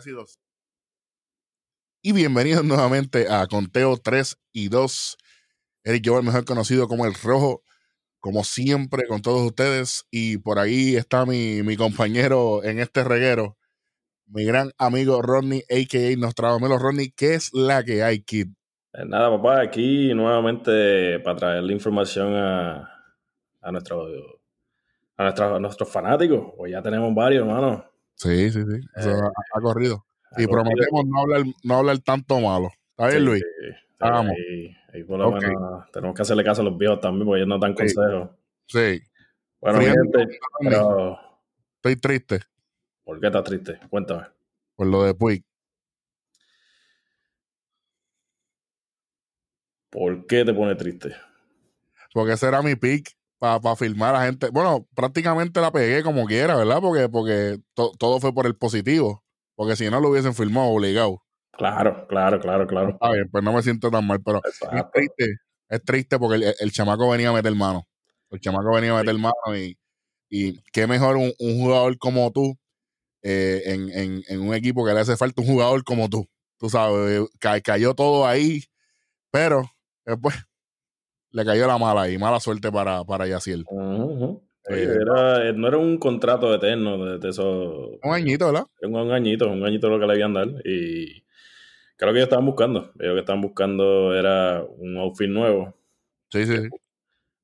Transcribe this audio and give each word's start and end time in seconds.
Conteo 0.00 0.06
3 0.06 0.06
y 0.06 0.10
2. 0.12 0.38
Y 2.02 2.12
bienvenidos 2.12 2.64
nuevamente 2.64 3.28
a 3.28 3.46
Conteo 3.46 3.98
3 3.98 4.38
y 4.52 4.68
2. 4.68 5.16
Eric 5.84 6.02
Joel, 6.06 6.24
mejor 6.24 6.44
conocido 6.44 6.88
como 6.88 7.04
El 7.04 7.14
Rojo, 7.14 7.62
como 8.18 8.44
siempre 8.44 9.06
con 9.06 9.20
todos 9.20 9.42
ustedes. 9.42 10.06
Y 10.10 10.38
por 10.38 10.58
ahí 10.58 10.96
está 10.96 11.26
mi, 11.26 11.62
mi 11.62 11.76
compañero 11.76 12.64
en 12.64 12.78
este 12.78 13.04
reguero, 13.04 13.58
mi 14.26 14.44
gran 14.44 14.70
amigo 14.78 15.20
Rodney, 15.20 15.64
a.k.a. 15.70 16.16
Nostradamelo. 16.16 16.78
Rodney, 16.78 17.10
¿qué 17.10 17.34
es 17.34 17.52
la 17.52 17.84
que 17.84 18.02
hay, 18.02 18.22
Kid? 18.22 18.48
Eh, 18.94 19.04
Nada, 19.04 19.30
papá, 19.36 19.60
aquí 19.60 20.14
nuevamente 20.14 21.20
para 21.20 21.36
traer 21.36 21.62
la 21.62 21.72
información 21.72 22.34
a, 22.36 22.90
a, 23.60 23.72
nuestro, 23.72 24.06
a, 25.18 25.28
a 25.28 25.60
nuestros 25.60 25.88
fanáticos. 25.90 26.54
Pues 26.56 26.72
ya 26.72 26.80
tenemos 26.80 27.14
varios, 27.14 27.46
hermano. 27.46 27.89
Sí, 28.20 28.50
sí, 28.50 28.60
sí. 28.62 28.86
Eso 28.96 29.10
Eh, 29.16 29.20
ha, 29.22 29.58
ha 29.58 29.60
corrido. 29.62 30.04
Ha 30.30 30.42
Y 30.42 30.44
corrido. 30.46 30.62
prometemos 30.62 31.06
no 31.06 31.20
hablar, 31.22 31.42
no 31.64 31.74
hablar 31.76 31.98
tanto 32.00 32.38
malo. 32.38 32.68
¿Está 32.90 33.06
bien, 33.06 33.18
Sí, 33.20 33.24
Luis? 33.24 33.42
sí. 33.42 33.66
Vamos. 33.98 34.34
Ahí, 34.36 34.76
ahí 34.92 35.04
por 35.04 35.18
lo 35.18 35.28
Ok. 35.28 35.42
menos 35.42 35.90
tenemos 35.90 36.14
que 36.14 36.20
hacerle 36.22 36.44
caso 36.44 36.60
a 36.60 36.64
los 36.66 36.76
viejos 36.76 37.00
también, 37.00 37.24
porque 37.26 37.38
ellos 37.38 37.48
no 37.48 37.58
dan 37.58 37.70
Sí. 37.74 37.76
consejos. 37.94 38.30
Sí. 38.66 39.00
Bueno, 39.58 39.78
Friendo, 39.78 40.18
gente, 40.18 40.38
pero 40.68 41.18
Estoy 41.76 41.96
triste 41.96 42.40
¿por 43.04 43.18
qué 43.20 43.26
estás 43.28 43.44
triste? 43.44 43.80
Cuéntame. 43.88 44.26
por 44.76 44.86
lo 44.86 45.02
de 45.02 45.14
Puig. 45.14 45.42
¿Por 49.88 50.26
qué 50.26 50.44
te 50.44 50.52
pone 50.52 50.74
triste? 50.74 51.14
Porque 52.12 52.32
ese 52.34 52.48
era 52.48 52.60
mi 52.62 52.76
pick 52.76 53.16
para 53.40 53.74
filmar 53.76 54.14
a 54.14 54.26
gente. 54.26 54.50
Bueno, 54.50 54.86
prácticamente 54.94 55.60
la 55.60 55.72
pegué 55.72 56.04
como 56.04 56.26
quiera, 56.26 56.56
¿verdad? 56.56 56.80
Porque, 56.80 57.08
porque 57.08 57.58
to- 57.74 57.92
todo 57.98 58.20
fue 58.20 58.32
por 58.32 58.46
el 58.46 58.54
positivo. 58.56 59.24
Porque 59.56 59.76
si 59.76 59.90
no 59.90 60.00
lo 60.00 60.10
hubiesen 60.10 60.34
filmado 60.34 60.68
obligado. 60.68 61.22
Claro, 61.52 62.06
claro, 62.08 62.40
claro, 62.40 62.66
claro. 62.66 62.90
Está 62.90 63.10
bien, 63.12 63.28
pues 63.30 63.42
no 63.44 63.52
me 63.52 63.62
siento 63.62 63.90
tan 63.90 64.06
mal, 64.06 64.22
pero 64.22 64.40
es 64.44 64.90
triste. 64.92 65.36
Es 65.68 65.84
triste 65.84 66.18
porque 66.18 66.36
el, 66.36 66.54
el 66.60 66.72
chamaco 66.72 67.08
venía 67.10 67.30
a 67.30 67.32
meter 67.32 67.54
mano. 67.54 67.88
El 68.30 68.40
chamaco 68.40 68.72
venía 68.74 68.92
a 68.92 69.02
meter 69.02 69.16
mano 69.18 69.34
y, 69.56 69.76
y 70.30 70.60
qué 70.72 70.86
mejor 70.86 71.16
un, 71.16 71.32
un 71.38 71.58
jugador 71.60 71.98
como 71.98 72.30
tú 72.32 72.56
eh, 73.22 73.62
en, 73.66 73.90
en- 73.90 74.22
en 74.28 74.40
un 74.40 74.54
equipo 74.54 74.84
que 74.86 74.94
le 74.94 75.00
hace 75.00 75.16
falta 75.16 75.42
un 75.42 75.48
jugador 75.48 75.84
como 75.84 76.08
tú. 76.08 76.26
Tú 76.58 76.70
sabes, 76.70 77.22
ca- 77.40 77.60
cayó 77.62 77.94
todo 77.94 78.26
ahí, 78.26 78.62
pero 79.30 79.70
después 80.06 80.36
le 81.32 81.44
cayó 81.44 81.66
la 81.66 81.78
mala 81.78 82.02
ahí, 82.02 82.18
mala 82.18 82.40
suerte 82.40 82.70
para, 82.72 83.04
para 83.04 83.26
Yaciel. 83.26 83.64
Ujú. 83.68 84.42
Oye, 84.68 84.84
Eh, 84.84 84.98
era- 85.00 85.52
no 85.52 85.68
era 85.68 85.78
un 85.78 85.98
contrato 85.98 86.54
eterno 86.54 87.04
de, 87.04 87.18
de 87.18 87.28
esos. 87.30 87.98
Un 88.02 88.12
añito, 88.14 88.46
¿verdad? 88.46 88.66
Un, 88.82 88.94
un 88.94 89.12
añito, 89.12 89.50
un 89.50 89.64
añito 89.64 89.88
lo 89.88 89.98
que 89.98 90.06
le 90.06 90.12
habían 90.12 90.34
dar. 90.34 90.48
Y 90.64 91.24
creo 91.96 92.12
que 92.12 92.18
ellos 92.18 92.24
estaban 92.28 92.46
buscando. 92.46 92.92
Ellos 93.00 93.14
que 93.14 93.20
estaban 93.20 93.40
buscando 93.40 94.14
era 94.14 94.62
un 94.78 94.96
outfit 94.98 95.28
nuevo. 95.28 95.74
Sí, 96.30 96.44
sí, 96.46 96.56
sí. 96.56 96.68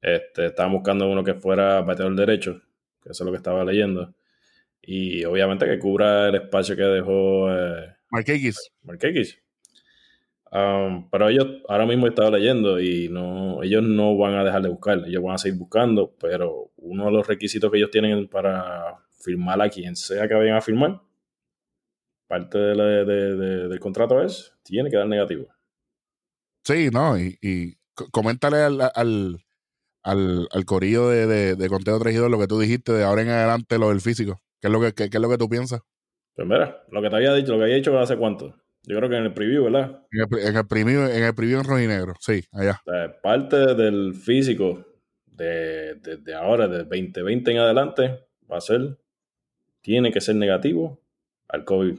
Este, 0.03 0.47
estaban 0.47 0.73
buscando 0.73 1.09
uno 1.09 1.25
que 1.25 1.35
fuera 1.35 1.81
bateador 1.81 2.15
derecho, 2.15 2.61
que 3.03 3.11
eso 3.11 3.25
es 3.25 3.27
lo 3.27 3.33
que 3.33 3.39
estaba 3.39 3.65
leyendo. 3.65 4.15
Y 4.83 5.25
obviamente 5.25 5.67
que 5.67 5.79
cubra 5.81 6.29
el 6.29 6.37
espacio 6.37 6.77
que 6.77 6.83
dejó 6.83 7.51
eh, 7.51 7.97
Marquez. 8.11 8.71
Markakis. 8.83 9.39
Um, 10.53 11.11
pero 11.11 11.29
ellos 11.29 11.47
ahora 11.69 11.87
mismo 11.87 12.07
he 12.07 12.11
estado 12.11 12.31
leyendo 12.31 12.81
y 12.81 13.09
no, 13.09 13.63
ellos 13.63 13.83
no 13.83 14.17
van 14.17 14.35
a 14.35 14.45
dejar 14.45 14.63
de 14.63 14.69
buscar, 14.69 15.03
ellos 15.07 15.23
van 15.23 15.35
a 15.35 15.39
seguir 15.39 15.59
buscando, 15.59 16.15
pero 16.21 16.71
uno 16.77 17.07
de 17.07 17.11
los 17.13 17.27
requisitos 17.27 17.71
que 17.71 17.79
ellos 17.79 17.91
tienen 17.91 18.29
para 18.29 18.97
firmar 19.21 19.61
a 19.61 19.69
quien 19.69 19.97
sea 19.97 20.29
que 20.29 20.35
vayan 20.35 20.57
a 20.57 20.61
firmar, 20.61 21.01
parte 22.29 22.59
de 22.59 22.75
la- 22.75 22.85
de- 23.05 23.37
de- 23.37 23.69
del 23.69 23.81
contrato 23.81 24.23
es, 24.23 24.53
tiene 24.63 24.91
que 24.91 24.97
dar 24.97 25.07
negativo. 25.09 25.47
Sí, 26.65 26.91
no, 26.93 27.19
y, 27.19 27.39
y 27.41 27.77
coméntale 28.13 28.59
al, 28.59 28.81
al, 28.95 29.39
al, 30.03 30.49
al 30.51 30.65
corillo 30.65 31.09
de, 31.09 31.27
de, 31.27 31.55
de 31.57 31.69
Conteo 31.69 31.99
3 31.99 32.15
y 32.15 32.19
2 32.19 32.31
lo 32.31 32.39
que 32.39 32.49
tú 32.49 32.59
dijiste 32.61 32.93
de 32.93 33.05
ahora 33.05 33.23
en 33.23 33.29
adelante, 33.31 33.79
lo 33.79 33.91
del 33.91 34.01
físico. 34.01 34.41
¿Qué 34.61 34.69
es 34.69 34.73
lo 34.73 34.81
que, 34.81 34.93
qué, 34.95 35.11
qué 35.11 35.19
es 35.19 35.23
lo 35.23 35.29
que 35.29 35.39
tú 35.39 35.49
piensas? 35.49 35.81
Pues 36.35 36.47
mira, 36.47 36.85
lo 36.91 37.03
que 37.03 37.11
te 37.11 37.17
había 37.17 37.35
dicho, 37.35 37.53
lo 37.53 37.59
que 37.59 37.65
había 37.65 37.77
dicho 37.77 37.99
hace 37.99 38.17
cuánto. 38.17 38.55
Yo 38.89 38.97
creo 38.97 39.09
que 39.11 39.17
en 39.17 39.25
el 39.25 39.35
preview, 39.35 39.65
¿verdad? 39.65 40.03
En 40.13 40.21
el, 40.39 40.47
en 40.49 40.57
el 40.57 40.67
preview, 40.67 41.03
en 41.03 41.25
el 41.25 41.35
preview 41.35 41.59
en 41.59 41.65
rojinegro, 41.65 42.15
sí, 42.21 42.45
allá. 42.53 42.81
O 42.87 42.91
sea, 42.91 43.21
parte 43.21 43.75
del 43.75 44.15
físico 44.15 44.87
de, 45.27 45.97
de- 45.97 46.17
de 46.19 46.35
ahora, 46.35 46.69
de 46.69 46.79
2020 46.85 47.51
en 47.51 47.59
adelante, 47.59 48.21
va 48.51 48.59
a 48.59 48.61
ser, 48.61 48.97
tiene 49.81 50.13
que 50.13 50.21
ser 50.21 50.37
negativo 50.37 51.01
al 51.49 51.65
COVID. 51.65 51.99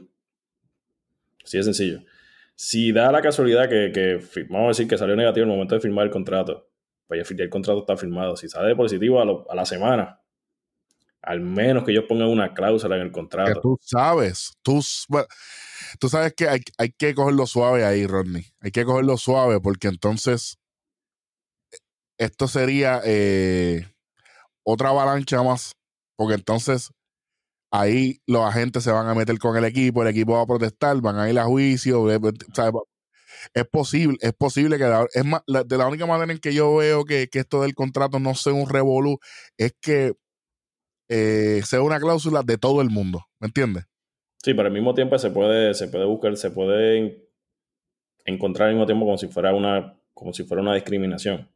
Así 1.44 1.58
de 1.58 1.62
sencillo. 1.62 2.00
Si 2.54 2.90
da 2.92 3.12
la 3.12 3.22
casualidad 3.22 3.68
que, 3.68 3.92
que 3.92 4.20
vamos 4.48 4.64
a 4.64 4.68
decir 4.68 4.88
que 4.88 4.98
salió 4.98 5.14
negativo 5.14 5.44
en 5.44 5.50
el 5.50 5.56
momento 5.56 5.74
de 5.74 5.80
firmar 5.80 6.06
el 6.06 6.10
contrato, 6.10 6.68
pues 7.06 7.26
ya 7.28 7.44
el 7.44 7.50
contrato 7.50 7.80
está 7.80 7.96
firmado. 7.96 8.36
Si 8.36 8.48
sale 8.48 8.74
positivo 8.74 9.20
a, 9.20 9.24
lo- 9.24 9.46
a 9.50 9.54
la 9.54 9.64
semana, 9.64 10.20
al 11.22 11.40
menos 11.40 11.84
que 11.84 11.92
ellos 11.92 12.04
pongan 12.08 12.28
una 12.28 12.54
cláusula 12.54 12.96
en 12.96 13.02
el 13.02 13.08
Que 13.08 13.12
contrato. 13.12 13.60
tú 13.60 13.78
sabes, 13.80 14.52
tú, 14.62 14.80
bueno, 15.08 15.26
tú 16.00 16.08
sabes 16.08 16.34
que 16.34 16.48
hay, 16.48 16.60
hay 16.78 16.90
que 16.92 17.14
cogerlo 17.14 17.46
suave 17.46 17.84
ahí, 17.84 18.06
Rodney. 18.06 18.46
Hay 18.60 18.70
que 18.72 18.84
cogerlo 18.84 19.16
suave 19.18 19.60
porque 19.60 19.88
entonces 19.88 20.58
esto 22.18 22.48
sería 22.48 23.00
eh, 23.04 23.86
otra 24.64 24.90
avalancha 24.90 25.42
más. 25.44 25.74
Porque 26.16 26.34
entonces 26.36 26.90
ahí 27.72 28.20
los 28.26 28.44
agentes 28.44 28.84
se 28.84 28.92
van 28.92 29.08
a 29.08 29.14
meter 29.14 29.38
con 29.38 29.56
el 29.56 29.64
equipo, 29.64 30.02
el 30.02 30.08
equipo 30.10 30.34
va 30.34 30.42
a 30.42 30.46
protestar, 30.46 31.00
van 31.02 31.18
a 31.18 31.30
ir 31.30 31.38
a 31.38 31.44
juicio. 31.46 32.06
¿sabes? 32.54 32.74
Es 33.54 33.66
posible, 33.68 34.18
es 34.22 34.34
posible 34.34 34.78
que 34.78 34.84
la- 34.84 35.06
es 35.14 35.24
de 35.68 35.78
la 35.78 35.88
única 35.88 36.06
manera 36.06 36.32
en 36.32 36.38
que 36.40 36.54
yo 36.54 36.76
veo 36.76 37.04
que, 37.06 37.28
que 37.28 37.40
esto 37.40 37.62
del 37.62 37.74
contrato 37.74 38.20
no 38.20 38.34
sea 38.36 38.54
un 38.54 38.68
revolú 38.70 39.18
es 39.58 39.74
que 39.80 40.14
eh, 41.10 41.62
sea 41.66 41.82
una 41.82 42.00
cláusula 42.00 42.42
de 42.44 42.58
todo 42.58 42.82
el 42.82 42.90
mundo, 42.90 43.26
¿me 43.40 43.48
entiendes? 43.48 43.86
Sí, 44.42 44.54
pero 44.54 44.66
al 44.68 44.72
mismo 44.72 44.94
tiempo 44.94 45.18
se 45.18 45.30
puede, 45.30 45.74
se 45.74 45.88
puede 45.88 46.04
buscar, 46.04 46.36
se 46.36 46.50
puede 46.50 46.98
en- 46.98 47.24
encontrar 48.24 48.68
al 48.68 48.74
mismo 48.74 48.86
tiempo 48.86 49.04
como 49.06 49.18
si 49.18 49.28
fuera 49.28 49.54
una, 49.54 49.98
como 50.14 50.32
si 50.32 50.44
fuera 50.44 50.62
una 50.62 50.74
discriminación. 50.74 51.50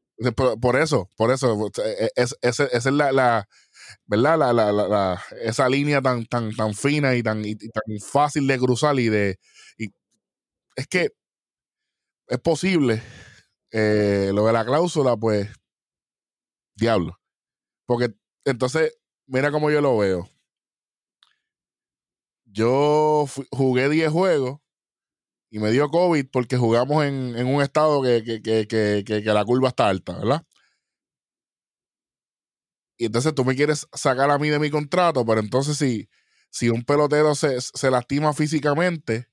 Por, 0.61 0.77
eso, 0.77 1.09
por 1.17 1.33
eso, 1.33 1.71
e- 1.85 2.11
ese- 2.17 2.37
esa 2.43 2.65
es 2.73 2.85
la, 2.87 3.13
la- 3.13 3.49
¿verdad? 4.07 4.39
La, 4.39 4.53
la- 4.53 4.73
la- 4.73 5.23
esa 5.43 5.69
línea 5.69 6.01
tan, 6.01 6.25
tan, 6.27 6.55
tan 6.55 6.75
fina 6.75 7.15
y 7.17 7.23
tan, 7.23 7.45
y 7.45 7.57
tan 7.57 7.83
fácil 8.01 8.47
de 8.47 8.59
cruzar 8.59 8.99
y 8.99 9.09
de, 9.09 9.39
y 9.79 9.89
es 10.77 10.87
que 10.89 11.09
es 12.29 12.39
posible, 12.39 13.03
eh, 13.73 14.31
lo 14.35 14.47
de 14.47 14.53
la 14.53 14.65
cláusula, 14.65 15.17
pues, 15.17 15.49
diablo. 16.77 17.19
Porque 17.87 18.15
entonces, 18.45 18.99
mira 19.27 19.51
cómo 19.51 19.71
yo 19.71 19.81
lo 19.81 19.99
veo. 19.99 20.29
Yo 22.53 23.25
fui- 23.27 23.47
jugué 23.51 23.89
10 23.89 24.11
juegos 24.11 24.61
y 25.51 25.59
me 25.59 25.71
dio 25.71 25.89
COVID 25.89 26.27
porque 26.33 26.57
jugamos 26.57 27.05
en, 27.05 27.37
en 27.37 27.47
un 27.47 27.63
estado 27.63 28.03
que, 28.03 28.23
que, 28.25 28.67
que, 28.67 29.05
que, 29.05 29.21
la 29.23 29.45
curva 29.45 29.69
está 29.69 29.89
alta, 29.89 30.19
¿verdad? 30.19 30.45
Y 32.99 33.07
entonces 33.07 33.35
tú 33.35 33.45
me 33.45 33.57
quieres 33.57 33.87
sacar 33.93 34.31
a 34.31 34.39
mí 34.39 34.49
de 34.49 34.59
mi 34.59 34.71
contrato, 34.71 35.25
pero 35.25 35.41
entonces 35.41 35.77
si, 35.77 36.09
si 36.51 36.69
un 36.69 36.85
pelotero 36.85 37.35
se, 37.35 37.61
se 37.61 37.91
lastima 37.91 38.33
físicamente, 38.33 39.27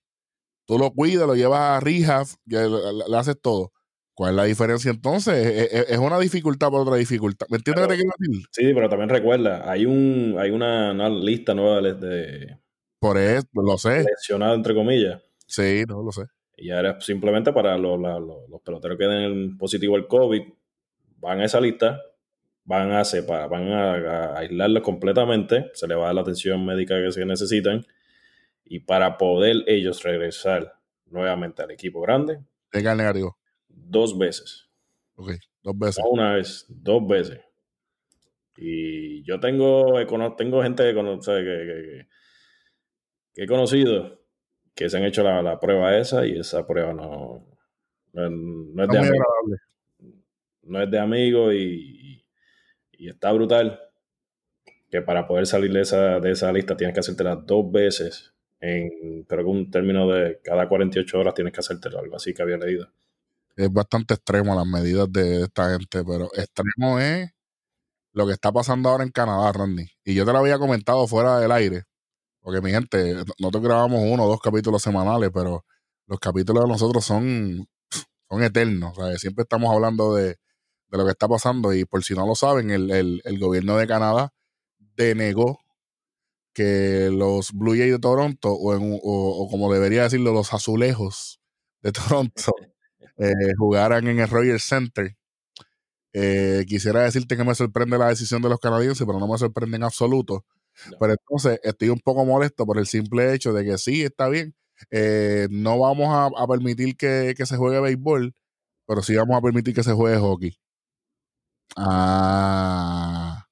tú 0.66 0.78
lo 0.78 0.92
cuidas, 0.92 1.28
lo 1.28 1.36
llevas 1.36 1.60
a 1.62 1.80
rehab, 1.80 2.28
le, 2.46 3.18
haces 3.18 3.38
todo. 3.42 3.74
¿Cuál 4.14 4.32
es 4.32 4.36
la 4.36 4.44
diferencia 4.46 4.92
entonces? 4.92 5.70
Es, 5.90 5.98
una 5.98 6.20
dificultad 6.20 6.70
por 6.70 6.82
otra 6.82 6.96
dificultad. 6.96 7.48
¿Me 7.50 7.58
entiendes 7.58 7.84
lo 7.84 7.88
que 7.88 7.96
te 7.96 8.02
quiero 8.02 8.16
decir? 8.20 8.46
Sí, 8.52 8.74
pero 8.74 8.90
también 8.90 9.10
recuerda, 9.10 9.70
hay 9.70 9.86
un, 9.86 10.36
hay 10.38 10.52
una, 10.52 10.92
una 10.92 11.10
lista 11.10 11.54
nueva 11.54 11.82
de 11.82 12.58
Por 13.00 13.18
eso, 13.18 13.48
lo 13.54 13.78
sé. 13.78 14.04
lesionados, 14.04 14.58
entre 14.58 14.76
comillas. 14.76 15.22
Sí, 15.46 15.84
no 15.88 16.04
lo 16.04 16.12
sé. 16.12 16.24
Y 16.58 16.72
ahora 16.72 16.98
es 17.00 17.06
simplemente 17.06 17.54
para 17.54 17.78
los, 17.78 18.00
los- 18.00 18.50
los 18.50 18.62
peloteros 18.62 18.98
que 18.98 19.06
den 19.06 19.58
positivo 19.58 19.96
al 19.96 20.08
COVID, 20.08 20.42
van 21.20 21.40
a 21.40 21.46
esa 21.46 21.62
lista, 21.62 22.02
van 22.66 22.92
a 22.92 23.04
separar, 23.06 23.50
van 23.50 23.72
a, 23.72 23.94
a 23.94 24.40
aislarlos 24.40 24.84
completamente, 24.84 25.72
se 25.74 25.88
les 25.88 25.98
va 25.98 26.04
a 26.04 26.06
dar 26.08 26.16
la 26.16 26.22
atención 26.22 26.66
médica 26.66 27.02
que 27.02 27.12
se 27.12 27.26
necesitan, 27.26 27.86
y 28.66 28.80
para 28.82 29.18
poder 29.18 29.64
ellos 29.68 30.04
regresar 30.04 30.76
nuevamente 31.08 31.64
al 31.64 31.72
equipo 31.72 32.02
grande, 32.02 32.40
Tenga 32.70 32.92
el 32.92 32.98
negativo. 33.00 33.38
dos 33.70 34.18
veces. 34.18 34.68
Ok, 35.16 35.32
dos 35.64 35.78
veces. 35.80 36.04
No 36.04 36.10
una 36.12 36.34
vez, 36.36 36.66
dos 36.70 37.08
veces. 37.08 37.40
Y 38.58 39.24
yo 39.24 39.40
tengo, 39.40 39.94
tengo 40.36 40.62
gente 40.62 40.84
que- 40.84 40.94
que- 40.94 42.08
que 43.40 43.46
he 43.46 43.48
conocido 43.48 44.20
que 44.76 44.90
se 44.90 44.98
han 44.98 45.06
hecho 45.06 45.24
la, 45.24 45.42
la 45.42 45.58
prueba 45.62 45.98
esa 45.98 46.26
y 46.26 46.38
esa 46.38 46.68
prueba 46.68 46.94
no, 46.94 47.46
no, 48.12 48.26
es- 48.26 48.32
no 48.32 48.84
es 48.84 48.88
No 48.90 48.94
de 48.94 49.00
amigo, 49.00 49.24
no 50.64 50.82
es 50.82 50.92
de 50.92 51.00
amigo 51.00 51.54
y, 51.54 52.26
y 52.92 53.10
está 53.10 53.32
brutal 53.32 53.80
que 54.92 55.02
para 55.02 55.26
poder 55.26 55.48
salir 55.48 55.72
de 55.72 55.82
esa, 55.82 56.20
de 56.20 56.32
esa 56.32 56.52
lista 56.52 56.76
tienes 56.76 56.94
que 56.94 57.00
hacértela 57.00 57.38
dos 57.38 57.72
veces 57.72 58.34
en, 58.60 59.24
creo 59.24 59.46
que 59.46 59.50
un 59.50 59.72
término 59.72 60.06
de 60.12 60.42
cada 60.44 60.68
48 60.68 61.18
horas 61.18 61.34
tienes 61.34 61.54
que 61.54 61.62
hacértelo, 61.62 61.98
algo 62.00 62.18
así 62.18 62.34
que 62.34 62.42
había 62.42 62.58
leído. 62.58 62.92
Es 63.56 63.72
bastante 63.72 64.16
extremo 64.16 64.54
las 64.54 64.66
medidas 64.68 65.10
de 65.12 65.44
esta 65.44 65.70
gente, 65.78 66.04
pero 66.04 66.26
extremo 66.36 67.00
es 67.00 67.30
lo 68.12 68.28
que 68.28 68.34
está 68.34 68.52
pasando 68.52 68.90
ahora 68.90 69.06
en 69.06 69.12
Canadá, 69.12 69.50
Randy. 69.54 69.86
Y 70.04 70.14
yo 70.14 70.26
te 70.26 70.34
lo 70.34 70.40
había 70.40 70.58
comentado 70.58 71.08
fuera 71.08 71.40
del 71.40 71.52
aire, 71.54 71.84
porque 72.42 72.62
mi 72.62 72.72
gente, 72.72 73.16
nosotros 73.38 73.64
grabamos 73.64 74.02
uno 74.04 74.26
o 74.26 74.30
dos 74.30 74.42
capítulos 74.42 74.82
semanales, 74.82 75.30
pero 75.34 75.66
los 76.08 76.20
capítulos 76.20 76.64
de 76.64 76.70
nosotros 76.70 77.06
son, 77.06 77.68
son 78.30 78.44
eternos. 78.44 78.98
Siempre 79.20 79.44
estamos 79.44 79.74
hablando 79.74 80.16
de, 80.16 80.28
de, 80.28 80.98
lo 80.98 81.06
que 81.06 81.12
está 81.12 81.28
pasando 81.28 81.74
y 81.74 81.86
por 81.86 82.04
si 82.04 82.14
no 82.14 82.26
lo 82.26 82.36
saben, 82.36 82.72
el, 82.72 82.90
el, 82.92 83.22
el 83.24 83.40
gobierno 83.40 83.78
de 83.78 83.88
Canadá 83.88 84.34
denegó 84.96 85.60
que 86.54 87.10
los 87.12 87.54
Blue 87.54 87.76
Jays 87.78 87.94
de 87.94 88.00
Toronto, 88.00 88.52
o, 88.52 88.76
en, 88.76 89.00
o, 89.02 89.48
como 89.50 89.72
debería 89.72 90.04
decirlo, 90.04 90.34
los 90.34 90.54
azulejos 90.54 91.40
de 91.82 91.92
Toronto, 91.92 92.54
eh, 93.18 93.54
jugaran 93.58 94.08
en 94.08 94.20
el 94.20 94.30
Royal 94.30 94.60
Center. 94.60 95.16
Eh, 96.12 96.66
quisiera 96.68 97.04
decirte 97.04 97.38
que 97.38 97.44
me 97.44 97.56
sorprende 97.56 97.98
la 97.98 98.08
decisión 98.10 98.42
de 98.42 98.50
los 98.50 98.60
canadienses, 98.60 99.06
pero 99.06 99.20
no 99.20 99.28
me 99.28 99.38
sorprende 99.38 99.78
en 99.78 99.84
absoluto. 99.84 100.44
Pero 101.00 101.14
entonces 101.14 101.60
estoy 101.64 101.90
un 101.90 102.00
poco 102.00 102.26
molesto 102.26 102.66
por 102.66 102.78
el 102.78 102.86
simple 102.86 103.34
hecho 103.34 103.54
de 103.54 103.66
que 103.66 103.78
sí, 103.78 104.04
está 104.04 104.30
bien, 104.30 104.54
eh, 104.92 105.48
no 105.52 105.80
vamos 105.80 106.08
a, 106.10 106.48
permitir 106.48 106.96
que, 106.96 107.34
que, 107.36 107.46
se 107.46 107.58
juegue 107.58 107.80
béisbol, 107.80 108.34
pero 108.88 109.02
sí 109.02 109.16
vamos 109.16 109.38
a 109.38 109.42
permitir 109.42 109.74
que 109.74 109.84
se 109.84 109.94
juegue 109.94 110.18
hockey. 110.18 110.58
Ah. 111.78 113.46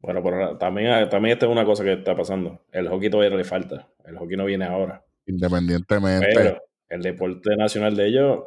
Bueno, 0.00 0.22
pero 0.22 0.56
también, 0.58 1.08
también 1.08 1.32
esta 1.34 1.46
es 1.46 1.52
una 1.52 1.64
cosa 1.64 1.82
que 1.82 1.94
está 1.94 2.16
pasando. 2.16 2.60
El 2.70 2.88
hockey 2.88 3.10
todavía 3.10 3.36
le 3.36 3.44
falta. 3.44 3.88
El 4.04 4.16
hockey 4.18 4.36
no 4.36 4.44
viene 4.44 4.64
ahora. 4.64 5.04
Independientemente. 5.26 6.28
Pero 6.32 6.62
el 6.88 7.02
deporte 7.02 7.56
nacional 7.56 7.96
de 7.96 8.06
ellos 8.06 8.44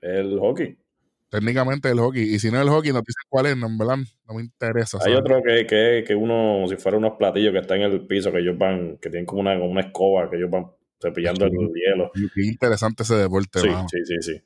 es 0.00 0.20
el 0.20 0.38
hockey. 0.38 0.78
Técnicamente 1.28 1.90
el 1.90 1.98
hockey. 1.98 2.22
Y 2.22 2.38
si 2.38 2.50
no 2.50 2.56
es 2.58 2.62
el 2.62 2.70
hockey, 2.70 2.92
no 2.92 3.00
dicen 3.00 3.22
cuál 3.28 3.46
es, 3.46 3.56
no, 3.56 3.68
¿verdad? 3.76 3.98
No 4.26 4.34
me 4.34 4.42
interesa. 4.42 4.98
Hay 5.04 5.14
otro 5.14 5.42
que, 5.42 5.66
que, 5.66 6.04
que 6.06 6.14
uno, 6.14 6.66
si 6.68 6.76
fuera 6.76 6.98
unos 6.98 7.16
platillos 7.18 7.52
que 7.52 7.58
están 7.58 7.80
en 7.80 7.92
el 7.92 8.06
piso, 8.06 8.30
que 8.30 8.38
ellos 8.38 8.56
van, 8.56 8.98
que 8.98 9.10
tienen 9.10 9.26
como 9.26 9.40
una, 9.40 9.58
una 9.58 9.80
escoba, 9.80 10.30
que 10.30 10.36
ellos 10.36 10.50
van 10.50 10.70
cepillando 11.00 11.46
el 11.46 11.52
hielo. 11.52 12.10
Qué 12.12 12.46
interesante 12.46 13.02
ese 13.02 13.16
deporte, 13.16 13.60
Sí, 13.60 13.68
sí, 13.90 13.98
sí, 14.04 14.14
sí. 14.20 14.42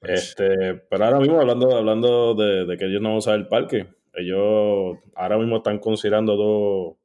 Pues 0.00 0.30
este, 0.30 0.74
pero 0.74 1.04
ahora 1.04 1.18
mismo, 1.18 1.40
hablando, 1.40 1.76
hablando 1.76 2.34
de, 2.34 2.66
de 2.66 2.76
que 2.76 2.86
ellos 2.86 3.00
no 3.00 3.16
usar 3.16 3.36
el 3.36 3.48
parque, 3.48 3.86
ellos 4.14 4.98
ahora 5.14 5.38
mismo 5.38 5.58
están 5.58 5.78
considerando 5.78 6.36
dos, 6.36 6.96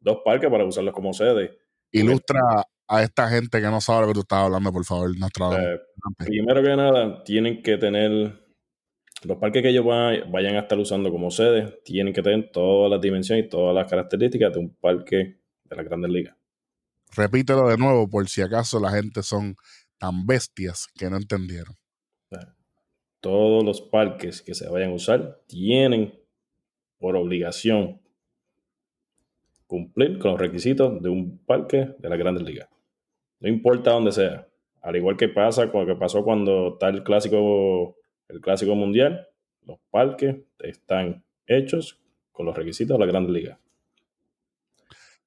dos 0.00 0.18
parques 0.24 0.50
para 0.50 0.64
usarlos 0.64 0.94
como 0.94 1.12
sede. 1.12 1.58
Ilustra 1.90 2.40
a 2.88 3.02
esta 3.02 3.28
gente 3.28 3.60
que 3.60 3.66
no 3.66 3.80
sabe 3.80 4.02
lo 4.02 4.06
que 4.08 4.14
tú 4.14 4.20
estás 4.20 4.40
hablando, 4.40 4.72
por 4.72 4.84
favor. 4.84 5.10
Eh, 5.10 5.80
primero 6.16 6.62
que 6.62 6.76
nada, 6.76 7.22
tienen 7.22 7.62
que 7.62 7.76
tener 7.76 8.40
los 9.24 9.36
parques 9.38 9.62
que 9.62 9.68
ellos 9.68 9.84
vayan 9.84 10.56
a 10.56 10.60
estar 10.60 10.78
usando 10.78 11.10
como 11.10 11.30
sede, 11.30 11.80
tienen 11.84 12.12
que 12.12 12.22
tener 12.22 12.50
todas 12.50 12.90
las 12.90 13.00
dimensiones 13.00 13.46
y 13.46 13.48
todas 13.48 13.74
las 13.74 13.88
características 13.90 14.52
de 14.52 14.58
un 14.60 14.74
parque 14.74 15.40
de 15.64 15.76
la 15.76 15.82
Grandes 15.82 16.10
Ligas. 16.10 16.36
Repítelo 17.14 17.68
de 17.68 17.76
nuevo 17.76 18.08
por 18.08 18.28
si 18.28 18.42
acaso 18.42 18.80
la 18.80 18.90
gente 18.90 19.22
son 19.22 19.56
tan 19.98 20.26
bestias 20.26 20.86
que 20.96 21.10
no 21.10 21.16
entendieron 21.16 21.74
todos 23.20 23.64
los 23.64 23.80
parques 23.80 24.42
que 24.42 24.54
se 24.54 24.68
vayan 24.68 24.90
a 24.90 24.94
usar 24.94 25.40
tienen 25.46 26.14
por 26.98 27.16
obligación 27.16 28.00
cumplir 29.66 30.18
con 30.18 30.32
los 30.32 30.40
requisitos 30.40 31.02
de 31.02 31.08
un 31.08 31.38
parque 31.38 31.94
de 31.98 32.08
la 32.08 32.16
Grandes 32.16 32.42
Ligas. 32.42 32.68
No 33.40 33.48
importa 33.48 33.92
dónde 33.92 34.12
sea. 34.12 34.46
Al 34.82 34.96
igual 34.96 35.16
que 35.16 35.28
pasa 35.28 35.70
con 35.70 35.82
lo 35.82 35.86
que 35.86 35.98
pasó 35.98 36.24
cuando 36.24 36.74
está 36.74 36.88
el 36.88 37.02
clásico, 37.02 37.96
el 38.28 38.40
clásico 38.40 38.74
mundial, 38.74 39.28
los 39.66 39.78
parques 39.90 40.36
están 40.60 41.24
hechos 41.46 42.00
con 42.32 42.46
los 42.46 42.56
requisitos 42.56 42.96
de 42.98 43.04
la 43.04 43.10
Grandes 43.10 43.32
Ligas. 43.32 43.58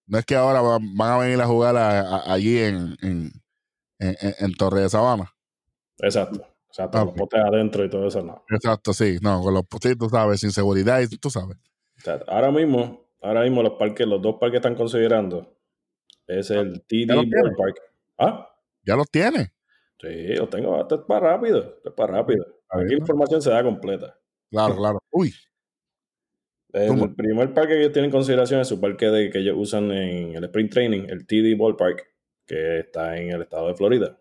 No 0.07 0.17
es 0.17 0.25
que 0.25 0.35
ahora 0.35 0.61
van 0.61 1.11
a 1.11 1.17
venir 1.17 1.39
a 1.39 1.45
jugar 1.45 1.75
allí 2.25 2.57
en, 2.57 2.97
en 3.99 4.53
Torre 4.57 4.81
de 4.81 4.89
Sabana. 4.89 5.33
Exacto. 5.99 6.51
O 6.71 6.73
sea, 6.73 6.89
los 6.93 7.13
potes 7.13 7.41
adentro 7.41 7.83
y 7.83 7.89
todo 7.89 8.07
eso, 8.07 8.21
no. 8.21 8.45
Exacto, 8.49 8.93
sí, 8.93 9.17
no, 9.21 9.41
con 9.41 9.53
los 9.53 9.65
potes, 9.65 9.97
tú 9.97 10.07
sabes, 10.07 10.39
sin 10.39 10.51
seguridad, 10.51 11.01
y 11.01 11.07
tú 11.17 11.29
sabes. 11.29 11.57
ahora 12.27 12.49
mismo, 12.49 13.09
ahora 13.21 13.41
mismo 13.43 13.61
los 13.61 13.73
parques, 13.73 14.07
los 14.07 14.21
dos 14.21 14.35
parques 14.35 14.51
que 14.51 14.57
están 14.57 14.75
considerando 14.75 15.53
es 16.27 16.49
el 16.49 16.81
TD 16.83 17.09
Park. 17.57 17.90
¿Ah? 18.17 18.47
¿Ya 18.83 18.95
los 18.95 19.09
tiene? 19.09 19.53
Sí, 19.99 20.35
los 20.35 20.49
tengo, 20.49 20.79
esto 20.81 20.95
es 20.95 21.01
para 21.07 21.31
rápido, 21.31 21.59
esto 21.59 21.89
es 21.89 21.95
para 21.95 22.13
rápido. 22.13 22.45
Aquí 22.69 22.89
la 22.89 22.97
información 22.97 23.41
se 23.41 23.51
da 23.51 23.63
completa. 23.63 24.17
Claro, 24.49 24.75
claro. 24.75 24.99
Uy. 25.11 25.33
El 26.73 27.15
primer 27.15 27.53
parque 27.53 27.73
que 27.73 27.79
ellos 27.81 27.91
tienen 27.91 28.09
en 28.09 28.15
consideración 28.15 28.61
es 28.61 28.67
su 28.67 28.79
parque 28.79 29.07
de, 29.07 29.29
que 29.29 29.39
ellos 29.39 29.55
usan 29.57 29.91
en 29.91 30.35
el 30.35 30.43
Sprint 30.45 30.71
Training, 30.71 31.05
el 31.09 31.27
TD 31.27 31.57
Ballpark, 31.57 32.07
que 32.47 32.79
está 32.79 33.17
en 33.17 33.31
el 33.31 33.41
estado 33.41 33.67
de 33.67 33.75
Florida. 33.75 34.17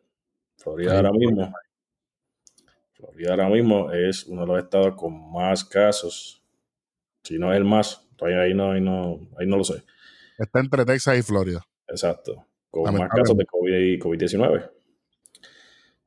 Florida 0.56 0.96
ahora 0.96 1.12
mismo 1.12 1.52
Florida 3.00 3.30
ahora 3.30 3.48
mismo 3.48 3.90
es 3.92 4.24
uno 4.26 4.42
de 4.42 4.46
los 4.48 4.58
estados 4.58 4.94
con 4.94 5.32
más 5.32 5.64
casos. 5.64 6.42
Si 7.22 7.38
no 7.38 7.52
es 7.52 7.56
el 7.56 7.64
más, 7.64 8.06
todavía 8.16 8.42
ahí 8.42 8.54
no, 8.54 8.72
ahí 8.72 8.80
no, 8.80 9.28
ahí 9.38 9.46
no 9.46 9.56
lo 9.56 9.64
sé. 9.64 9.82
Está 10.38 10.60
entre 10.60 10.84
Texas 10.84 11.18
y 11.18 11.22
Florida. 11.22 11.62
Exacto. 11.88 12.46
Con 12.70 12.94
más 12.96 13.08
casos 13.10 13.36
de 13.36 13.44
COVID 13.44 13.74
y 13.74 13.98
COVID-19. 13.98 14.70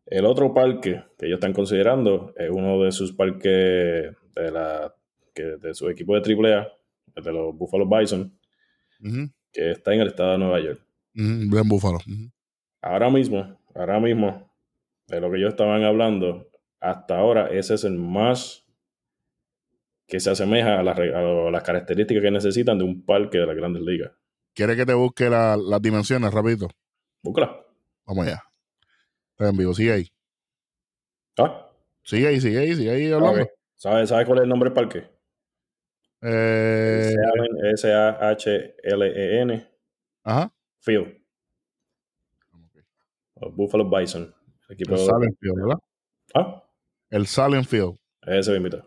El 0.06 0.26
otro 0.26 0.54
parque 0.54 1.04
que 1.18 1.26
ellos 1.26 1.38
están 1.38 1.54
considerando 1.54 2.34
es 2.38 2.50
uno 2.50 2.82
de 2.84 2.92
sus 2.92 3.14
parques 3.14 3.52
de 4.36 4.52
la 4.52 4.94
que, 5.34 5.44
de 5.44 5.74
su 5.74 5.90
equipo 5.90 6.18
de 6.18 6.22
AAA, 6.22 6.68
el 7.16 7.24
de 7.24 7.34
los 7.34 7.58
Buffalo 7.58 7.88
Bison, 7.88 8.38
que 9.52 9.72
está 9.72 9.94
en 9.94 10.02
el 10.02 10.08
estado 10.08 10.34
de 10.34 10.38
Nueva 10.38 10.60
York. 10.60 10.82
Uh 11.16 11.64
Buffalo. 11.66 12.00
Ahora 12.82 13.10
mismo, 13.10 13.60
ahora 13.76 14.00
mismo, 14.00 14.52
de 15.08 15.22
lo 15.22 15.32
que 15.32 15.38
ellos 15.38 15.50
estaban 15.50 15.84
hablando, 15.84 16.50
hasta 16.80 17.18
ahora 17.18 17.48
ese 17.48 17.76
es 17.76 17.84
el 17.84 17.98
más 17.98 18.66
que 20.08 20.20
se 20.20 20.30
asemeja 20.30 20.80
a, 20.80 20.84
las 20.84 21.64
características 21.64 22.22
que 22.22 22.32
necesitan 22.32 22.78
de 22.78 22.84
un 22.84 23.06
parque 23.06 23.40
de 23.40 23.48
las 23.48 23.56
grandes 23.56 23.84
ligas. 23.84 24.12
¿Quieres 24.54 24.78
que 24.78 24.86
te 24.86 24.94
busque 24.94 25.30
las 25.30 25.82
dimensiones 25.82 26.34
rapidito? 26.34 26.68
Búscala. 27.22 27.66
Vamos 28.06 28.28
allá. 28.28 28.44
Está 29.32 29.50
en 29.50 29.58
vivo, 29.58 29.74
sigue 29.74 29.92
ahí. 29.92 30.08
¿Ah? 31.38 31.72
Sigue 32.04 32.28
ahí, 32.28 32.40
sigue 32.40 32.60
ahí, 32.60 32.76
sigue 32.76 32.92
ahí 32.92 33.12
hablando. 33.12 33.48
¿Sabes 33.76 34.10
sabe 34.10 34.26
cuál 34.26 34.40
es 34.40 34.44
el 34.44 34.50
nombre 34.50 34.70
del 34.70 34.76
parque? 34.76 35.10
Eh... 36.22 37.14
S-A-H-L-E-N. 37.74 39.70
Ajá. 40.24 40.54
Field. 40.80 41.24
Buffalo 43.52 43.90
Bison. 43.90 44.34
El 44.70 44.74
equipo 44.74 44.96
Field, 44.96 45.56
¿verdad? 45.56 45.80
¿Ah? 46.34 46.64
El 47.10 47.28
Salem 47.28 47.64
Field. 47.64 47.98
Ese 48.26 48.52
me 48.52 48.58
invita. 48.58 48.78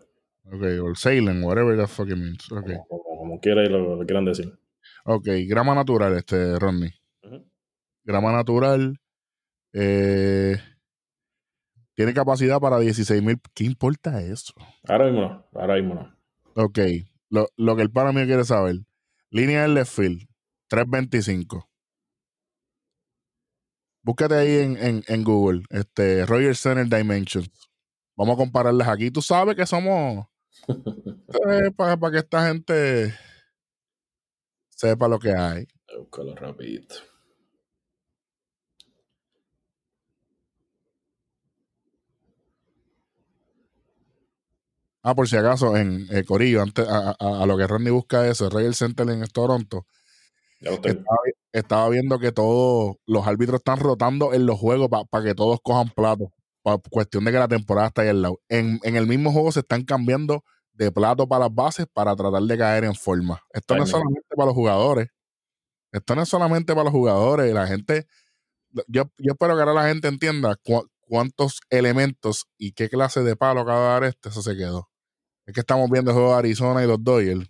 Ok, 0.45 0.61
o 0.81 0.87
el 0.89 0.95
Salem, 0.95 1.43
whatever 1.43 1.77
that 1.77 1.87
fucking 1.87 2.19
means. 2.19 2.51
Okay. 2.51 2.77
Como, 2.87 3.39
quiera 3.39 3.63
y 3.63 3.69
lo, 3.69 3.99
quieran 4.05 4.25
decir. 4.25 4.57
Ok, 5.09 5.25
grama 5.47 5.73
natural, 5.73 6.17
este, 6.17 6.59
Rodney. 6.59 6.91
Grama 8.03 8.33
natural. 8.33 8.99
Eh, 9.71 10.57
tiene 11.93 12.13
capacidad 12.13 12.59
para 12.59 12.77
16 12.77 13.23
mil. 13.23 13.39
¿Qué 13.53 13.63
importa 13.63 14.21
eso? 14.21 14.51
Ahora 14.85 15.05
mismo 15.05 15.21
no. 15.21 15.47
Ahora 15.53 15.75
mismo 15.75 15.95
no. 15.95 16.13
Ok. 16.61 16.79
Lo, 17.29 17.47
lo 17.55 17.77
que 17.77 17.83
el 17.83 17.89
pana 17.89 18.11
mío 18.11 18.25
quiere 18.25 18.43
saber. 18.43 18.75
Línea 19.29 19.61
del 19.61 19.75
left 19.75 19.93
field. 19.93 20.27
325. 20.67 21.69
Búscate 24.03 24.35
ahí 24.35 24.57
en, 24.57 24.75
en, 24.77 25.03
en 25.07 25.23
Google. 25.23 25.63
Este, 25.69 26.25
Roger 26.25 26.57
Center 26.57 26.85
Dimensions. 26.85 27.69
Vamos 28.17 28.35
a 28.35 28.37
compararlas 28.39 28.89
aquí. 28.89 29.09
Tú 29.09 29.21
sabes 29.21 29.55
que 29.55 29.65
somos. 29.65 30.27
Eh, 31.49 31.71
para, 31.71 31.97
que 32.11 32.17
esta 32.17 32.47
gente 32.47 33.13
sepa 34.77 35.07
lo 35.07 35.19
que 35.19 35.31
hay. 35.31 35.67
Rapidito. 36.35 36.95
Ah, 45.01 45.15
por 45.15 45.27
si 45.27 45.37
acaso, 45.37 45.77
en 45.77 46.05
eh, 46.11 46.23
Corillo, 46.25 46.61
antes 46.61 46.85
a, 46.87 47.45
lo 47.45 47.57
que 47.57 47.65
Randy 47.65 47.91
busca 47.91 48.27
eso, 48.27 48.49
Royal 48.49 48.75
Center 48.75 49.09
en 49.09 49.25
Toronto. 49.27 49.87
Estaba, 51.53 51.89
viendo 51.89 52.19
que 52.19 52.31
todos 52.31 52.97
los 53.05 53.25
árbitros 53.25 53.59
están 53.59 53.79
rotando 53.79 54.33
en 54.33 54.45
los 54.45 54.59
juegos 54.59 54.89
para 55.09 55.23
que 55.23 55.33
todos 55.33 55.59
cojan 55.63 55.89
plato 55.89 56.33
cuestión 56.89 57.23
de 57.23 57.31
que 57.31 57.39
la 57.39 57.47
temporada 57.47 57.87
está 57.87 58.01
ahí 58.01 58.09
al 58.09 58.21
lado. 58.21 58.41
En, 58.49 58.79
el 58.83 59.07
mismo 59.07 59.31
juego 59.31 59.51
se 59.51 59.61
están 59.61 59.83
cambiando 59.83 60.43
de 60.77 60.91
plato 60.91 61.27
para 61.27 61.45
las 61.45 61.55
bases 61.55 61.87
para 61.91 62.15
tratar 62.15 62.43
de 62.43 62.57
caer 62.57 62.83
en 62.83 62.95
forma. 62.95 63.41
Esto 63.51 63.75
no 63.75 63.83
es 63.83 63.89
solamente 63.89 64.35
para 64.35 64.45
los 64.45 64.55
jugadores. 64.55 65.09
Esto 65.91 66.15
no 66.15 66.21
es 66.21 66.29
solamente 66.29 66.73
para 66.73 66.85
los 66.85 66.93
jugadores, 66.93 67.51
la 67.53 67.65
gente, 67.65 68.07
yo, 68.87 69.11
yo 69.17 69.31
espero 69.31 69.55
que 69.55 69.61
ahora 69.61 69.73
la 69.73 69.87
gente 69.87 70.07
entienda 70.07 70.55
cuántos 71.01 71.61
elementos 71.69 72.45
y 72.57 72.73
qué 72.73 72.89
clase 72.89 73.23
de 73.23 73.35
palo 73.35 73.61
acaba 73.61 73.79
de 73.79 73.87
dar 73.87 74.03
este, 74.03 74.29
eso 74.29 74.41
se 74.41 74.55
quedó. 74.55 74.89
Es 75.45 75.53
que 75.53 75.61
estamos 75.61 75.89
viendo 75.89 76.11
el 76.11 76.15
juego 76.15 76.33
de 76.33 76.39
Arizona 76.39 76.83
y 76.83 76.87
los 76.87 77.01
Dodgers. 77.03 77.49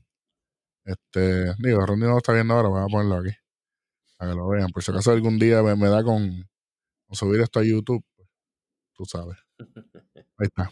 Este, 0.85 1.53
digo, 1.57 1.85
Ronnie 1.85 2.05
no 2.05 2.11
lo 2.11 2.17
está 2.17 2.31
viendo 2.31 2.53
ahora, 2.53 2.69
voy 2.69 2.81
a 2.81 2.85
ponerlo 2.85 3.15
aquí. 3.17 3.35
Para 4.17 4.31
que 4.31 4.37
lo 4.37 4.47
vean. 4.47 4.69
Por 4.69 4.83
si 4.83 4.91
acaso 4.91 5.11
algún 5.11 5.39
día 5.39 5.61
me, 5.63 5.89
da 5.89 6.03
con, 6.03 6.47
subir 7.11 7.41
esto 7.41 7.59
a 7.59 7.63
YouTube, 7.63 8.05
pues, 8.15 8.29
tú 8.93 9.05
sabes. 9.05 9.37
Ahí 10.37 10.45
está. 10.45 10.71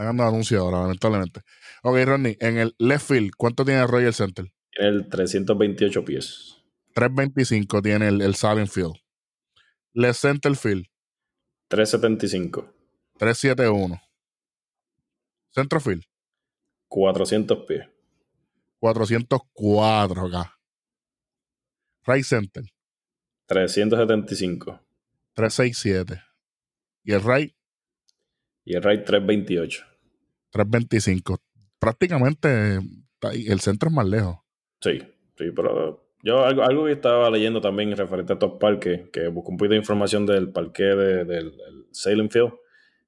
Están 0.00 0.16
dando 0.16 0.30
anuncios 0.30 0.62
ahora, 0.62 0.80
lamentablemente. 0.80 1.42
Ok, 1.82 1.98
Ronnie, 2.06 2.38
en 2.40 2.56
el 2.56 2.74
left 2.78 3.08
field, 3.08 3.32
¿cuánto 3.36 3.66
tiene 3.66 3.82
el 3.82 3.88
Royal 3.88 4.14
Center? 4.14 4.50
Tiene 4.70 4.92
el 4.92 5.08
328 5.10 6.04
pies. 6.06 6.56
325 6.94 7.82
tiene 7.82 8.08
el, 8.08 8.22
el 8.22 8.34
Silent 8.34 8.70
Field. 8.70 8.94
Left 9.92 10.18
center 10.18 10.56
field. 10.56 10.86
375. 11.68 12.72
371. 13.18 14.00
Centrofield. 15.50 16.04
400 16.88 17.58
pies. 17.66 17.86
404 18.78 20.26
acá. 20.28 20.58
Right 22.06 22.24
Center. 22.24 22.64
375. 23.44 24.80
367. 25.34 26.22
¿Y 27.04 27.12
el 27.12 27.22
right? 27.22 27.54
Y 28.64 28.76
el 28.76 28.82
right 28.82 29.04
328. 29.04 29.89
325. 30.50 31.38
Prácticamente 31.78 32.78
el 33.32 33.60
centro 33.60 33.88
es 33.88 33.94
más 33.94 34.06
lejos. 34.06 34.38
Sí, 34.80 34.98
sí, 35.36 35.50
pero 35.54 36.10
yo 36.22 36.44
algo, 36.44 36.62
algo 36.62 36.84
que 36.86 36.92
estaba 36.92 37.30
leyendo 37.30 37.60
también 37.60 37.96
referente 37.96 38.32
a 38.32 38.34
estos 38.34 38.58
parques, 38.58 39.08
que 39.10 39.28
busco 39.28 39.50
un 39.50 39.56
poquito 39.56 39.72
de 39.72 39.80
información 39.80 40.26
del 40.26 40.50
parque 40.50 40.82
de, 40.82 41.24
del 41.24 41.54
Salem 41.92 42.28
Field, 42.28 42.52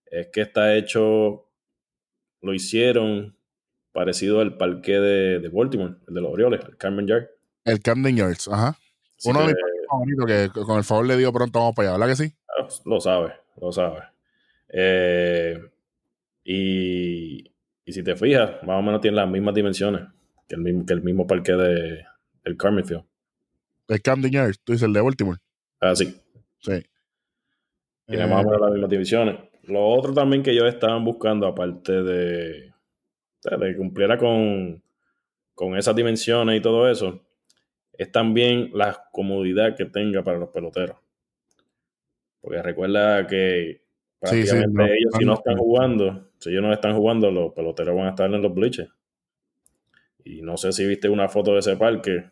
es 0.06 0.28
que 0.32 0.42
está 0.42 0.74
hecho, 0.76 1.48
lo 2.40 2.54
hicieron 2.54 3.36
parecido 3.92 4.40
al 4.40 4.56
parque 4.56 4.92
de, 4.92 5.38
de 5.40 5.48
Baltimore, 5.48 5.96
el 6.08 6.14
de 6.14 6.20
los 6.20 6.32
Orioles, 6.32 6.60
el 6.66 6.76
Carmen 6.76 7.06
Yard. 7.06 7.28
El 7.64 7.80
Camden 7.80 8.16
Yards, 8.16 8.48
ajá. 8.48 8.76
Uno 9.24 9.40
de 9.40 9.46
mis 9.46 9.56
favoritos 9.88 10.26
que 10.26 10.62
con 10.62 10.78
el 10.78 10.84
favor 10.84 11.06
le 11.06 11.16
dio 11.16 11.32
pronto 11.32 11.60
vamos 11.60 11.74
para 11.74 11.90
allá, 11.90 11.98
¿verdad 11.98 12.12
que 12.12 12.24
sí? 12.24 12.34
Ah, 12.48 12.66
lo 12.84 13.00
sabe, 13.00 13.34
lo 13.60 13.70
sabe. 13.72 14.00
Eh, 14.68 15.60
y, 16.44 17.52
y, 17.84 17.92
si 17.92 18.02
te 18.02 18.16
fijas, 18.16 18.62
más 18.64 18.78
o 18.78 18.82
menos 18.82 19.00
tiene 19.00 19.16
las 19.16 19.28
mismas 19.28 19.54
dimensiones 19.54 20.02
que 20.48 20.56
el 20.56 20.62
mismo, 20.62 20.84
que 20.86 20.92
el 20.92 21.02
mismo 21.02 21.26
parque 21.26 21.52
de, 21.52 22.04
del 22.44 22.56
Carmen 22.56 22.84
Field. 22.84 23.04
El 23.88 24.02
Camden 24.02 24.32
Yards, 24.32 24.60
tú 24.60 24.72
dices 24.72 24.86
el 24.86 24.92
de 24.92 25.00
Baltimore. 25.00 25.38
Ah, 25.80 25.94
sí. 25.94 26.14
Sí. 26.60 26.82
Tiene 28.06 28.26
más 28.26 28.44
o 28.44 28.48
menos 28.48 28.60
las 28.60 28.72
mismas 28.72 28.90
divisiones. 28.90 29.36
Lo 29.64 29.86
otro 29.86 30.12
también 30.12 30.42
que 30.42 30.50
ellos 30.50 30.66
estaban 30.66 31.04
buscando, 31.04 31.46
aparte 31.46 32.02
de, 32.02 32.72
de 33.42 33.58
que 33.58 33.76
cumpliera 33.76 34.18
con, 34.18 34.82
con 35.54 35.76
esas 35.76 35.94
dimensiones 35.94 36.58
y 36.58 36.60
todo 36.60 36.90
eso, 36.90 37.24
es 37.92 38.10
también 38.10 38.70
la 38.74 39.04
comodidad 39.12 39.76
que 39.76 39.84
tenga 39.84 40.22
para 40.22 40.38
los 40.38 40.48
peloteros. 40.50 40.96
Porque 42.40 42.62
recuerda 42.62 43.26
que 43.26 43.81
prácticamente 44.22 44.84
ellos 44.84 45.12
si 45.18 45.24
no 45.24 45.34
están 45.34 45.56
jugando, 45.56 46.30
si 46.38 46.50
ellos 46.50 46.62
no 46.62 46.72
están 46.72 46.96
jugando, 46.96 47.30
los 47.30 47.52
peloteros 47.52 47.96
van 47.96 48.06
a 48.06 48.10
estar 48.10 48.32
en 48.32 48.40
los 48.40 48.54
bleachers. 48.54 48.90
Y 50.24 50.42
no 50.42 50.56
sé 50.56 50.72
si 50.72 50.86
viste 50.86 51.08
una 51.08 51.28
foto 51.28 51.52
de 51.52 51.58
ese 51.58 51.76
parque. 51.76 52.30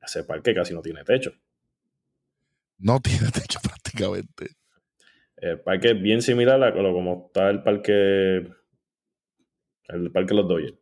Ese 0.00 0.24
parque 0.24 0.54
casi 0.54 0.72
no 0.74 0.80
tiene 0.80 1.02
techo. 1.04 1.32
No 2.78 3.00
tiene 3.02 3.30
techo 3.30 3.58
prácticamente. 3.62 4.56
El 5.36 5.60
parque 5.60 5.90
es 5.90 6.00
bien 6.00 6.22
similar 6.22 6.62
a 6.62 6.72
como 6.72 7.26
está 7.26 7.50
el 7.50 7.62
parque. 7.62 8.48
El 9.88 10.12
parque 10.12 10.34
Los 10.34 10.48
Dodgers. 10.48 10.78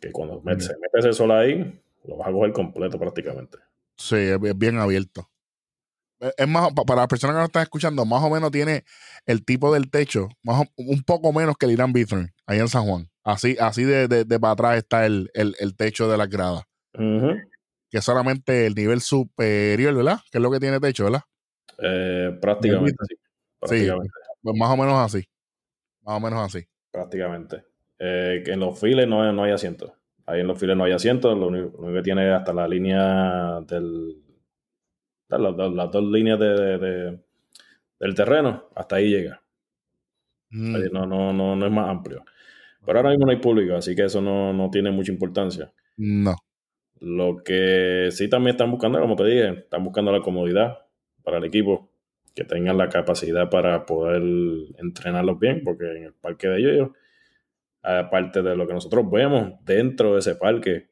Que 0.00 0.10
cuando 0.10 0.42
se 0.58 0.74
mete 0.80 0.98
ese 0.98 1.12
sol 1.12 1.30
ahí, 1.30 1.80
lo 2.04 2.16
vas 2.16 2.28
a 2.28 2.32
coger 2.32 2.52
completo 2.52 2.98
prácticamente. 2.98 3.58
Sí, 3.96 4.16
es 4.16 4.58
bien 4.58 4.78
abierto. 4.78 5.31
Es 6.36 6.48
más, 6.48 6.72
para 6.72 7.02
las 7.02 7.08
personas 7.08 7.34
que 7.34 7.38
nos 7.38 7.48
están 7.48 7.62
escuchando, 7.64 8.04
más 8.04 8.22
o 8.22 8.30
menos 8.30 8.50
tiene 8.50 8.84
el 9.26 9.44
tipo 9.44 9.72
del 9.72 9.90
techo, 9.90 10.28
más 10.42 10.62
un 10.76 11.02
poco 11.02 11.32
menos 11.32 11.56
que 11.56 11.66
el 11.66 11.72
Irán 11.72 11.92
Bithorn, 11.92 12.32
ahí 12.46 12.60
en 12.60 12.68
San 12.68 12.84
Juan. 12.84 13.08
Así, 13.24 13.56
así 13.60 13.84
de, 13.84 14.08
de, 14.08 14.40
para 14.40 14.52
atrás 14.52 14.78
está 14.78 15.06
el, 15.06 15.30
techo 15.76 16.08
de 16.08 16.18
las 16.18 16.28
gradas. 16.28 16.64
Que 16.92 17.98
es 17.98 18.04
solamente 18.04 18.66
el 18.66 18.74
nivel 18.74 19.00
superior, 19.00 19.94
¿verdad? 19.94 20.18
Que 20.30 20.38
es 20.38 20.42
lo 20.42 20.50
que 20.50 20.60
tiene 20.60 20.80
techo, 20.80 21.04
¿verdad? 21.04 21.22
Eh, 21.78 22.38
prácticamente, 22.40 22.96
sí. 23.08 23.16
Prácticamente. 23.58 24.12
pues 24.42 24.56
más 24.58 24.70
o 24.70 24.76
menos 24.76 24.98
así. 24.98 25.24
Más 26.02 26.16
o 26.16 26.20
menos 26.20 26.40
así. 26.40 26.66
Prácticamente. 26.90 27.64
Eh, 27.98 28.42
en 28.46 28.60
los 28.60 28.78
files 28.78 29.06
no, 29.06 29.32
no 29.32 29.44
hay 29.44 29.52
asientos. 29.52 29.92
Ahí 30.26 30.40
en 30.40 30.46
los 30.46 30.58
files 30.58 30.76
no 30.76 30.84
hay 30.84 30.92
asientos, 30.92 31.36
lo 31.36 31.48
único, 31.48 31.92
que 31.92 32.02
tiene 32.02 32.32
hasta 32.32 32.52
la 32.52 32.66
línea 32.66 33.60
del. 33.60 34.16
Las, 35.38 35.90
dos 35.90 36.04
líneas 36.04 36.38
de, 36.38 37.18
del 37.98 38.14
terreno, 38.14 38.68
hasta 38.74 38.96
ahí 38.96 39.10
llega. 39.10 39.42
Mm. 40.50 40.92
No, 40.92 41.06
no, 41.06 41.32
no, 41.32 41.56
no 41.56 41.66
es 41.66 41.72
más 41.72 41.88
amplio. 41.88 42.24
Pero 42.84 42.98
ahora 42.98 43.10
mismo 43.10 43.26
no 43.26 43.32
hay 43.32 43.38
público, 43.38 43.74
así 43.74 43.94
que 43.94 44.04
eso 44.04 44.20
no, 44.20 44.52
no 44.52 44.70
tiene 44.70 44.90
mucha 44.90 45.12
importancia. 45.12 45.72
No. 45.96 46.34
Lo 47.00 47.42
que 47.42 48.08
sí 48.10 48.28
también 48.28 48.54
están 48.54 48.70
buscando, 48.70 49.00
como 49.00 49.16
te 49.16 49.24
dije, 49.24 49.48
están 49.50 49.84
buscando 49.84 50.12
la 50.12 50.20
comodidad 50.20 50.78
para 51.22 51.38
el 51.38 51.44
equipo, 51.44 51.90
que 52.34 52.44
tengan 52.44 52.78
la 52.78 52.88
capacidad 52.88 53.50
para 53.50 53.86
poder 53.86 54.22
entrenarlos 54.78 55.38
bien, 55.38 55.62
porque 55.64 55.84
en 55.96 56.04
el 56.04 56.14
parque 56.14 56.48
de 56.48 56.58
ellos 56.58 56.90
aparte 57.82 58.42
de 58.42 58.56
lo 58.56 58.66
que 58.66 58.74
nosotros 58.74 59.10
vemos 59.10 59.54
dentro 59.64 60.14
de 60.14 60.20
ese 60.20 60.36
parque, 60.36 60.88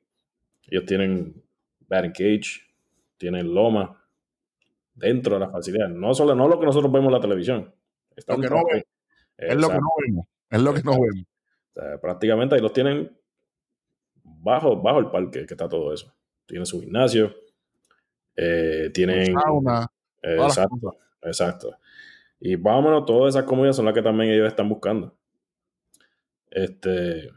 ellos 0.69 0.85
tienen 0.87 1.43
batting 1.89 2.13
cage, 2.13 2.63
tienen 3.17 3.55
loma 3.55 4.00
dentro 4.95 5.35
de 5.35 5.41
la 5.41 5.51
facilidad. 5.51 5.89
No 5.89 6.15
solo 6.15 6.35
no 6.35 6.49
lo 6.49 6.59
que 6.59 6.67
nosotros 6.67 6.93
vemos 6.93 7.09
en 7.09 7.15
la 7.15 7.21
televisión. 7.21 7.75
Es 8.17 8.27
lo 8.29 8.41
que 8.41 8.49
no 8.49 8.63
vemos. 8.71 8.85
Es 9.37 9.57
lo 9.57 9.69
que 9.69 9.75
no 9.75 9.89
vemos. 10.07 10.27
Es 10.51 10.61
lo 10.63 10.75
que 10.75 10.83
no 10.83 10.93
vemos. 10.93 12.01
prácticamente 12.01 12.55
ahí 12.55 12.61
los 12.61 12.73
tienen 12.73 13.17
bajo, 14.23 14.81
bajo 14.81 14.99
el 14.99 15.11
parque 15.11 15.47
que 15.47 15.55
está 15.55 15.69
todo 15.69 15.93
eso. 15.93 16.13
Tienen 16.47 16.67
su 16.67 16.81
gimnasio, 16.81 17.35
eh, 18.37 18.91
tienen... 18.93 19.33
Sauna, 19.33 19.87
exacto, 20.23 20.97
exacto. 21.23 21.77
Y 22.41 22.57
vámonos, 22.57 23.05
todas 23.05 23.35
esas 23.35 23.45
comunidades 23.45 23.77
son 23.77 23.85
las 23.85 23.95
que 23.95 24.03
también 24.03 24.33
ellos 24.33 24.49
están 24.49 24.69
buscando. 24.69 25.15
Este. 26.51 27.31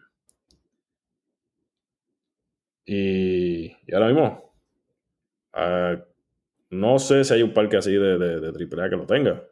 Y, 2.85 3.71
ahora 3.93 4.07
mismo, 4.07 4.53
ah, 5.53 5.95
no 6.73 6.99
sé 6.99 7.23
si 7.23 7.33
hay 7.33 7.43
un 7.43 7.53
parque 7.53 7.77
así 7.77 7.91
de, 7.91 8.17
de, 8.17 8.47
AAA 8.47 8.89
que 8.89 8.95
lo 8.95 9.05
tenga, 9.05 9.43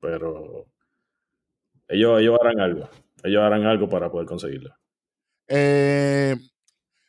pero 0.00 0.66
ellos, 1.88 2.20
ellos 2.20 2.38
harán 2.40 2.60
algo. 2.60 2.88
Ellos 3.22 3.42
harán 3.42 3.64
algo 3.64 3.88
para 3.88 4.10
poder 4.10 4.26
conseguirlo. 4.26 4.74
Eh, 5.48 6.36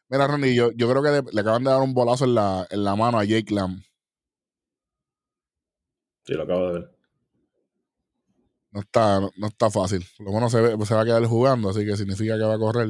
mira, 0.10 0.28
Ronnie, 0.28 0.56
yo, 0.56 0.72
creo 0.72 1.04
que 1.04 1.32
le, 1.32 1.42
acaban 1.42 1.64
de 1.64 1.72
dar 1.72 1.82
un 1.82 1.94
bolazo 1.94 2.26
en 2.26 2.36
la, 2.36 2.68
en 2.70 2.84
la 2.84 2.96
mano 2.96 3.20
a 3.20 3.26
Jake 3.26 3.54
Lamb. 3.54 3.82
Sí, 6.24 6.34
lo 6.34 6.44
acabo 6.44 6.68
de 6.68 6.80
ver 6.80 6.96
no 8.76 8.82
está, 8.82 9.22
no, 9.38 9.48
está 9.48 9.72
fácil. 9.72 10.06
Lo 10.20 10.32
bueno 10.32 10.50
se, 10.50 10.58
se 10.86 10.96
va 10.96 11.02
a 11.02 11.06
quedar 11.06 11.26
jugando, 11.26 11.70
así 11.70 11.86
que 11.86 11.96
significa 11.96 12.38
que 12.38 12.44
va 12.44 12.56
a 12.56 12.60
correr. 12.60 12.90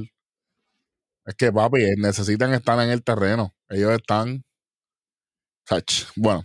Es 1.26 1.36
que, 1.36 1.52
papi, 1.52 1.84
eh, 1.84 1.96
necesitan 1.98 2.54
estar 2.54 2.80
en 2.84 2.90
el 2.90 3.04
terreno. 3.04 3.54
Ellos 3.70 3.92
están. 3.92 4.44
Bueno, 6.16 6.44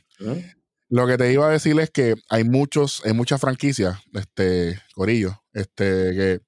lo 0.90 1.06
que 1.06 1.16
te 1.16 1.32
iba 1.32 1.48
a 1.48 1.52
decir 1.52 1.78
es 1.78 1.90
que 1.90 2.14
hay 2.28 2.44
muchos, 2.44 3.02
hay 3.04 3.12
muchas 3.12 3.40
franquicias, 3.40 3.98
este, 4.12 4.80
Corillo, 4.94 5.40
este, 5.52 5.84
que, 5.84 6.40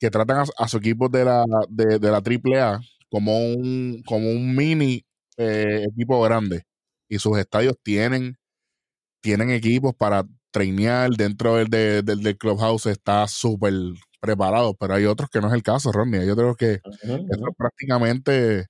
que 0.00 0.10
tratan 0.10 0.44
a, 0.56 0.68
su 0.68 0.78
equipo 0.78 1.08
de 1.08 1.24
la, 1.24 1.44
de, 1.68 1.98
la 2.00 2.18
AAA 2.18 2.80
como 3.08 3.38
un, 3.38 4.02
como 4.04 4.28
un 4.30 4.54
mini 4.54 5.04
eh, 5.36 5.86
equipo 5.92 6.20
grande. 6.22 6.64
Y 7.08 7.20
sus 7.20 7.38
estadios 7.38 7.76
tienen, 7.82 8.36
tienen 9.22 9.50
equipos 9.50 9.94
para 9.94 10.24
trainear 10.50 11.10
dentro 11.10 11.56
del, 11.56 11.68
del, 12.04 12.36
clubhouse 12.36 12.86
está 12.86 13.28
súper 13.28 13.72
preparado, 14.20 14.74
pero 14.74 14.94
hay 14.94 15.04
otros 15.04 15.30
que 15.30 15.40
no 15.40 15.48
es 15.48 15.54
el 15.54 15.62
caso, 15.62 15.92
Ronnie. 15.92 16.26
Yo 16.26 16.34
creo 16.36 16.56
que 16.56 16.80
es 16.82 16.82
prácticamente 17.56 18.66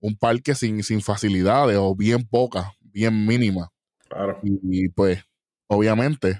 un 0.00 0.16
parque 0.16 0.56
sin, 0.56 0.82
sin 0.82 1.00
facilidades 1.00 1.76
o 1.78 1.94
bien 1.94 2.26
pocas, 2.26 2.66
bien 2.80 3.24
mínimas. 3.24 3.68
Claro. 4.08 4.38
Y, 4.42 4.88
pues, 4.90 5.22
obviamente, 5.68 6.38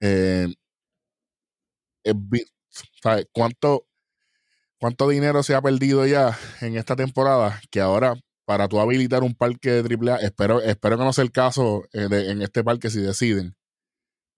eh, 0.00 0.48
¿Cuánto, 3.32 3.86
¿cuánto 4.80 5.08
dinero 5.08 5.42
se 5.42 5.54
ha 5.54 5.62
perdido 5.62 6.06
ya 6.06 6.38
en 6.60 6.76
esta 6.76 6.96
temporada? 6.96 7.60
Que 7.70 7.80
ahora 7.80 8.14
para 8.46 8.68
tú 8.68 8.80
habilitar 8.80 9.22
un 9.24 9.34
parque 9.34 9.70
de 9.70 9.82
AAA. 9.82 10.16
Espero, 10.18 10.62
espero 10.62 10.98
que 10.98 11.04
no 11.04 11.12
sea 11.12 11.24
el 11.24 11.32
caso 11.32 11.84
eh, 11.92 12.08
de- 12.08 12.30
en 12.30 12.42
este 12.42 12.64
parque 12.64 12.90
si 12.90 13.00
deciden. 13.00 13.56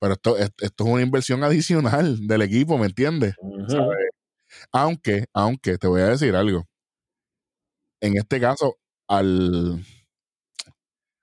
Pero 0.00 0.14
esto, 0.14 0.38
es- 0.38 0.52
esto 0.60 0.84
es 0.86 0.90
una 0.90 1.02
inversión 1.02 1.44
adicional 1.44 2.26
del 2.28 2.42
equipo, 2.42 2.78
¿me 2.78 2.86
entiendes? 2.86 3.34
Aunque, 4.72 5.26
aunque 5.34 5.76
te 5.78 5.86
voy 5.88 6.00
a 6.00 6.06
decir 6.08 6.34
algo. 6.34 6.64
En 8.00 8.16
este 8.16 8.40
caso, 8.40 8.76
al, 9.08 9.84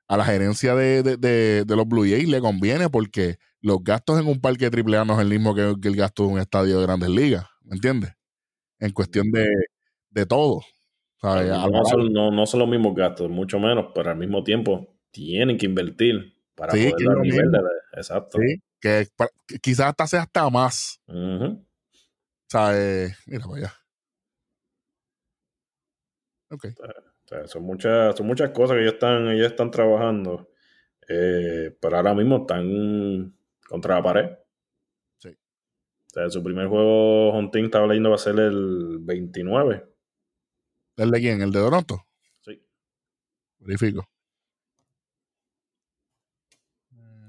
a 0.08 0.18
la 0.18 0.26
gerencia 0.26 0.76
de, 0.76 1.04
de- 1.04 1.18
de- 1.18 1.66
de 1.66 1.76
los 1.76 1.88
Blue 1.88 2.04
Jays 2.04 2.28
le 2.28 2.40
conviene 2.42 2.90
porque 2.90 3.38
los 3.62 3.84
gastos 3.84 4.20
en 4.20 4.28
un 4.28 4.40
parque 4.40 4.70
AAA 4.70 5.06
no 5.06 5.14
es 5.16 5.20
el 5.20 5.30
mismo 5.30 5.56
que, 5.56 5.74
que 5.82 5.88
el 5.88 5.96
gasto 5.96 6.24
de 6.24 6.34
un 6.34 6.40
estadio 6.40 6.78
de 6.80 6.86
grandes 6.86 7.10
ligas, 7.10 7.46
¿me 7.64 7.76
entiendes? 7.76 8.14
En 8.80 8.92
cuestión 8.92 9.32
de, 9.32 9.48
de 10.10 10.26
todo. 10.26 10.62
A 11.22 11.42
No 11.44 11.86
son, 11.86 12.14
no, 12.14 12.30
no 12.30 12.46
son 12.46 12.60
los 12.60 12.70
mismos 12.70 12.94
gastos, 12.96 13.30
mucho 13.30 13.60
menos, 13.60 13.88
pero 13.96 14.12
al 14.12 14.18
mismo 14.18 14.44
tiempo 14.44 14.96
tienen 15.12 15.58
que 15.58 15.66
invertir 15.66 16.36
para 16.54 16.74
Sí, 16.74 16.92
poder 16.92 17.08
dar 17.08 17.18
nivel 17.20 17.52
de 17.52 17.60
Exacto. 17.94 18.38
Sí, 18.40 18.62
que, 18.80 19.08
quizás 19.62 19.88
hasta 19.88 20.08
sea 20.08 20.22
hasta 20.22 20.50
más. 20.50 21.02
¿sabes? 22.48 23.18
Mira 23.26 23.46
para 23.46 23.58
allá. 23.58 23.74
Ok. 26.52 26.68
O 27.26 27.28
sea, 27.28 27.48
son 27.48 27.64
muchas, 27.64 28.16
son 28.16 28.28
muchas 28.28 28.52
cosas 28.52 28.76
que 28.76 28.84
ellos 28.84 28.94
están, 28.94 29.30
ellos 29.30 29.48
están 29.48 29.72
trabajando, 29.72 30.52
eh, 31.10 31.76
pero 31.82 31.98
ahora 31.98 32.14
mismo 32.14 32.42
están 32.42 33.36
contra 33.68 33.96
la 33.96 34.04
pared. 34.04 34.30
Sí. 35.18 35.30
O 35.30 36.14
sea, 36.14 36.30
su 36.30 36.44
primer 36.44 36.68
juego 36.68 37.32
Hunting 37.34 37.66
estaba 37.66 37.88
leyendo 37.88 38.10
va 38.12 38.16
a 38.16 38.20
ser 38.20 38.40
el 38.40 39.00
29. 39.02 39.88
¿El 40.98 41.12
de 41.12 41.20
quién? 41.20 41.42
¿El 41.42 41.52
de 41.52 41.60
Toronto? 41.60 42.06
Sí. 42.42 42.64
Verifico. 43.58 44.08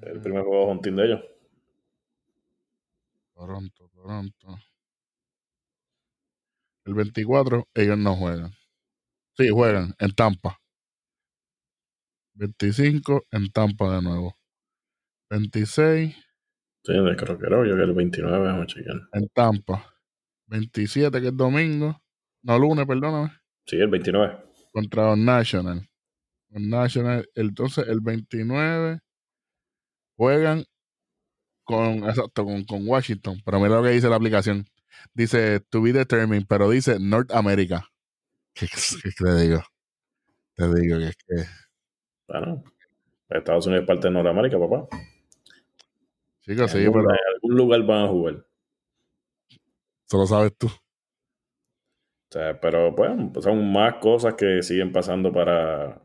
El 0.02 0.20
primer 0.20 0.42
juego 0.42 0.70
Hunting 0.70 0.94
de 0.94 1.04
ellos. 1.06 1.20
Toronto, 3.34 3.90
Toronto. 3.94 4.58
El 6.84 6.94
24, 6.94 7.66
ellos 7.74 7.98
no 7.98 8.14
juegan. 8.14 8.55
Sí, 9.36 9.48
juegan 9.50 9.94
en 9.98 10.10
Tampa. 10.14 10.58
25 12.34 13.22
en 13.32 13.50
Tampa 13.50 13.96
de 13.96 14.02
nuevo. 14.02 14.36
26 15.30 16.14
Sí, 16.84 16.92
de- 16.92 17.16
creo 17.16 17.38
que 17.38 17.46
era 17.46 17.66
yo 17.66 17.74
que 17.76 17.82
el 17.82 17.92
29, 17.94 18.38
vamos 18.46 18.62
a 18.62 18.66
chequear. 18.66 18.96
en 19.12 19.28
Tampa. 19.30 19.92
27 20.46 21.20
que 21.20 21.28
es 21.28 21.36
domingo. 21.36 22.00
No, 22.42 22.58
lunes, 22.58 22.86
perdóname. 22.86 23.32
Sí, 23.66 23.76
el 23.76 23.88
29. 23.88 24.38
Contra 24.72 25.06
los 25.08 25.18
National. 25.18 25.88
Los 26.50 26.62
National. 26.62 27.28
Entonces, 27.34 27.88
el 27.88 28.00
29 28.00 29.00
juegan 30.16 30.64
con, 31.64 32.04
exacto, 32.08 32.44
con, 32.44 32.64
con 32.64 32.86
Washington. 32.86 33.40
Pero 33.44 33.58
mira 33.58 33.76
lo 33.76 33.82
que 33.82 33.90
dice 33.90 34.08
la 34.08 34.16
aplicación. 34.16 34.66
Dice 35.14 35.60
to 35.68 35.82
be 35.82 35.92
determined, 35.92 36.46
pero 36.48 36.70
dice 36.70 36.98
North 37.00 37.32
America. 37.32 37.88
¿Qué, 38.56 38.66
qué 39.02 39.10
te 39.16 39.34
digo? 39.42 39.62
Te 40.56 40.64
digo 40.74 40.98
que 40.98 41.06
es 41.08 41.16
que. 41.16 41.44
Bueno, 42.28 42.62
Estados 43.30 43.66
Unidos 43.66 43.82
es 43.84 43.88
parte 43.88 44.08
de 44.08 44.14
Norteamérica, 44.14 44.58
papá. 44.58 44.88
Chicos, 46.40 46.70
sí, 46.70 46.78
pero 46.78 47.10
en 47.10 47.18
algún 47.34 47.56
lugar 47.58 47.82
van 47.82 48.04
a 48.04 48.08
jugar. 48.08 48.46
eso 50.06 50.18
lo 50.18 50.26
sabes 50.26 50.52
tú. 50.56 50.66
O 50.68 52.32
sea, 52.32 52.60
pero 52.60 52.92
bueno, 52.92 53.30
pues 53.32 53.44
son 53.44 53.72
más 53.72 53.94
cosas 53.96 54.34
que 54.34 54.62
siguen 54.62 54.92
pasando 54.92 55.32
para. 55.32 56.02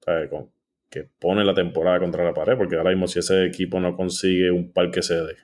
¿sabes? 0.00 0.30
Con- 0.30 0.52
que 0.90 1.04
pone 1.20 1.44
la 1.44 1.54
temporada 1.54 2.00
contra 2.00 2.24
la 2.24 2.34
pared, 2.34 2.56
porque 2.58 2.76
ahora 2.76 2.90
mismo 2.90 3.08
si 3.08 3.20
ese 3.20 3.46
equipo 3.46 3.80
no 3.80 3.96
consigue 3.96 4.52
un 4.52 4.72
parque 4.72 5.02
sede, 5.02 5.36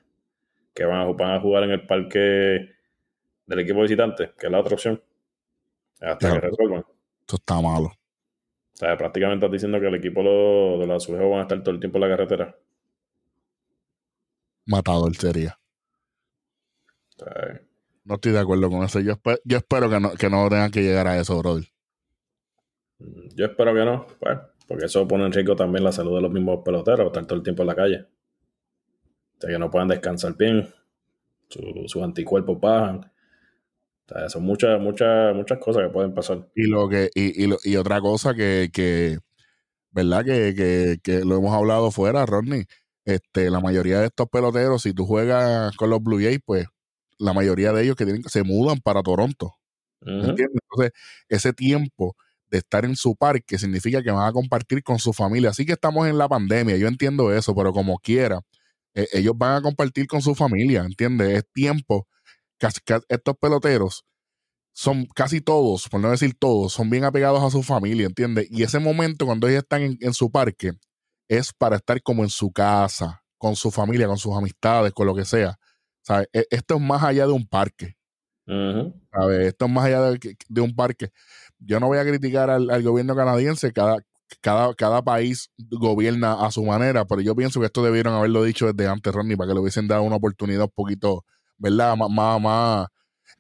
que 0.75 0.85
van 0.87 1.01
a, 1.03 1.05
van 1.13 1.33
a 1.33 1.41
jugar 1.41 1.65
en 1.65 1.73
el 1.73 1.87
parque 1.87 2.71
del 3.47 3.59
equipo 3.61 3.83
visitante, 3.83 4.33
que 4.39 4.47
es 4.47 4.53
la 4.53 4.61
otra 4.61 4.75
opción, 4.75 5.03
hasta 6.01 6.17
Claro. 6.19 6.41
que 6.41 6.47
resuelvan. 6.49 6.85
Eso 7.27 7.37
está 7.37 7.61
malo. 7.61 7.87
O 7.89 8.79
sea, 8.79 8.97
prácticamente 8.97 9.47
estás 9.47 9.53
diciendo 9.53 9.81
que 9.81 9.87
el 9.89 9.95
equipo 9.95 10.23
lo- 10.23 10.79
de 10.79 10.87
los 10.87 11.03
azulejos 11.03 11.31
van 11.31 11.39
a 11.41 11.43
estar 11.43 11.63
todo 11.63 11.75
el 11.75 11.81
tiempo 11.81 11.97
en 11.99 12.03
la 12.03 12.09
carretera. 12.09 12.57
Matador 14.67 15.15
sería. 15.17 15.59
O 17.19 17.25
sea, 17.25 17.61
No 18.05 18.15
estoy 18.15 18.33
de 18.33 18.39
acuerdo 18.39 18.71
con 18.71 18.85
eso. 18.85 19.01
Yo 19.01 19.15
espero 19.57 19.91
que 19.91 19.99
no, 20.01 20.13
que 20.15 20.31
no 20.31 20.49
tengan 20.49 20.71
que 20.71 20.83
llegar 20.83 21.07
a 21.09 21.19
eso, 21.19 21.37
brother. 21.39 21.65
Mm, 22.99 23.29
Yo 23.35 23.47
espero 23.47 23.75
que 23.75 23.85
no, 23.85 24.07
pues, 24.21 24.39
porque 24.69 24.85
eso 24.87 25.07
pone 25.09 25.25
en 25.27 25.33
riesgo 25.33 25.57
también 25.57 25.83
la 25.85 25.91
salud 25.93 26.15
de 26.17 26.23
los 26.23 26.31
mismos 26.31 26.61
peloteros, 26.65 27.07
estar 27.07 27.27
todo 27.27 27.37
el 27.39 27.43
tiempo 27.43 27.63
en 27.63 27.67
la 27.69 27.75
calle. 27.75 28.01
O 28.03 29.41
sea, 29.41 29.51
que 29.51 29.59
no 29.59 29.71
puedan 29.71 29.89
descansar 29.89 30.37
bien, 30.37 30.69
su- 31.49 31.85
sus 31.87 32.03
anticuerpos 32.03 32.61
bajan. 32.61 33.11
O 34.09 34.15
sea, 34.19 34.29
son 34.29 34.45
muchas, 34.45 34.81
muchas, 34.81 35.35
muchas 35.35 35.59
cosas 35.59 35.85
que 35.85 35.89
pueden 35.93 36.15
pasar. 36.15 36.49
Y 36.55 36.69
lo 36.69 36.89
que, 36.89 37.11
y, 37.15 37.43
y, 37.45 37.47
lo- 37.47 37.59
y 37.65 37.77
otra 37.77 38.01
cosa 38.01 38.35
que, 38.35 38.71
que 38.73 39.19
¿verdad? 39.91 40.25
Que, 40.25 40.55
que, 40.55 40.99
que 41.03 41.25
lo 41.25 41.37
hemos 41.39 41.55
hablado 41.55 41.91
fuera, 41.91 42.27
Rodney. 42.27 42.65
Este, 43.05 43.51
la 43.51 43.61
mayoría 43.61 44.01
de 44.01 44.07
estos 44.07 44.29
peloteros, 44.29 44.83
si 44.83 44.93
tú 44.93 45.07
juegas 45.07 45.77
con 45.77 45.91
los 45.91 46.03
Blue 46.03 46.19
Jays, 46.21 46.41
pues 46.45 46.67
la 47.19 47.33
mayoría 47.33 47.73
de 47.73 47.85
ellos 47.85 47.97
que 47.97 48.05
tienen, 48.05 48.23
se 48.25 48.43
mudan 48.43 48.79
para 48.81 49.03
Toronto. 49.03 49.55
¿Me 50.01 50.19
Ujú. 50.21 50.31
entiendes? 50.31 50.61
Entonces, 50.71 50.93
ese 51.29 51.53
tiempo 51.53 52.17
de 52.51 52.59
estar 52.59 52.85
en 52.85 52.97
su 52.97 53.17
parque 53.17 53.59
significa 53.59 54.03
que 54.03 54.11
van 54.11 54.29
a 54.29 54.33
compartir 54.33 54.83
con 54.83 54.99
su 54.99 55.13
familia. 55.13 55.51
Así 55.51 55.67
que 55.67 55.73
estamos 55.73 56.07
en 56.09 56.19
la 56.19 56.29
pandemia, 56.29 56.77
yo 56.77 56.89
entiendo 56.89 57.33
eso, 57.35 57.55
pero 57.55 57.73
como 57.73 57.99
quiera, 57.99 58.41
eh, 58.95 59.09
ellos 59.13 59.35
van 59.37 59.57
a 59.57 59.63
compartir 59.63 60.07
con 60.07 60.23
su 60.23 60.35
familia, 60.35 60.83
¿entiendes? 60.85 61.29
Es 61.39 61.45
tiempo. 61.53 62.07
Casi, 62.59 62.81
estos 63.09 63.37
peloteros 63.39 64.05
son 64.73 65.07
casi 65.15 65.41
todos, 65.41 65.89
por 65.89 66.01
no 66.01 66.11
decir 66.11 66.35
todos, 66.39 66.73
son 66.73 66.91
bien 66.91 67.05
apegados 67.05 67.43
a 67.43 67.51
su 67.51 67.63
familia, 67.63 68.07
¿entiendes? 68.07 68.47
Y 68.51 68.63
ese 68.63 68.79
momento 68.79 69.27
cuando 69.27 69.49
ellos 69.49 69.63
están 69.63 69.83
en, 69.83 69.99
en 70.01 70.15
su 70.15 70.31
parque 70.31 70.73
es 71.29 71.53
para 71.53 71.77
estar 71.77 72.03
como 72.03 72.23
en 72.25 72.31
su 72.31 72.53
casa, 72.53 73.23
con 73.39 73.57
su 73.57 73.71
familia, 73.71 74.07
con 74.07 74.19
sus 74.19 74.37
amistades, 74.37 74.93
con 74.93 75.07
lo 75.07 75.15
que 75.15 75.25
sea. 75.25 75.57
¿Sabes? 76.03 76.29
E- 76.33 76.47
Esto 76.51 76.77
es 76.77 76.81
más 76.81 77.03
allá 77.03 77.27
de 77.27 77.33
un 77.33 77.47
parque. 77.49 77.97
Ujú. 78.47 78.95
¿sabes? 79.13 79.49
Esto 79.49 79.65
es 79.67 79.71
más 79.71 79.85
allá 79.87 80.03
de, 80.03 80.61
un 80.61 80.75
parque. 80.75 81.11
Yo 81.59 81.81
no 81.81 81.87
voy 81.89 81.99
a 81.99 82.05
criticar 82.05 82.51
al, 82.51 82.71
al 82.71 82.83
gobierno 82.83 83.17
canadiense, 83.17 83.73
cada, 83.73 83.99
cada, 84.41 84.75
cada 84.75 85.03
país 85.03 85.51
gobierna 85.59 86.45
a 86.47 86.51
su 86.51 86.65
manera, 86.65 87.05
pero 87.07 87.21
yo 87.23 87.35
pienso 87.35 87.61
que 87.61 87.67
esto 87.67 87.83
debieron 87.83 88.15
haberlo 88.15 88.45
dicho 88.45 88.71
desde 88.73 88.89
antes, 88.91 89.13
Ronnie, 89.13 89.37
para 89.37 89.49
que 89.49 89.55
le 89.55 89.61
hubiesen 89.61 89.89
dado 89.89 90.03
una 90.03 90.17
oportunidad 90.17 90.65
un 90.65 90.73
poquito, 90.75 91.25
¿verdad? 91.59 91.97
Más, 91.97 92.11
más, 92.11 92.41
más, 92.41 92.87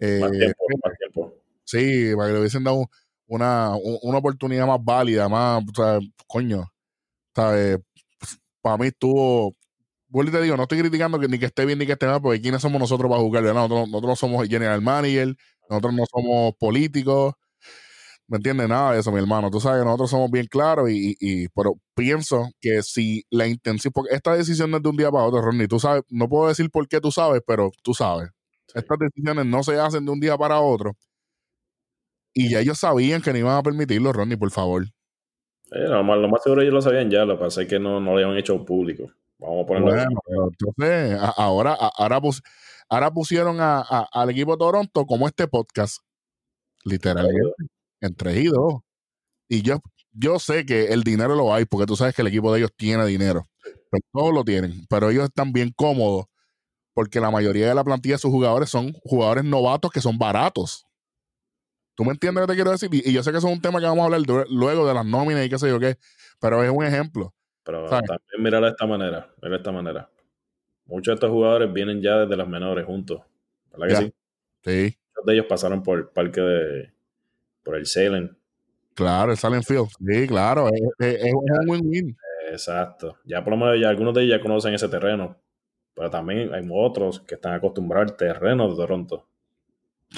eh, 0.01 0.21
Más 0.21 0.31
tiempo, 0.33 0.65
más 0.85 0.99
tiempo. 0.99 1.35
sí, 1.65 2.15
para 2.17 2.29
que 2.29 2.33
le 2.35 2.41
hubiesen 2.41 2.65
dado 2.65 2.87
una, 3.27 3.75
un- 3.77 3.99
una 4.03 4.19
oportunidad 4.19 4.67
más 4.67 4.79
válida, 4.85 5.29
más, 5.29 5.63
o 5.71 5.75
sea, 5.75 5.99
coño, 6.27 6.65
¿sabes? 7.35 7.79
Para 8.63 8.79
mí 8.79 8.89
estuvo, 8.89 9.55
vuelvo 10.09 10.31
y 10.31 10.33
te 10.35 10.43
digo, 10.43 10.57
no 10.57 10.65
estoy 10.65 10.81
criticando 10.81 11.19
que 11.21 11.29
ni 11.29 11.39
que 11.39 11.47
esté 11.47 11.65
bien 11.67 11.79
ni 11.79 11.87
que 11.87 11.93
esté 11.93 12.07
mal, 12.07 12.21
porque 12.23 12.41
quiénes 12.41 12.63
somos 12.63 12.81
nosotros 12.81 13.11
para 13.11 13.23
jugar, 13.23 13.43
¿verdad? 13.45 13.63
Nosotros, 13.69 13.89
nosotros 13.89 14.11
no 14.11 14.17
somos 14.17 14.49
general 14.49 14.83
manager, 14.83 15.37
nosotros 15.71 15.95
no 15.95 16.05
somos 16.11 16.55
políticos, 16.59 17.35
¿me 18.29 18.37
entiendes? 18.39 18.69
Nada 18.69 18.93
de 18.93 19.01
eso, 19.01 19.13
mi 19.13 19.19
hermano. 19.19 19.51
Tú 19.51 19.61
sabes 19.61 19.81
que 19.81 19.85
nosotros 19.85 20.11
somos 20.11 20.31
bien 20.31 20.47
claros 20.47 20.91
y, 20.91 21.17
y- 21.21 21.49
pero 21.49 21.75
pienso 21.95 22.49
que 22.61 22.83
si 22.83 23.25
la 23.31 23.47
intención, 23.47 23.93
porque 23.93 24.15
esta 24.15 24.35
decisión 24.35 24.71
no 24.71 24.79
es 24.79 24.83
de 24.83 24.89
un 24.89 24.97
día 24.97 25.11
para 25.11 25.25
otro, 25.25 25.41
Ronnie, 25.43 25.69
tú 25.69 25.79
sabes, 25.81 26.03
no 26.11 26.29
puedo 26.29 26.49
decir 26.49 26.71
por 26.71 26.87
qué 26.89 27.01
tú 27.01 27.11
sabes, 27.13 27.43
pero 27.47 27.71
tú 27.83 27.95
sabes. 27.95 28.31
Sí. 28.69 28.79
Estas 28.79 28.99
decisiones 28.99 29.47
no 29.47 29.63
se 29.63 29.79
hacen 29.79 30.05
de 30.05 30.11
un 30.11 30.21
día 30.21 30.37
para 30.37 30.61
otro. 30.61 30.93
Y 32.35 32.51
ya 32.51 32.61
ellos 32.61 32.79
sabían 32.79 33.23
que 33.23 33.33
no 33.33 33.39
iban 33.39 33.57
a 33.57 33.63
permitirlo, 33.63 34.13
Ronnie, 34.13 34.37
por 34.37 34.51
favor. 34.51 34.85
Lo, 35.71 36.05
más, 36.05 36.19
lo 36.19 36.29
más 36.29 36.43
seguro 36.43 36.63
ellos 36.63 36.75
lo 36.75 36.83
sabían 36.83 37.11
ya, 37.11 37.25
lo 37.25 37.37
que 37.39 37.45
pasa 37.45 37.63
es 37.63 37.69
que 37.69 37.79
no, 37.79 37.99
no 38.01 38.13
lo 38.13 38.19
habían 38.19 38.37
hecho 38.37 38.65
público. 38.65 39.11
Vamos 39.39 39.65
a 39.65 39.67
ponerlo. 39.67 39.91
Bueno, 39.91 40.21
pero 40.27 40.49
entonces, 40.51 41.19
a- 41.21 41.35
ahora, 41.43 41.73
a- 41.79 41.91
ahora, 41.97 42.21
pus- 42.21 42.43
ahora 42.89 43.11
pusieron 43.11 43.61
a- 43.61 43.81
a- 43.81 44.07
al 44.13 44.31
equipo 44.31 44.53
de 44.53 44.59
Toronto 44.59 45.05
como 45.07 45.27
este 45.27 45.49
podcast. 45.49 45.99
Literalmente. 46.85 47.41
Entre 48.01 48.41
y 48.41 48.47
dos. 48.47 48.81
Y 49.49 49.63
yo, 49.63 49.81
yo 50.13 50.39
sé 50.39 50.67
que 50.67 50.87
el 50.87 51.03
dinero 51.03 51.35
lo 51.35 51.53
hay, 51.55 51.65
porque 51.65 51.87
tú 51.87 51.97
sabes 51.97 52.15
que 52.15 52.23
el 52.23 52.29
equipo 52.29 52.53
de 52.53 52.59
ellos 52.61 52.71
tiene 52.77 53.05
dinero. 53.07 53.45
Pero 53.91 54.03
todos 54.13 54.35
lo 54.35 54.45
tienen. 54.45 54.87
Pero 54.89 55.11
ellos 55.11 55.25
están 55.25 55.53
bien 55.53 55.73
cómodos, 55.75 56.27
porque 56.95 57.21
la 57.21 57.31
mayoría 57.31 57.69
de 57.69 57.75
la 57.75 57.85
plantilla 57.85 58.17
de 58.17 58.21
sus 58.21 58.31
jugadores 58.31 58.69
son 58.71 58.93
jugadores 59.05 59.45
novatos 59.45 59.91
que 59.91 60.01
son 60.01 60.19
baratos. 60.19 60.85
¿Tú 61.95 62.05
me 62.05 62.11
entiendes 62.13 62.43
lo 62.43 62.47
que 62.47 62.53
te 62.53 62.57
quiero 62.57 62.71
decir? 62.73 62.91
Y, 62.93 63.09
y 63.09 63.13
yo 63.13 63.23
sé 63.23 63.31
que 63.33 63.39
eso 63.39 63.49
es 63.49 63.55
un 63.55 63.63
tema 63.63 63.81
que 63.81 63.87
vamos 63.87 64.03
a 64.03 64.15
hablar 64.15 64.21
luego 64.51 64.87
de 64.87 64.95
las 64.95 65.07
nóminas 65.07 65.47
y 65.47 65.49
qué 65.49 65.59
sé 65.59 65.69
yo 65.69 65.81
qué, 65.81 65.97
pero 66.39 66.63
es 66.63 66.71
un 66.71 66.85
ejemplo. 66.85 67.33
Pero 67.65 67.89
¿Sabes? 67.89 68.07
también 68.09 68.43
mirarlo 68.43 68.67
de 68.67 68.73
esta 68.73 68.87
manera, 68.87 69.35
mira 69.41 69.51
de 69.51 69.57
esta 69.57 69.73
manera. 69.73 70.11
Muchos 70.85 71.13
de 71.13 71.15
estos 71.15 71.31
jugadores 71.31 71.73
vienen 71.73 72.03
ya 72.03 72.19
desde 72.19 72.37
las 72.37 72.47
menores 72.47 72.85
juntos. 72.85 73.23
¿Verdad 73.73 73.87
que 73.89 73.93
Ya. 73.93 74.01
sí? 74.01 74.15
Sí, 74.65 74.99
Muchos 75.15 75.27
de 75.27 75.33
ellos 75.35 75.47
pasaron 75.49 75.83
por 75.83 75.99
el 75.99 76.07
parque 76.09 76.41
de. 76.41 76.93
Por 77.67 77.77
el 77.77 77.85
Salem. 77.85 78.35
Claro, 78.95 79.33
el 79.33 79.37
Silent 79.37 79.65
Field. 79.65 79.89
Sí, 79.99 80.27
claro, 80.27 80.69
es, 80.69 80.81
es- 81.01 81.25
es 81.27 81.33
un 81.35 81.69
win-win. 81.69 82.17
Exacto. 82.51 83.19
Ya 83.27 83.45
por 83.45 83.53
lo 83.53 83.59
menos 83.59 83.79
ya 83.79 83.91
algunos 83.91 84.15
de 84.15 84.23
ellos 84.23 84.39
ya 84.39 84.43
conocen 84.43 84.73
ese 84.73 84.89
terreno. 84.89 85.37
Pero 85.95 86.09
también 86.11 86.55
hay 86.55 86.67
otros 86.73 87.21
que 87.21 87.35
están 87.35 87.55
acostumbrados 87.55 88.13
al 88.13 88.17
terreno 88.17 88.69
de 88.71 88.77
Toronto. 88.77 89.27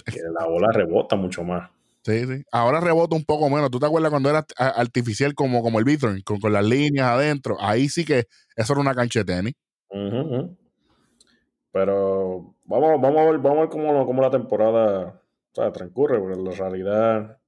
Que 0.05 0.21
la 0.39 0.47
bola 0.47 0.69
rebota 0.73 1.17
mucho 1.17 1.43
más. 1.43 1.71
Sí, 2.05 2.25
sí. 2.27 2.43
Ahora 2.53 2.81
rebota 2.81 3.17
un 3.17 3.25
poco 3.25 3.49
menos. 3.49 3.71
¿Tú 3.71 3.79
te 3.79 3.87
acuerdas 3.87 4.11
cuando 4.11 4.29
era 4.31 4.45
artificial 4.59 5.35
como, 5.35 5.63
como 5.63 5.79
el 5.79 5.85
Bithorn, 5.85 6.21
con, 6.23 6.39
con 6.41 6.53
las 6.53 6.65
líneas 6.65 7.09
adentro? 7.09 7.57
Ahí 7.61 7.89
sí 7.89 8.05
que 8.05 8.27
eso 8.57 8.73
era 8.75 8.81
una 8.81 8.95
cancha 8.95 9.21
de 9.21 9.25
tenis. 9.25 9.55
Pero 11.73 12.55
vamos, 12.65 13.01
vamos 13.01 13.19
a 13.21 13.25
ver, 13.31 13.39
vamos 13.39 13.59
a 13.59 13.61
ver 13.63 13.69
cómo, 13.71 14.07
cómo 14.07 14.23
la 14.23 14.31
temporada 14.31 15.23
sea, 15.61 15.73
transcurre, 15.73 16.19
porque 16.19 16.39
en 16.39 16.57
realidad 16.57 17.39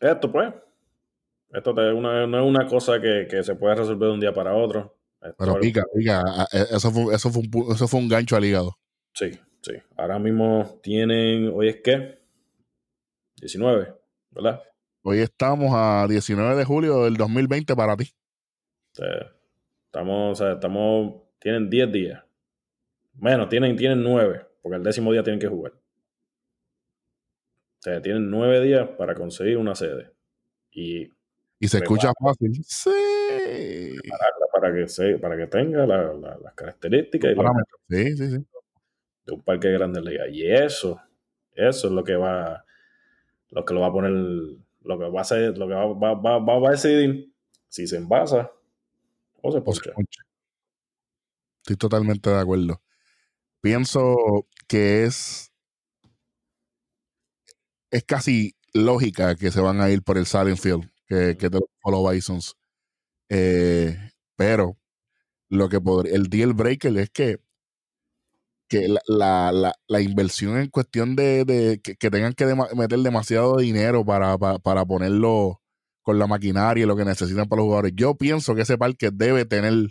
esto 0.00 0.30
pues, 0.30 0.52
esto 1.52 1.74
te- 1.74 1.92
una- 1.92 2.26
no 2.26 2.38
es 2.40 2.46
una 2.46 2.66
cosa 2.66 3.00
que, 3.00 3.26
que 3.30 3.42
se 3.42 3.54
puede 3.54 3.76
resolver 3.76 4.08
de 4.08 4.14
un 4.14 4.20
día 4.20 4.32
para 4.34 4.54
otro. 4.54 4.96
Esto 5.20 5.34
Pero 5.38 5.52
es- 5.54 5.60
pica, 5.60 5.84
pica. 5.94 6.22
Eso 6.52 6.90
fue, 6.90 7.14
eso, 7.14 7.30
fue 7.30 7.42
un, 7.42 7.72
eso 7.72 7.88
fue 7.88 8.00
un 8.00 8.08
gancho 8.08 8.36
al 8.36 8.44
hígado. 8.44 8.76
Sí, 9.14 9.30
sí. 9.62 9.72
Ahora 9.96 10.18
mismo 10.18 10.78
tienen, 10.82 11.50
hoy 11.54 11.68
es 11.68 11.80
qué, 11.82 12.18
19, 13.40 13.94
¿verdad? 14.30 14.62
Hoy 15.02 15.20
estamos 15.20 15.70
a 15.74 16.06
19 16.08 16.56
de 16.56 16.64
julio 16.64 17.04
del 17.04 17.16
2020 17.16 17.74
para 17.76 17.96
ti. 17.96 18.12
Estamos, 19.86 20.32
o 20.32 20.34
sea, 20.44 20.52
estamos, 20.54 21.22
tienen 21.38 21.70
10 21.70 21.90
días. 21.92 22.22
Menos, 23.14 23.48
tienen, 23.48 23.76
tienen 23.76 24.02
9, 24.02 24.46
porque 24.62 24.76
el 24.76 24.82
décimo 24.82 25.12
día 25.12 25.22
tienen 25.22 25.40
que 25.40 25.46
jugar. 25.48 25.72
O 27.86 27.88
sea, 27.88 28.02
tienen 28.02 28.28
9 28.30 28.60
días 28.62 28.88
para 28.98 29.14
conseguir 29.14 29.56
una 29.58 29.76
sede. 29.76 30.10
Y 30.72 31.08
Y 31.60 31.68
se 31.68 31.78
escucha 31.78 32.10
fácil. 32.20 32.52
Sí. 32.64 32.90
para 34.52 34.74
que, 34.74 34.88
se, 34.88 35.18
para 35.18 35.36
que 35.36 35.46
tenga 35.46 35.86
la- 35.86 36.12
la- 36.14 36.36
las 36.36 36.54
características 36.54 37.30
y 37.30 37.34
los- 37.36 37.44
Parámetros. 37.44 37.80
Sí, 37.88 38.16
sí, 38.16 38.30
sí. 38.38 38.46
de 39.26 39.32
un 39.34 39.42
parque 39.42 39.68
de 39.68 39.74
grandes 39.74 40.02
ligas. 40.02 40.26
Y 40.32 40.50
eso, 40.50 41.00
eso 41.52 41.86
es 41.86 41.92
lo 41.92 42.02
que 42.02 42.16
va, 42.16 42.64
lo 43.50 43.64
que 43.64 43.74
lo 43.74 43.80
va 43.82 43.86
a 43.86 43.92
poner, 43.92 44.10
lo 44.10 44.98
que 44.98 45.04
va 45.08 45.18
a 45.18 45.22
hacer, 45.22 45.56
lo 45.56 45.68
que 45.68 45.74
va, 45.74 45.86
va, 45.86 46.14
va, 46.14 46.38
va- 46.58 46.68
a 46.68 46.72
decidir 46.72 47.32
si 47.68 47.86
se 47.86 47.98
envasa 47.98 48.50
o 49.42 49.52
se 49.52 49.60
poncha. 49.60 49.92
Estoy 51.58 51.76
totalmente 51.76 52.30
de 52.30 52.40
acuerdo. 52.40 52.82
Pienso 53.60 54.46
que 54.66 55.04
es 55.04 55.52
es 57.96 58.04
casi 58.04 58.54
lógica 58.74 59.36
que 59.36 59.50
se 59.50 59.60
van 59.60 59.80
a 59.80 59.90
ir 59.90 60.02
por 60.02 60.18
el 60.18 60.26
Silent 60.26 60.58
Field, 60.58 60.90
que, 61.06 61.36
que 61.38 61.48
de 61.50 61.60
los 61.60 61.68
Follow 61.82 62.10
Bisons. 62.10 62.54
Eh, 63.30 63.96
pero 64.36 64.78
lo 65.50 65.68
que 65.68 65.80
podría, 65.80 66.14
el 66.16 66.24
deal 66.28 66.54
breaker 66.54 66.96
es 66.98 67.10
que, 67.10 67.38
que 68.68 68.88
la, 68.88 69.00
la, 69.06 69.52
la, 69.52 69.74
la 69.86 70.00
inversión 70.00 70.58
en 70.58 70.68
cuestión 70.70 71.14
de, 71.16 71.44
de 71.44 71.80
que, 71.82 71.94
que 71.96 72.10
tengan 72.10 72.32
que 72.34 72.46
meter 72.74 72.98
demasiado 73.00 73.56
dinero 73.58 74.04
para, 74.04 74.36
para, 74.38 74.58
para 74.58 74.84
ponerlo 74.84 75.60
con 76.02 76.18
la 76.18 76.26
maquinaria 76.26 76.84
y 76.84 76.86
lo 76.86 76.96
que 76.96 77.04
necesitan 77.04 77.48
para 77.48 77.58
los 77.60 77.66
jugadores. 77.66 77.92
Yo 77.94 78.16
pienso 78.16 78.54
que 78.54 78.62
ese 78.62 78.78
parque 78.78 79.10
debe 79.12 79.44
tener, 79.44 79.90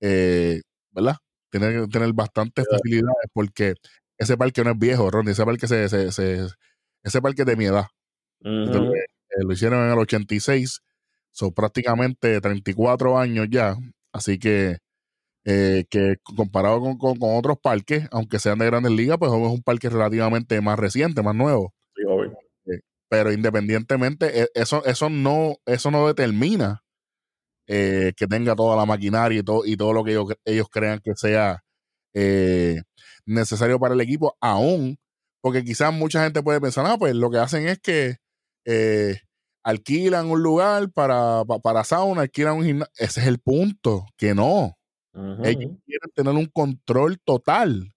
eh, 0.00 0.62
¿verdad? 0.92 1.16
Tener, 1.50 1.88
tener 1.88 2.12
bastantes 2.14 2.64
facilidades 2.70 3.28
porque 3.32 3.74
ese 4.18 4.36
parque 4.36 4.64
no 4.64 4.70
es 4.72 4.78
viejo, 4.78 5.10
Ronnie. 5.10 5.32
Ese 5.32 5.44
parque, 5.44 5.66
se, 5.68 5.88
se, 5.88 6.12
se- 6.12 6.46
ese 7.02 7.20
parque 7.22 7.42
es 7.42 7.46
de 7.46 7.56
mi 7.56 7.66
edad. 7.66 7.86
Eh, 9.30 9.42
lo 9.44 9.52
hicieron 9.52 9.84
en 9.86 9.92
el 9.92 9.98
86, 9.98 10.80
son 11.32 11.52
prácticamente 11.52 12.40
34 12.40 13.18
años 13.18 13.46
ya, 13.50 13.76
así 14.12 14.38
que, 14.38 14.78
eh, 15.44 15.84
que 15.90 16.16
comparado 16.36 16.80
con, 16.80 16.98
con- 16.98 17.18
con 17.18 17.36
otros 17.36 17.58
parques, 17.62 18.06
aunque 18.12 18.38
sean 18.38 18.58
de 18.58 18.66
grandes 18.66 18.92
ligas, 18.92 19.18
pues 19.18 19.32
es 19.32 19.38
un 19.38 19.62
parque 19.62 19.88
relativamente 19.90 20.60
más 20.60 20.78
reciente, 20.78 21.22
más 21.22 21.34
nuevo. 21.34 21.72
Sí, 21.96 22.02
obvio. 22.08 22.36
Pero 23.08 23.32
independientemente, 23.32 24.42
eh, 24.42 24.48
eso, 24.54 24.84
eso 24.86 25.10
no, 25.10 25.56
eso 25.66 25.90
no 25.90 26.06
determina 26.08 26.82
eh, 27.66 28.12
que 28.16 28.26
tenga 28.26 28.54
toda 28.56 28.76
la 28.76 28.86
maquinaria 28.86 29.40
y 29.40 29.42
todo, 29.42 29.64
y 29.66 29.76
todo 29.76 29.92
lo 29.92 30.04
que 30.04 30.12
ellos, 30.12 30.28
ellos 30.44 30.66
crean 30.70 31.00
que 31.04 31.12
sea 31.16 31.60
eh, 32.14 32.82
necesario 33.26 33.78
para 33.78 33.94
el 33.94 34.00
equipo, 34.00 34.36
aún, 34.40 34.98
porque 35.42 35.62
quizás 35.64 35.92
mucha 35.92 36.22
gente 36.24 36.42
puede 36.42 36.60
pensar, 36.60 36.86
ah, 36.86 36.96
pues 36.98 37.14
lo 37.14 37.30
que 37.30 37.36
hacen 37.38 37.68
es 37.68 37.78
que 37.80 38.16
eh, 38.64 39.20
alquilan 39.64 40.30
un 40.30 40.42
lugar 40.42 40.90
para, 40.92 41.44
pa- 41.44 41.58
para 41.58 41.84
sauna, 41.84 42.22
alquilan 42.22 42.56
un 42.56 42.64
gimnasio. 42.64 42.92
Ese 42.96 43.20
es 43.20 43.26
el 43.26 43.38
punto, 43.40 44.06
que 44.16 44.34
no. 44.34 44.78
Ellos 45.44 45.72
quieren 45.84 46.10
tener 46.14 46.32
un 46.34 46.46
control 46.46 47.18
total. 47.24 47.92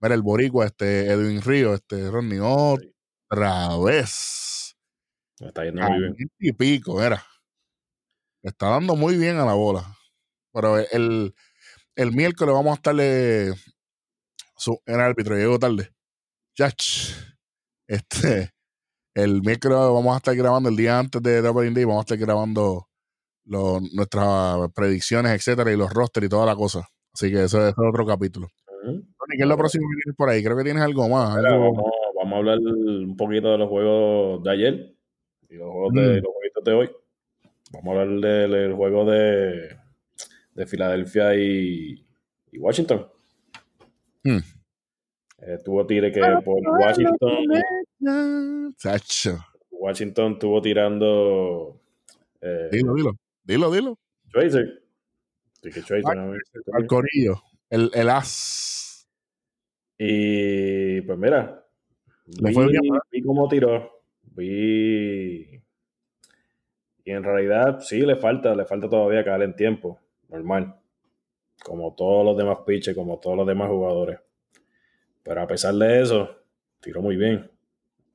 Mira, 0.00 0.14
el 0.14 0.22
boricua, 0.22 0.66
este 0.66 1.08
Edwin 1.08 1.42
Río, 1.42 1.74
este 1.74 2.10
Ronnie, 2.10 2.40
otra 2.40 3.76
vez. 3.84 4.76
Me 5.40 5.48
está 5.48 5.64
yendo 5.64 5.82
muy 5.82 6.00
bien. 6.16 6.30
Y 6.38 6.52
pico, 6.52 7.02
era. 7.02 7.22
Está 8.42 8.68
dando 8.70 8.94
muy 8.96 9.16
bien 9.16 9.36
a 9.38 9.44
la 9.44 9.54
bola. 9.54 9.96
Pero 10.52 10.78
el, 10.78 11.34
el 11.96 12.12
miércoles 12.12 12.54
vamos 12.54 12.70
a 12.72 12.74
estarle. 12.76 13.52
Su, 14.56 14.80
el 14.86 15.00
árbitro 15.00 15.36
llegó 15.36 15.58
tarde. 15.58 15.92
Yach. 16.56 17.12
Este. 17.88 18.50
El 19.14 19.40
miércoles 19.42 19.78
vamos 19.78 20.12
a 20.14 20.18
estar 20.18 20.36
grabando 20.36 20.68
el 20.68 20.76
día 20.76 20.98
antes 20.98 21.22
de, 21.22 21.40
Opening 21.46 21.72
Day. 21.74 21.84
Vamos 21.84 22.00
a 22.00 22.04
estar 22.04 22.18
grabando 22.18 22.86
lo- 23.46 23.80
nuestras 23.94 24.58
predicciones, 24.74 25.32
etcétera, 25.32 25.72
y 25.72 25.76
los 25.76 25.90
rosters 25.92 26.26
y 26.26 26.28
toda 26.28 26.44
la 26.44 26.54
cosa. 26.56 26.86
Así 27.14 27.30
que 27.30 27.44
eso, 27.44 27.66
es 27.66 27.74
otro 27.76 28.04
capítulo. 28.06 28.48
¿qué 29.28 29.42
es 29.42 29.46
lo 29.48 29.56
próximo 29.56 29.88
que 29.90 30.02
tienes 30.02 30.16
por 30.16 30.28
ahí? 30.28 30.44
Creo 30.44 30.56
que 30.56 30.62
tienes 30.64 30.82
algo 30.82 31.08
más. 31.08 31.34
Mira, 31.36 31.48
algo- 31.50 31.72
vamos, 31.72 31.90
vamos 32.14 32.32
a 32.34 32.36
hablar 32.36 32.58
un 32.58 33.16
poquito 33.16 33.50
de 33.52 33.58
los 33.58 33.68
juegos 33.68 34.42
de 34.44 34.50
ayer 34.50 34.94
y 35.48 35.54
los 35.56 35.70
juegos 35.70 35.92
de 35.94 36.00
Mm. 36.20 36.24
los 36.24 36.32
jueguitos 36.34 36.64
de 36.64 36.72
hoy. 36.72 36.90
Vamos 37.72 37.96
a 37.96 38.00
hablar 38.02 38.20
del, 38.20 38.50
del 38.52 38.74
juego 38.74 39.04
de, 39.10 39.76
de 40.54 40.66
Filadelfia 40.66 41.34
y, 41.34 42.06
y 42.52 42.58
Washington. 42.58 43.08
Mm. 44.24 44.38
Eh, 45.38 45.58
tuvo 45.64 45.86
tire 45.86 46.10
que 46.10 46.20
por 46.44 46.60
Washington, 46.80 48.74
Chacho. 48.76 49.38
Washington 49.70 50.32
estuvo 50.32 50.62
tirando 50.62 51.80
eh, 52.40 52.68
Dilo, 52.72 52.94
dilo. 52.94 53.12
Dilo, 53.44 53.70
dilo. 53.70 53.98
Tracer. 54.32 54.82
Que 55.62 55.70
Tracer, 55.70 56.02
Ah, 56.06 56.14
¿no? 56.14 56.32
Al 56.72 56.86
corillo. 56.86 57.42
El, 57.68 57.90
el 57.94 58.08
as. 58.10 59.06
Y 59.98 61.00
pues 61.02 61.18
mira, 61.18 61.66
Le 62.26 62.48
vi, 62.48 62.54
fue 62.54 62.66
bien, 62.68 62.82
¿verdad? 62.82 63.02
vi 63.10 63.22
cómo 63.22 63.48
tiró. 63.48 63.90
Vi. 64.22 65.62
Y 67.04 67.10
en 67.10 67.22
realidad 67.22 67.80
sí 67.80 68.00
le 68.00 68.16
falta, 68.16 68.54
le 68.54 68.64
falta 68.64 68.88
todavía 68.88 69.24
caer 69.24 69.42
en 69.42 69.54
tiempo. 69.56 69.98
Normal. 70.28 70.76
Como 71.64 71.94
todos 71.94 72.24
los 72.24 72.36
demás 72.36 72.58
pitchers, 72.66 72.96
como 72.96 73.18
todos 73.18 73.36
los 73.36 73.46
demás 73.46 73.68
jugadores. 73.68 74.18
Pero 75.26 75.42
a 75.42 75.46
pesar 75.46 75.74
de 75.74 76.00
eso, 76.00 76.36
tiró 76.80 77.02
muy 77.02 77.16
bien. 77.16 77.50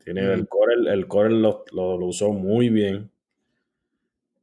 Tiene 0.04 0.21
Mm. 0.24 0.32
el 0.32 0.47
core, 0.47 0.76
el 0.93 1.08
core 1.08 1.30
lo, 1.32 1.65
lo- 1.74 1.97
lo 1.97 2.06
usó 2.08 2.32
muy 2.32 2.69
bien. 2.69 3.12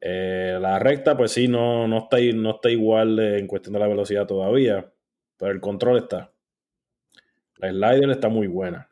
Eh, 0.01 0.59
la 0.61 0.79
recta, 0.79 1.17
pues 1.17 1.33
sí, 1.33 1.49
no, 1.49 1.89
no, 1.89 1.99
está, 1.99 2.19
no 2.35 2.51
está 2.51 2.71
igual 2.71 3.19
en 3.19 3.47
cuestión 3.47 3.73
de 3.73 3.81
la 3.81 3.89
velocidad 3.89 4.27
todavía, 4.27 4.93
pero 5.37 5.51
el 5.53 5.61
control 5.61 5.99
está. 5.99 6.31
La 7.57 7.71
slider 7.71 8.11
está 8.11 8.29
muy 8.29 8.47
buena. 8.47 8.89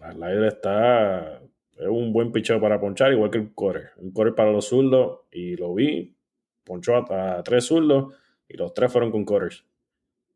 La 0.00 0.12
slider 0.12 0.44
está. 0.44 1.40
Es 1.78 1.86
un 1.88 2.12
buen 2.12 2.32
picheo 2.32 2.60
para 2.60 2.80
ponchar, 2.80 3.12
igual 3.12 3.30
que 3.30 3.38
el 3.38 3.54
core. 3.54 3.90
Un 3.98 4.12
core 4.12 4.32
para 4.32 4.50
los 4.50 4.66
zurdos, 4.68 5.20
y 5.30 5.56
lo 5.56 5.74
vi. 5.74 6.16
Ponchó 6.64 6.96
a, 6.96 7.38
a 7.38 7.42
tres 7.44 7.66
zurdos, 7.66 8.14
y 8.48 8.56
los 8.56 8.72
tres 8.74 8.90
fueron 8.90 9.10
con 9.12 9.24
cores. 9.24 9.64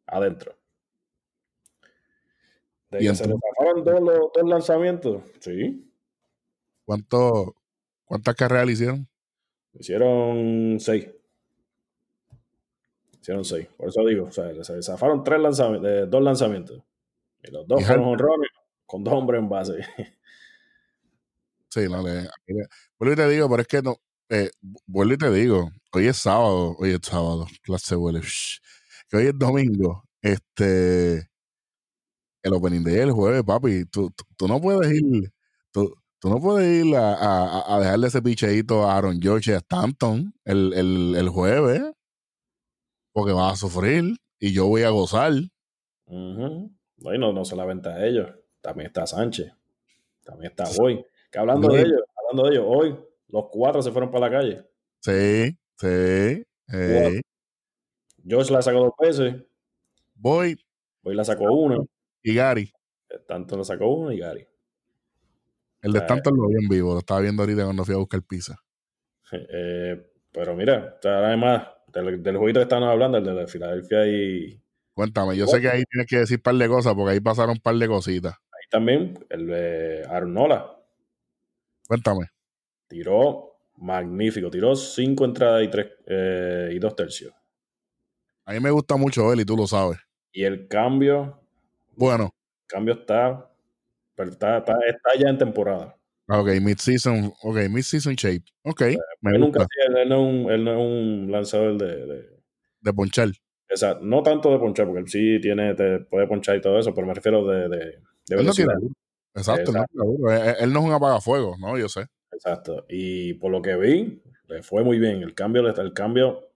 Adentro. 0.06 0.57
De 2.90 2.98
que 2.98 3.14
se 3.14 3.26
le 3.26 3.34
zafaron 3.34 3.84
todos 3.84 4.00
los, 4.00 4.32
todos 4.32 4.42
los 4.42 4.50
lanzamientos. 4.50 5.22
Sí. 5.40 5.92
¿Cuánto, 6.84 7.54
¿Cuántas 8.04 8.34
carreras 8.34 8.66
le 8.66 8.72
hicieron? 8.72 9.08
Hicieron 9.74 10.78
seis. 10.80 11.08
Hicieron 13.20 13.44
seis. 13.44 13.68
Por 13.76 13.88
eso 13.88 14.04
digo, 14.06 14.26
o 14.26 14.32
sea, 14.32 14.64
se 14.64 14.82
zafaron 14.82 15.22
tres 15.22 15.40
lanzamientos, 15.40 15.90
eh, 15.90 16.06
dos 16.08 16.22
lanzamientos. 16.22 16.82
Y 17.42 17.50
los 17.50 17.68
dos 17.68 17.84
fueron 17.84 18.06
honrones 18.06 18.50
con 18.86 19.04
dos 19.04 19.14
hombres 19.14 19.40
en 19.40 19.48
base. 19.48 19.74
Sí, 21.70 21.80
no 21.86 22.02
le. 22.02 22.26
Vuelvo 22.98 23.12
y 23.12 23.16
te 23.16 23.28
digo, 23.28 23.46
pero 23.50 23.60
es 23.60 23.68
que 23.68 23.82
no. 23.82 23.96
Eh, 24.30 24.50
vuelvo 24.86 25.12
y 25.12 25.18
te 25.18 25.30
digo, 25.30 25.70
hoy 25.92 26.06
es 26.06 26.16
sábado, 26.16 26.74
hoy 26.78 26.92
es 26.92 27.00
sábado, 27.02 27.46
clase 27.62 27.94
huele. 27.94 28.22
Que 29.10 29.18
hoy 29.18 29.26
es 29.26 29.38
domingo. 29.38 30.02
Este. 30.22 31.28
El 32.42 32.52
opening 32.54 32.84
day 32.84 32.98
el 32.98 33.12
jueves, 33.12 33.42
papi. 33.42 33.84
Tú, 33.86 34.10
tú, 34.10 34.24
tú 34.36 34.48
no 34.48 34.60
puedes 34.60 34.92
ir. 34.92 35.32
Tú, 35.72 35.94
Tú 36.20 36.28
no 36.30 36.40
puedes 36.40 36.84
ir 36.84 36.96
a, 36.96 37.78
dejarle 37.78 38.08
ese 38.08 38.20
picheíto 38.20 38.84
a 38.84 38.96
Aaron 38.96 39.20
George 39.22 39.52
y 39.52 39.54
a 39.54 39.58
Stanton 39.58 40.34
el, 40.44 40.72
el, 41.16 41.28
jueves, 41.28 41.80
porque 43.12 43.32
vas 43.32 43.52
a 43.52 43.56
sufrir 43.56 44.16
y 44.40 44.52
yo 44.52 44.66
voy 44.66 44.82
a 44.82 44.90
gozar. 44.90 45.32
Bueno, 46.06 47.32
no 47.32 47.44
solamente 47.44 47.88
a 47.88 48.04
ellos, 48.04 48.30
también 48.60 48.88
está 48.88 49.06
Sánchez, 49.06 49.52
también 50.24 50.50
está 50.50 50.64
Boy. 50.76 51.04
Que 51.30 51.38
hablando 51.38 51.68
de 51.68 51.82
ellos, 51.82 52.00
hablando 52.16 52.48
de 52.48 52.56
ellos, 52.56 52.64
hoy 52.66 52.98
los 53.28 53.44
cuatro 53.52 53.80
se 53.80 53.92
fueron 53.92 54.10
para 54.10 54.28
la 54.28 54.36
calle. 54.36 54.64
Sí, 54.98 55.56
sí. 55.76 56.44
George 58.26 58.52
la 58.52 58.60
sacó 58.60 58.80
dos 58.80 58.92
veces. 58.98 59.36
Boy. 60.16 60.58
Boy 61.02 61.14
la 61.14 61.24
sacó 61.24 61.44
una. 61.44 61.76
Y 62.28 62.34
Gary. 62.34 62.70
Tanto 63.26 63.56
la 63.56 63.64
sacó 63.64 63.88
uno 63.88 64.12
y 64.12 64.18
Gary. 64.18 64.46
El 65.80 65.92
de 65.92 66.02
tanto 66.02 66.30
lo 66.30 66.46
vi 66.48 66.62
en 66.62 66.68
vivo, 66.68 66.92
lo 66.92 66.98
estaba 66.98 67.20
viendo 67.20 67.42
ahorita 67.42 67.64
cuando 67.64 67.86
fui 67.86 67.94
a 67.94 67.98
buscar 67.98 68.22
pizza. 68.22 68.56
Eh, 69.32 70.10
pero 70.32 70.56
mira, 70.56 70.98
además, 71.04 71.68
del, 71.92 72.22
del 72.22 72.36
jueguito 72.38 72.60
que 72.60 72.62
estábamos 72.62 72.90
hablando, 72.90 73.18
el 73.18 73.24
de 73.24 73.46
Filadelfia 73.46 74.06
y. 74.06 74.58
Cuéntame, 74.94 75.36
yo 75.36 75.46
sé 75.46 75.60
que 75.60 75.68
ahí 75.68 75.84
tienes 75.84 76.06
que 76.08 76.18
decir 76.20 76.38
un 76.38 76.42
par 76.42 76.54
de 76.54 76.66
cosas 76.66 76.94
porque 76.94 77.12
ahí 77.12 77.20
pasaron 77.20 77.50
un 77.50 77.60
par 77.60 77.74
de 77.74 77.86
cositas. 77.86 78.32
Ahí 78.32 78.68
también, 78.70 79.18
el 79.28 79.46
de 79.46 80.06
Arnola. 80.08 80.82
Cuéntame. 81.86 82.30
Tiró 82.88 83.58
magnífico, 83.76 84.50
tiró 84.50 84.74
cinco 84.74 85.26
entradas 85.26 85.62
y 85.62 85.68
tres 85.68 85.88
eh, 86.06 86.70
y 86.72 86.78
dos 86.78 86.96
tercios. 86.96 87.34
A 88.46 88.52
mí 88.52 88.60
me 88.60 88.70
gusta 88.70 88.96
mucho 88.96 89.30
él 89.30 89.40
y 89.40 89.44
tú 89.44 89.56
lo 89.56 89.66
sabes. 89.66 89.98
Y 90.32 90.44
el 90.44 90.68
cambio. 90.68 91.47
Bueno. 91.98 92.24
El 92.24 92.68
cambio 92.68 92.94
está 92.94 93.48
pero 94.18 94.32
está, 94.32 94.58
está, 94.58 94.74
ya 95.16 95.28
en 95.28 95.38
temporada. 95.38 95.96
Ah, 96.26 96.40
ok, 96.40 96.48
mid-season, 96.60 97.32
ok, 97.40 97.56
mid-season 97.70 98.16
shape. 98.16 98.42
Ok, 98.64 98.82
me 99.20 99.36
él 99.36 99.40
Nunca, 99.40 99.64
él, 99.86 100.08
no 100.08 100.16
es 100.16 100.20
un, 100.20 100.50
él 100.50 100.64
no 100.64 100.72
es 100.72 100.76
un 100.76 101.30
lanzador 101.30 101.78
de, 101.78 102.04
de, 102.04 102.28
de 102.80 102.92
ponchar. 102.92 103.28
Exacto, 103.68 104.04
no 104.04 104.20
tanto 104.24 104.50
de 104.50 104.58
ponchar, 104.58 104.86
porque 104.86 105.02
él 105.02 105.08
sí 105.08 105.40
tiene, 105.40 105.72
te 105.74 106.00
puede 106.00 106.26
ponchar 106.26 106.56
y 106.56 106.60
todo 106.60 106.80
eso, 106.80 106.92
pero 106.92 107.06
me 107.06 107.14
refiero 107.14 107.46
de, 107.46 107.68
de, 107.68 107.78
de 108.26 108.36
velocidad. 108.36 108.74
Exacto, 109.36 109.70
No 109.70 110.32
él, 110.32 110.72
no 110.72 110.80
es 110.80 110.86
un 110.86 110.92
apagafuego, 110.92 111.54
¿no? 111.60 111.78
Yo 111.78 111.88
sé. 111.88 112.06
Exacto, 112.32 112.86
y 112.88 113.34
por 113.34 113.52
lo 113.52 113.62
que 113.62 113.76
vi, 113.76 114.20
le 114.48 114.64
fue 114.64 114.82
muy 114.82 114.98
bien. 114.98 115.22
El 115.22 115.32
cambio, 115.32 115.64
el 115.64 115.92
cambio, 115.92 116.50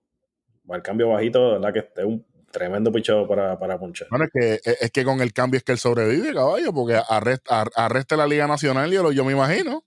el 0.68 0.83
cambio 0.83 1.11
bajito, 1.11 1.52
verdad 1.61 1.72
que 1.72 2.00
es 2.00 2.05
un 2.05 2.26
tremendo 2.52 2.92
pichado 2.92 3.26
para, 3.26 3.58
para 3.58 3.78
ponchar. 3.78 4.08
Bueno, 4.10 4.26
es 4.26 4.30
que, 4.32 4.74
es 4.80 4.90
que 4.92 5.04
con 5.04 5.20
el 5.20 5.32
cambio 5.32 5.58
es 5.58 5.64
que 5.64 5.72
él 5.72 5.78
sobrevive, 5.78 6.32
caballo, 6.32 6.72
porque 6.72 7.00
arresta, 7.08 7.64
arresta 7.74 8.16
la 8.16 8.26
Liga 8.26 8.46
Nacional, 8.46 8.90
yo, 8.90 9.10
yo 9.10 9.24
me 9.24 9.32
imagino. 9.32 9.82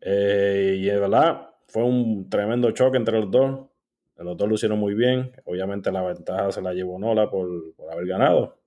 Eh, 0.00 0.76
y 0.80 0.88
es 0.90 1.00
verdad, 1.00 1.48
fue 1.68 1.84
un 1.84 2.28
tremendo 2.28 2.70
choque 2.72 2.98
entre 2.98 3.20
los 3.20 3.30
dos. 3.30 3.66
Los 4.16 4.36
dos 4.36 4.48
lo 4.48 4.54
hicieron 4.54 4.78
muy 4.78 4.94
bien. 4.94 5.32
Obviamente 5.44 5.90
la 5.90 6.02
ventaja 6.02 6.52
se 6.52 6.60
la 6.60 6.72
llevó 6.72 6.98
Nola 6.98 7.30
por, 7.30 7.48
haber 7.90 8.06
ganado. 8.06 8.58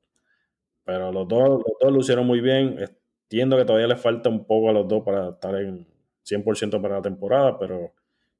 Pero 0.83 1.11
los 1.11 1.27
dos, 1.27 1.49
los 1.49 1.77
dos 1.79 1.91
lo 1.91 1.99
hicieron 1.99 2.25
muy 2.25 2.41
bien. 2.41 2.77
Entiendo 3.23 3.57
que 3.57 3.65
todavía 3.65 3.87
les 3.87 4.01
falta 4.01 4.29
un 4.29 4.45
poco 4.45 4.69
a 4.69 4.73
los 4.73 4.87
dos 4.87 5.03
para 5.03 5.29
estar 5.29 5.55
en 5.55 5.85
100% 6.25 6.81
para 6.81 6.95
la 6.95 7.01
temporada, 7.01 7.57
pero 7.57 7.93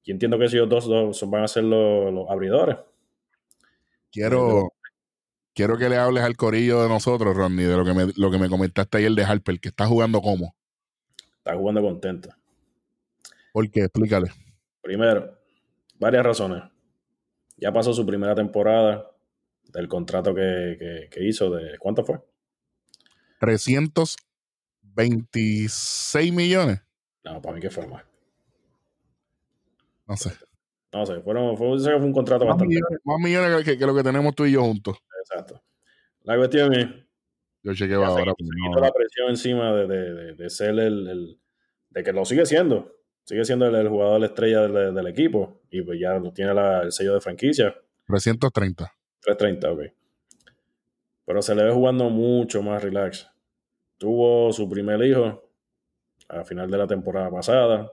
yo 0.04 0.14
entiendo 0.14 0.38
que 0.38 0.46
ellos 0.46 0.70
dos, 0.70 0.88
dos 0.88 1.30
van 1.30 1.44
a 1.44 1.48
ser 1.48 1.64
los, 1.64 2.14
los 2.14 2.30
abridores. 2.30 2.78
Quiero, 4.12 4.74
quiero 5.54 5.78
que 5.78 5.90
le 5.90 5.98
hables 5.98 6.24
al 6.24 6.36
corillo 6.36 6.82
de 6.82 6.90
nosotros, 6.90 7.36
Rodney, 7.36 7.66
de 7.66 7.76
lo 7.76 7.86
que 7.86 7.94
me, 7.94 8.12
lo 8.16 8.32
que 8.32 8.38
me 8.38 8.50
comentaste 8.50 8.98
ayer 8.98 9.12
de 9.12 9.24
Harper, 9.24 9.60
que 9.60 9.70
está 9.70 9.88
jugando 9.88 10.22
como. 10.22 10.56
Está 11.38 11.56
jugando 11.56 11.82
contento. 11.82 12.30
¿Por 13.54 13.70
qué? 13.70 13.86
Explícale. 13.86 14.32
Primero, 14.82 15.38
varias 16.00 16.24
razones. 16.24 16.64
Ya 17.58 17.72
pasó 17.72 17.94
su 17.94 18.06
primera 18.06 18.36
temporada 18.36 19.10
del 19.74 19.88
contrato 19.88 20.34
que, 20.34 21.10
hizo 21.22 21.50
de 21.50 21.78
¿cuánto 21.80 22.06
fue? 22.06 22.20
326 23.40 26.34
millones. 26.34 26.82
No, 27.24 27.42
para 27.42 27.56
mí 27.56 27.62
que 27.62 27.70
fue 27.70 27.88
más. 27.88 28.04
No 30.06 30.16
sé. 30.16 30.32
No 30.98 31.06
sé, 31.06 31.22
fueron, 31.22 31.56
fue, 31.56 31.68
un 31.96 32.12
contrato 32.12 32.44
más 32.44 32.56
bastante. 32.56 32.74
Millones, 32.74 33.00
más 33.04 33.20
millones 33.20 33.64
que, 33.64 33.86
lo 33.86 33.94
que 33.94 34.02
tenemos 34.02 34.34
tú 34.34 34.46
y 34.46 34.54
yo 34.54 34.64
juntos. 34.64 34.98
Exacto. 35.20 35.62
La 36.24 36.36
cuestión 36.36 36.74
es. 36.74 36.88
Yo 37.62 37.76
chequeo 37.76 38.04
ahora. 38.04 38.34
Se, 38.36 38.44
pues, 38.44 38.82
la 38.82 38.92
presión 38.92 39.30
encima 39.30 39.74
de, 39.74 39.88
de, 39.88 40.34
de, 40.34 40.50
ser 40.50 40.70
el, 40.70 41.08
el, 41.08 41.40
de 41.92 42.04
que 42.04 42.12
lo 42.12 42.26
sigue 42.26 42.48
siendo. 42.48 42.96
Sigue 43.26 43.46
siendo 43.46 43.68
el, 43.68 43.88
jugador 43.88 44.24
estrella 44.24 44.62
del, 44.62 44.96
del, 44.96 45.08
equipo. 45.08 45.62
Y 45.70 45.84
pues 45.84 46.00
ya 46.00 46.20
tiene 46.34 46.56
la, 46.56 46.82
el 46.82 46.92
sello 46.92 47.14
de 47.14 47.22
franquicia. 47.22 47.76
330. 48.08 48.92
330, 49.20 49.72
ok. 49.72 49.94
Pero 51.26 51.42
se 51.44 51.54
le 51.54 51.64
ve 51.64 51.72
jugando 51.74 52.10
mucho 52.10 52.64
más 52.64 52.82
relax. 52.82 53.30
Tuvo 54.00 54.52
su 54.52 54.68
primer 54.68 55.04
hijo 55.04 55.48
a 56.28 56.44
final 56.44 56.72
de 56.72 56.78
la 56.80 56.88
temporada 56.88 57.30
pasada 57.30 57.92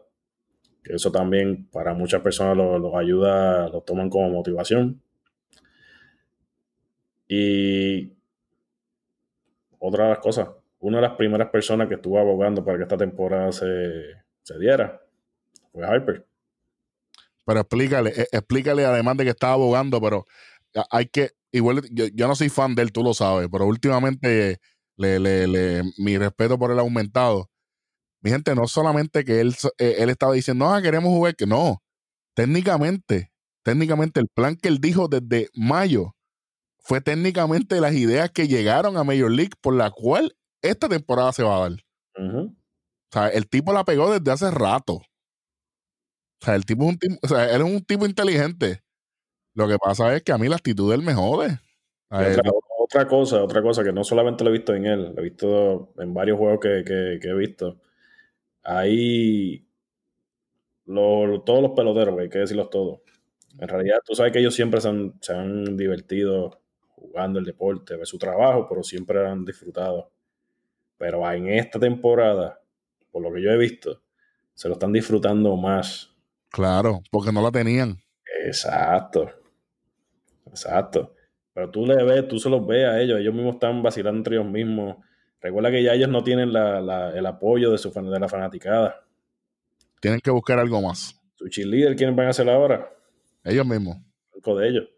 que 0.85 0.95
eso 0.95 1.11
también 1.11 1.67
para 1.73 1.95
muchas 1.95 2.21
personas 2.21 2.57
los 2.57 2.95
ayuda, 2.95 3.69
lo 3.71 3.81
toman 3.81 4.11
como 4.11 4.29
motivación. 4.29 5.03
Y 7.27 8.13
otra 9.79 10.05
de 10.05 10.11
las 10.11 10.19
cosas, 10.19 10.49
una 10.79 10.99
de 10.99 11.09
las 11.09 11.17
primeras 11.17 11.49
personas 11.49 11.89
que 11.89 11.95
estuvo 11.95 12.19
abogando 12.19 12.63
para 12.63 12.77
que 12.77 12.83
esta 12.83 12.99
temporada 12.99 13.51
se, 13.51 14.59
diera 14.59 15.01
fue 15.73 15.87
Harper. 15.87 16.27
Pero 17.47 17.61
explícale, 17.61 18.11
e, 18.11 18.27
explícale 18.31 18.85
además 18.85 19.17
de 19.17 19.25
que 19.25 19.31
estaba 19.31 19.55
abogando, 19.55 20.01
pero 20.03 20.27
hay 20.91 21.07
que, 21.07 21.31
igual, 21.51 21.81
yo, 21.91 22.29
no 22.29 22.35
soy 22.35 22.51
fan 22.51 22.75
de 22.75 22.83
él, 22.83 22.93
tú 22.93 23.03
lo 23.03 23.15
sabes, 23.15 23.49
pero 23.51 23.67
últimamente 23.67 24.61
le, 24.97 25.19
le, 25.19 25.83
mi 25.97 26.19
respeto 26.19 26.59
por 26.59 26.71
él 26.71 26.79
ha 26.79 26.83
aumentado 26.83 27.51
mi 28.25 28.31
gente, 28.31 28.55
no 28.55 28.67
solamente 28.67 29.23
que 29.23 29.41
él, 29.41 29.55
eh, 29.77 29.97
él 29.99 30.09
estaba 30.09 30.33
diciendo, 30.33 30.67
ah, 30.67 30.81
queremos 30.81 31.11
jugar, 31.11 31.37
que 31.37 31.47
no. 31.47 31.83
Técnicamente, 32.35 33.31
técnicamente 33.63 34.19
el 34.19 34.29
plan 34.29 34.57
que 34.57 34.69
él 34.69 34.79
dijo 34.81 35.09
desde 35.09 35.51
mayo 35.53 36.17
fue 36.79 37.03
técnicamente 37.03 37.83
las 37.83 37.93
ideas 37.93 38.31
que 38.31 38.49
llegaron 38.49 38.97
a 38.97 39.05
Major 39.05 39.31
League 39.31 39.53
por 39.61 39.75
la 39.75 39.91
cual 39.91 40.35
esta 40.63 40.89
temporada 40.89 41.33
se 41.33 41.43
va 41.43 41.57
a 41.57 41.69
dar. 41.69 41.73
O 42.17 42.55
sea, 43.13 43.29
el 43.29 43.47
tipo 43.47 43.75
la 43.75 43.85
pegó 43.85 44.11
desde 44.11 44.33
hace 44.33 44.51
rato. 44.51 44.95
O 44.95 46.45
sea, 46.45 46.55
el 46.55 46.65
tipo 46.65 46.85
es 46.85 46.89
un 46.89 46.99
tipo, 46.99 47.17
o 47.23 47.29
sea, 47.29 47.55
él 47.55 47.61
es 47.61 47.67
un 47.67 47.85
tipo 47.85 48.07
inteligente. 48.07 48.83
Lo 49.55 49.69
que 49.69 49.77
pasa 49.77 50.17
es 50.17 50.23
que 50.23 50.33
a 50.33 50.39
mí 50.39 50.49
la 50.49 50.57
actitud 50.57 50.89
de 50.89 50.97
él 50.97 51.03
me 51.03 51.13
jode. 51.13 51.59
Otra, 52.79 53.07
cosa, 53.07 53.43
otra 53.43 53.61
cosa 53.61 53.85
que 53.85 53.93
no 53.93 54.03
solamente 54.03 54.45
lo 54.45 54.51
he 54.51 54.55
visto 54.55 54.75
en 54.75 54.87
él, 54.87 55.13
lo 55.15 55.21
he 55.21 55.25
visto 55.25 55.93
en 55.99 56.15
varios 56.15 56.39
juegos 56.39 56.61
que, 56.61 56.85
que 57.21 57.29
he 57.29 57.35
visto 57.35 57.84
ahí 58.65 59.67
todos 60.87 61.63
los 61.63 61.73
peloteros, 61.73 62.19
hay 62.19 62.29
que 62.29 62.39
decirlos 62.39 62.71
todos. 62.71 63.01
En 63.59 63.69
realidad, 63.69 63.99
tú 64.05 64.15
sabes 64.15 64.33
que 64.33 64.41
ellos 64.41 64.55
siempre 64.55 64.81
se 64.81 64.89
han, 64.89 65.77
divertido 65.77 66.61
jugando 66.89 67.39
el 67.39 67.45
deporte, 67.45 67.97
de 67.97 68.07
su 68.07 68.19
trabajo, 68.19 68.67
pero 68.69 68.83
siempre 68.83 69.27
han 69.27 69.45
disfrutado. 69.45 70.11
Pero 70.97 71.31
en 71.31 71.49
esta 71.49 71.79
temporada, 71.79 72.61
por 73.11 73.23
lo 73.23 73.33
que 73.33 73.43
yo 73.43 73.51
he 73.51 73.57
visto, 73.57 74.03
se 74.55 74.69
lo 74.69 74.75
están 74.75 74.93
disfrutando 74.93 75.57
más. 75.57 76.11
Claro, 76.51 77.01
porque 77.11 77.33
no 77.33 77.43
la 77.43 77.51
tenían. 77.51 77.99
Exacto. 78.45 79.31
Exacto. 80.47 81.15
Pero 81.53 81.71
tú 81.71 81.87
le 81.87 82.03
ves, 82.03 82.27
tú 82.27 82.39
se 82.39 82.49
los 82.51 82.67
ves 82.67 82.87
a 82.87 83.01
ellos, 83.01 83.21
ellos 83.21 83.35
mismos 83.35 83.55
están 83.55 83.83
vacilando 83.83 84.19
entre 84.19 84.37
ellos 84.37 84.51
mismos 84.51 84.97
Recuerda 85.45 85.71
que 85.71 85.83
ya 85.83 85.93
ellos 85.93 86.09
no 86.09 86.25
tienen 86.25 86.49
el 86.49 87.27
apoyo 87.27 87.71
de, 87.71 87.77
su, 87.77 87.91
de 87.91 88.19
la 88.19 88.29
fanaticada. 88.31 89.05
Tienen 90.01 90.21
que 90.21 90.31
buscar 90.31 90.59
algo 90.59 90.81
más. 90.81 91.21
Su 91.35 91.49
cheerleader, 91.51 91.95
¿quiénes 91.97 92.17
van 92.17 92.29
a 92.29 92.31
hacer 92.31 92.49
ahora? 92.49 92.91
Ellos 93.45 93.67
mismos. 93.67 93.99
El 94.33 94.57
de 94.57 94.69
ellos. 94.69 94.89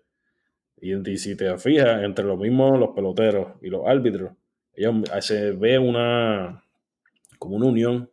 Y, 0.81 1.17
si 1.17 1.37
te 1.37 1.59
fijas, 1.59 2.05
entre 2.05 2.25
los 2.25 2.39
mismos, 2.39 2.79
los 2.79 2.91
peloteros 2.91 3.55
y 3.61 3.71
los 3.71 3.89
árbitros, 3.89 4.35
ellos 4.73 4.95
se 5.19 5.51
ve 5.51 5.81
una 5.81 6.63
como 7.41 7.57
una 7.57 7.67
unión. 7.67 8.09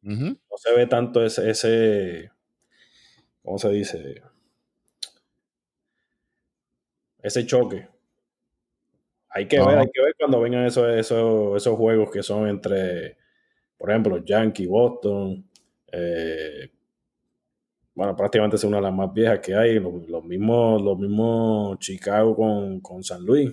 No 0.00 0.56
se 0.56 0.74
ve 0.74 0.86
tanto 0.86 1.22
ese, 1.22 1.50
ese, 1.50 2.30
¿cómo 3.42 3.58
se 3.58 3.68
dice? 3.68 4.22
Ese 7.18 7.44
choque. 7.44 7.86
Hay 9.30 9.46
que 9.46 9.60
ver, 9.60 9.78
hay 9.78 9.90
que 9.92 10.02
ver 10.02 10.14
cuando 10.18 10.40
vengan 10.40 10.66
esos, 10.66 10.88
esos, 10.88 11.56
esos 11.56 11.76
juegos 11.76 12.10
que 12.10 12.22
son 12.22 12.48
entre, 12.48 13.16
por 13.78 13.90
ejemplo, 13.90 14.24
Yankee, 14.24 14.66
Boston, 14.66 15.48
eh, 15.92 16.70
bueno, 17.94 18.16
prácticamente 18.16 18.56
es 18.56 18.64
una 18.64 18.78
de 18.78 18.84
las 18.84 18.94
más 18.94 19.12
viejas 19.12 19.40
que 19.40 19.54
hay, 19.54 19.78
los, 19.78 20.24
mismos, 20.24 20.80
los 20.80 20.98
mismos 20.98 21.78
Chicago 21.80 22.34
con, 22.82 23.04
San 23.04 23.24
Luis, 23.24 23.52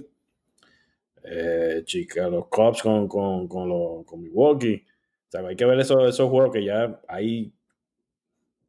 eh, 1.24 1.84
los 2.32 2.48
Cubs 2.48 2.82
con, 2.82 3.08
con, 3.08 3.48
con, 3.48 4.22
Milwaukee. 4.22 4.86
O 5.28 5.32
sea, 5.32 5.42
hay 5.42 5.56
que 5.56 5.66
ver 5.66 5.80
esos, 5.80 6.08
esos 6.08 6.30
juegos 6.30 6.54
que 6.54 6.64
ya 6.64 7.02
hay. 7.08 7.54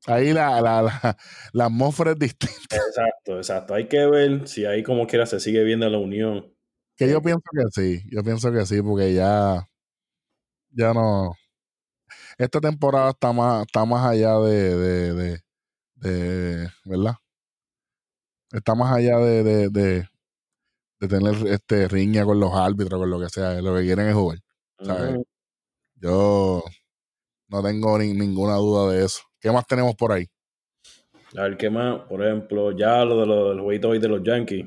Ahí 0.07 0.33
la, 0.33 0.61
la, 0.61 0.83
la, 0.83 1.17
la 1.53 1.65
atmósfera 1.67 2.13
es 2.13 2.19
distinta. 2.19 2.77
Exacto, 2.77 3.37
exacto. 3.37 3.75
Hay 3.75 3.87
que 3.87 4.05
ver 4.07 4.49
si 4.49 4.65
ahí 4.65 4.83
como 4.83 5.07
quiera 5.07 5.27
se 5.27 5.39
sigue 5.39 5.63
viendo 5.63 5.89
la 5.89 5.99
unión. 5.99 6.53
Que 6.99 7.09
yo 7.09 7.23
pienso 7.23 7.43
que 7.53 7.63
sí, 7.71 8.03
yo 8.11 8.25
pienso 8.25 8.51
que 8.51 8.67
sí, 8.67 8.83
porque 8.83 9.15
ya, 9.15 9.69
ya 10.71 10.93
no. 10.93 11.33
Esta 12.37 12.61
temporada 12.61 13.11
está 13.11 13.33
más, 13.33 13.67
está 13.67 13.85
más 13.85 14.05
allá 14.05 14.37
de, 14.41 14.77
de, 14.77 15.15
de, 15.15 15.43
de 15.95 16.69
¿verdad? 16.85 17.15
Está 18.51 18.75
más 18.75 18.97
allá 18.97 19.19
de, 19.19 19.45
de, 19.45 19.69
de, 19.69 20.09
de 21.01 21.09
tener 21.09 21.47
este 21.47 21.87
riña 21.87 22.25
con 22.25 22.41
los 22.41 22.53
árbitros, 22.53 22.99
con 23.01 23.11
lo 23.11 23.21
que 23.21 23.29
sea. 23.29 23.61
Lo 23.63 23.77
que 23.77 23.83
quieren 23.83 24.09
es 24.09 24.15
jugar. 24.15 24.39
Yo 26.01 26.65
no 27.49 27.63
tengo 27.63 27.99
ni- 27.99 28.15
ninguna 28.15 28.55
duda 28.57 28.93
de 28.93 29.05
eso. 29.05 29.21
¿Qué 29.41 29.53
más 29.53 29.67
tenemos 29.67 29.95
por 29.95 30.13
ahí? 30.13 30.27
A 31.37 31.43
ver, 31.43 31.57
¿qué 31.57 31.71
más? 31.71 32.01
Por 32.09 32.25
ejemplo, 32.25 32.73
ya 32.73 33.05
lo 33.05 33.21
de 33.21 33.27
los, 33.27 33.49
del 33.51 33.61
jueguito 33.61 33.91
hoy 33.91 33.99
de 34.01 34.09
los 34.09 34.23
Yankees. 34.23 34.67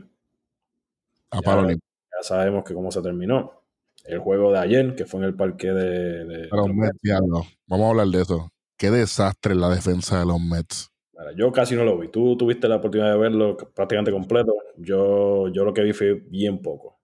A 1.31 1.41
Ya. 1.41 1.75
Ya 2.21 2.27
sabemos 2.27 2.63
que 2.63 2.73
cómo 2.73 2.91
se 2.91 3.01
terminó. 3.01 3.63
El 4.05 4.19
juego 4.19 4.51
de 4.51 4.59
ayer, 4.59 4.95
que 4.95 5.05
fue 5.05 5.19
en 5.21 5.25
el 5.27 5.35
parque 5.35 5.67
de, 5.71 6.25
de- 6.25 6.47
Pero 6.49 6.63
de 6.63 6.67
los 6.69 6.77
Mets, 6.77 6.97
diablo. 7.01 7.43
Vamos 7.67 7.85
a 7.85 7.89
hablar 7.89 8.07
de 8.07 8.21
eso. 8.21 8.49
Qué 8.77 8.91
desastre 8.91 9.55
la 9.55 9.69
defensa 9.69 10.19
de 10.19 10.25
los 10.25 10.39
Mets. 10.39 10.89
Yo 11.35 11.51
casi 11.51 11.75
no 11.75 11.83
lo 11.83 11.97
vi. 11.99 12.07
Tú 12.09 12.35
tuviste 12.35 12.67
la 12.67 12.77
oportunidad 12.77 13.11
de 13.11 13.17
verlo 13.17 13.55
prácticamente 13.57 14.11
completo. 14.11 14.53
Yo, 14.77 15.47
yo 15.49 15.63
lo 15.63 15.73
que 15.73 15.83
vi 15.83 15.93
fue 15.93 16.13
bien 16.13 16.61
poco. 16.61 16.99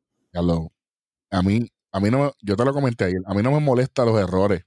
A 1.30 1.42
mí, 1.42 1.68
a 1.92 2.00
mí 2.00 2.10
no 2.10 2.20
me- 2.26 2.32
yo 2.42 2.56
te 2.56 2.66
lo 2.66 2.74
comenté 2.74 3.06
ayer, 3.06 3.22
a 3.26 3.34
mí 3.34 3.42
no 3.44 3.52
me 3.52 3.60
molesta 3.60 4.06
los 4.06 4.20
errores. 4.20 4.64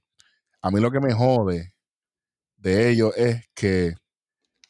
A 0.61 0.69
mí 0.71 0.79
lo 0.79 0.91
que 0.91 0.99
me 0.99 1.13
jode 1.13 1.71
de 2.57 2.89
ellos 2.91 3.13
es 3.17 3.45
que 3.55 3.93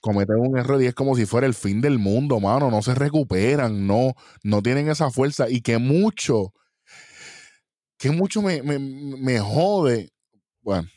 cometen 0.02 0.38
un 0.40 0.58
error 0.58 0.82
y 0.82 0.88
es 0.88 0.96
como 0.96 1.16
si 1.16 1.26
fuera 1.26 1.48
el 1.48 1.54
fin 1.54 1.82
del 1.82 2.00
mundo, 2.00 2.40
mano. 2.40 2.72
No 2.72 2.82
se 2.82 2.96
recuperan, 2.96 3.88
no, 3.88 4.16
no 4.44 4.62
tienen 4.64 4.90
esa 4.90 5.12
fuerza 5.12 5.50
y 5.50 5.62
que 5.62 5.78
mucho, 5.78 6.54
que 7.98 8.12
mucho 8.12 8.42
me, 8.42 8.62
me, 8.64 8.80
me 8.80 9.40
jode. 9.40 10.10
Bueno, 10.62 10.88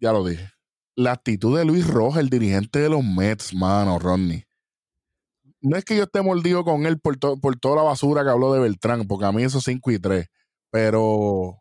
ya 0.00 0.12
lo 0.12 0.24
dije. 0.24 0.50
La 0.96 1.12
actitud 1.12 1.58
de 1.58 1.64
Luis 1.64 1.86
Rojas, 1.86 2.20
el 2.22 2.30
dirigente 2.30 2.78
de 2.80 2.88
los 2.90 3.04
Mets, 3.04 3.54
mano, 3.54 3.98
Rodney. 3.98 4.44
No 5.62 5.76
es 5.76 5.84
que 5.84 5.96
yo 5.96 6.04
esté 6.04 6.22
mordido 6.22 6.64
con 6.64 6.86
él 6.86 6.98
por, 7.00 7.16
to- 7.18 7.38
por 7.40 7.56
toda 7.58 7.76
la 7.76 7.82
basura 7.82 8.22
que 8.24 8.30
habló 8.30 8.52
de 8.52 8.60
Beltrán, 8.60 9.06
porque 9.06 9.26
a 9.26 9.32
mí 9.32 9.42
eso 9.42 9.58
es 9.58 9.64
5 9.64 9.90
y 9.90 9.98
3. 9.98 10.26
Pero, 10.70 11.60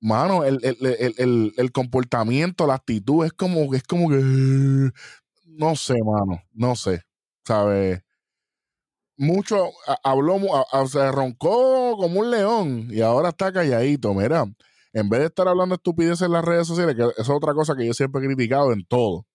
mano, 0.00 0.44
el, 0.44 0.58
el, 0.64 0.76
el, 1.18 1.52
el, 1.56 1.72
comportamiento, 1.72 2.66
la 2.66 2.74
actitud 2.74 3.24
es 3.24 3.32
como, 3.32 3.74
es 3.74 3.82
como 3.84 4.08
que. 4.08 4.90
No 5.62 5.68
sé, 5.82 5.94
mano, 6.08 6.42
no 6.52 6.74
sé. 6.74 7.00
¿Sabes? 7.46 8.02
Mucho, 9.16 9.70
habló, 10.02 10.38
a- 10.72 10.86
se 10.86 11.12
roncó 11.12 11.96
como 11.98 12.20
un 12.20 12.30
león 12.30 12.88
y 12.90 13.02
ahora 13.02 13.28
está 13.30 13.52
calladito. 13.52 14.14
Mira, 14.14 14.46
en 14.94 15.08
vez 15.10 15.20
de 15.20 15.26
estar 15.26 15.46
hablando 15.46 15.74
estupideces 15.74 16.22
en 16.22 16.32
las 16.32 16.44
redes 16.44 16.66
sociales, 16.66 16.96
que 16.96 17.06
es 17.20 17.28
otra 17.28 17.52
cosa 17.52 17.76
que 17.76 17.86
yo 17.86 17.92
siempre 17.92 18.22
he 18.22 18.26
criticado 18.26 18.72
en 18.72 18.84
todo. 18.86 19.26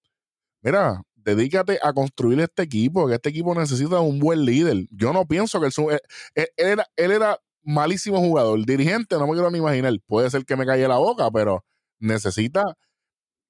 Mira, 0.63 1.01
dedícate 1.15 1.79
a 1.83 1.93
construir 1.93 2.39
este 2.41 2.63
equipo, 2.63 3.07
que 3.07 3.15
este 3.15 3.29
equipo 3.29 3.55
necesita 3.55 3.99
un 4.01 4.19
buen 4.19 4.45
líder. 4.45 4.87
Yo 4.91 5.13
no 5.13 5.25
pienso 5.27 5.61
que 5.61 5.67
él, 5.67 5.73
él, 6.35 6.47
él 6.57 6.67
era, 6.69 6.87
él 6.97 7.11
era 7.11 7.39
malísimo 7.63 8.19
jugador. 8.19 8.65
Dirigente, 8.65 9.17
no 9.17 9.27
me 9.27 9.33
quiero 9.33 9.51
ni 9.51 9.59
imaginar. 9.59 9.93
Puede 10.07 10.29
ser 10.31 10.45
que 10.45 10.55
me 10.57 10.65
calle 10.65 10.87
la 10.87 10.97
boca, 10.97 11.31
pero 11.31 11.65
necesita 11.99 12.63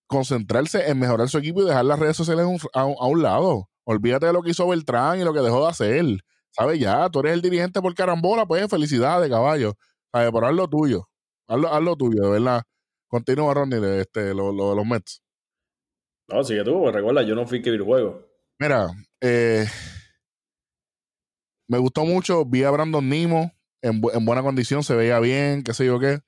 concentrarse 0.08 0.90
en 0.90 1.00
mejorar 1.00 1.30
su 1.30 1.38
equipo 1.38 1.62
y 1.62 1.66
dejar 1.66 1.86
las 1.86 2.00
redes 2.00 2.18
sociales 2.18 2.46
a 2.46 2.48
un, 2.48 2.60
a 2.74 2.86
un- 2.86 2.96
a 3.00 3.06
un 3.08 3.22
lado. 3.24 3.70
Olvídate 3.86 4.26
de 4.28 4.34
lo 4.34 4.42
que 4.42 4.52
hizo 4.52 4.68
Beltrán 4.68 5.20
y 5.20 5.24
lo 5.24 5.34
que 5.34 5.42
dejó 5.42 5.62
de 5.64 5.70
hacer. 5.70 6.06
¿Sabes? 6.52 6.80
Ya, 6.80 7.10
tú 7.10 7.20
eres 7.20 7.34
el 7.34 7.42
dirigente 7.42 7.82
por 7.82 7.94
carambola, 7.96 8.46
pues 8.46 8.68
felicidades, 8.70 9.30
caballo. 9.30 9.74
¿Sabes? 10.12 10.32
Pero 10.34 10.48
haz 10.48 10.54
lo 10.54 10.68
tuyo. 10.70 11.08
Haz 11.48 11.60
lo, 11.60 11.74
haz 11.74 11.82
lo 11.82 11.96
tuyo, 11.96 12.24
de 12.24 12.30
verdad. 12.30 12.64
Continúa, 13.10 13.54
Ronnie, 13.54 13.80
de 13.80 14.02
este, 14.02 14.34
lo, 14.34 14.52
lo 14.52 14.70
de 14.72 14.76
los 14.78 14.86
Mets. 14.86 15.22
No, 16.28 16.44
sigue 16.44 16.64
tú, 16.64 16.82
pues 16.82 16.96
recuerda, 16.96 17.22
yo 17.24 17.36
no 17.36 17.46
fui 17.46 17.62
que 17.62 17.70
vi 17.72 17.78
el 17.78 17.84
juego. 17.84 18.26
Mira, 18.60 18.88
eh, 19.22 19.68
me 21.68 21.78
gustó 21.78 22.06
mucho. 22.06 22.46
Vi 22.46 22.64
a 22.64 22.72
Brandon 22.72 23.08
Nimo 23.08 23.52
en, 23.82 24.02
bu- 24.02 24.16
en 24.16 24.26
buena 24.26 24.42
condición, 24.42 24.84
se 24.84 24.96
veía 24.96 25.20
bien, 25.20 25.64
qué 25.64 25.74
sé 25.74 25.86
yo 25.86 26.00
qué. 26.00 26.20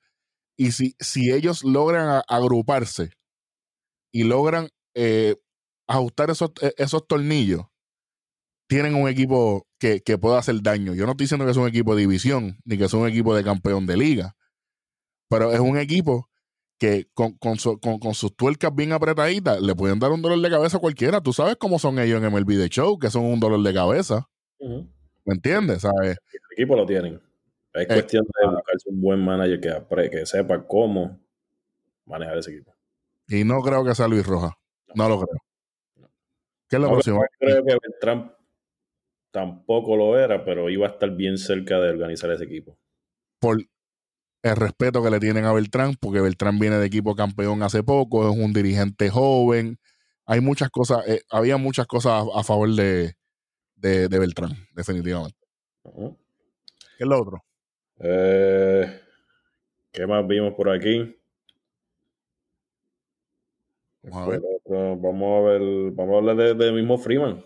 Y 0.56 0.72
si, 0.72 0.94
si 1.00 1.32
ellos 1.32 1.64
logran 1.64 2.22
agruparse 2.28 3.10
y 4.12 4.24
logran 4.24 4.68
eh, 4.94 5.36
ajustar 5.86 6.30
esos, 6.30 6.50
eh, 6.62 6.72
esos 6.76 7.06
tornillos, 7.06 7.62
tienen 8.68 8.94
un 8.94 9.08
equipo 9.08 9.66
que, 9.78 10.00
que 10.02 10.18
pueda 10.18 10.38
hacer 10.38 10.60
daño. 10.62 10.94
Yo 10.94 11.04
no 11.06 11.12
estoy 11.12 11.24
diciendo 11.24 11.44
que 11.46 11.52
es 11.52 11.56
un 11.56 11.68
equipo 11.68 11.94
de 11.94 12.02
división, 12.02 12.58
ni 12.64 12.76
que 12.76 12.84
es 12.84 12.92
un 12.94 13.08
equipo 13.08 13.34
de 13.34 13.42
campeón 13.44 13.86
de 13.86 13.96
liga, 13.96 14.36
pero 15.30 15.52
es 15.52 15.60
un 15.60 15.78
equipo 15.78 16.28
que 16.78 17.06
con, 17.14 17.32
con, 17.38 17.58
su- 17.58 17.78
con- 17.80 17.98
con 17.98 18.14
sus 18.14 18.36
tuercas 18.36 18.72
bien 18.74 18.92
apretaditas 18.92 19.60
le 19.60 19.74
pueden 19.74 19.98
dar 19.98 20.12
un 20.12 20.22
dolor 20.22 20.40
de 20.40 20.50
cabeza 20.50 20.76
a 20.76 20.80
cualquiera. 20.80 21.20
Tú 21.20 21.32
sabes 21.32 21.56
cómo 21.56 21.78
son 21.78 21.98
ellos 21.98 22.22
en 22.22 22.30
MLB 22.32 22.56
The 22.58 22.68
Show, 22.68 22.98
que 22.98 23.10
son 23.10 23.24
un 23.24 23.40
dolor 23.40 23.62
de 23.62 23.74
cabeza. 23.74 24.28
¿Me 25.24 25.34
entiendes? 25.34 25.82
¿Sabes? 25.82 26.18
El 26.32 26.40
equipo 26.56 26.76
lo 26.76 26.86
tienen. 26.86 27.20
Es 27.74 27.82
Eh, 27.82 27.86
cuestión 27.86 28.24
de 28.24 28.46
buscarse 28.48 28.88
un 28.90 29.00
buen 29.00 29.24
manager 29.24 29.60
que, 29.60 30.10
que 30.10 30.26
sepa 30.26 30.66
cómo 30.66 31.18
manejar 32.06 32.38
ese 32.38 32.52
equipo. 32.52 32.74
Y 33.28 33.44
no 33.44 33.60
creo 33.60 33.84
que 33.84 33.94
sea 33.94 34.08
Luis 34.08 34.26
Rojas. 34.26 34.52
No 34.94 35.08
lo 35.08 35.20
creo. 35.20 35.38
¿Qué 36.68 36.76
es 36.76 36.82
lo 36.82 36.88
No, 36.88 36.92
próximo? 36.94 37.24
Creo 37.38 37.64
que 37.64 37.76
Beltrán 37.82 38.34
tampoco 39.30 39.96
lo 39.96 40.18
era, 40.18 40.44
pero 40.44 40.70
iba 40.70 40.86
a 40.86 40.90
estar 40.90 41.10
bien 41.10 41.38
cerca 41.38 41.78
de 41.78 41.90
organizar 41.90 42.30
ese 42.30 42.44
equipo. 42.44 42.78
Por 43.38 43.58
el 44.42 44.56
respeto 44.56 45.02
que 45.02 45.10
le 45.10 45.20
tienen 45.20 45.44
a 45.44 45.52
Beltrán, 45.52 45.94
porque 46.00 46.20
Beltrán 46.20 46.58
viene 46.58 46.78
de 46.78 46.86
equipo 46.86 47.14
campeón 47.14 47.62
hace 47.62 47.82
poco, 47.82 48.30
es 48.30 48.36
un 48.36 48.52
dirigente 48.52 49.10
joven. 49.10 49.78
Hay 50.26 50.40
muchas 50.40 50.70
cosas, 50.70 51.06
eh, 51.06 51.22
había 51.30 51.56
muchas 51.56 51.86
cosas 51.86 52.12
a, 52.12 52.40
a 52.40 52.42
favor 52.44 52.74
de, 52.74 53.14
de, 53.76 54.08
de 54.08 54.18
Beltrán, 54.18 54.52
definitivamente. 54.74 55.38
Ujú. 55.82 56.16
¿Qué 56.96 57.04
es 57.04 57.08
lo 57.08 57.20
otro? 57.20 57.44
Eh, 58.00 59.00
¿Qué 59.92 60.06
más 60.06 60.26
vimos 60.26 60.54
por 60.54 60.70
aquí? 60.70 61.17
Vamos 64.02 64.28
a 64.28 64.30
ver. 64.30 64.40
otro. 64.44 64.96
Vamos 64.96 65.38
a 65.38 65.50
ver, 65.50 65.90
vamos 65.92 66.14
a 66.14 66.18
hablar 66.18 66.36
de, 66.36 66.54
de 66.54 66.72
mismo 66.72 66.98
Freeman. 66.98 67.44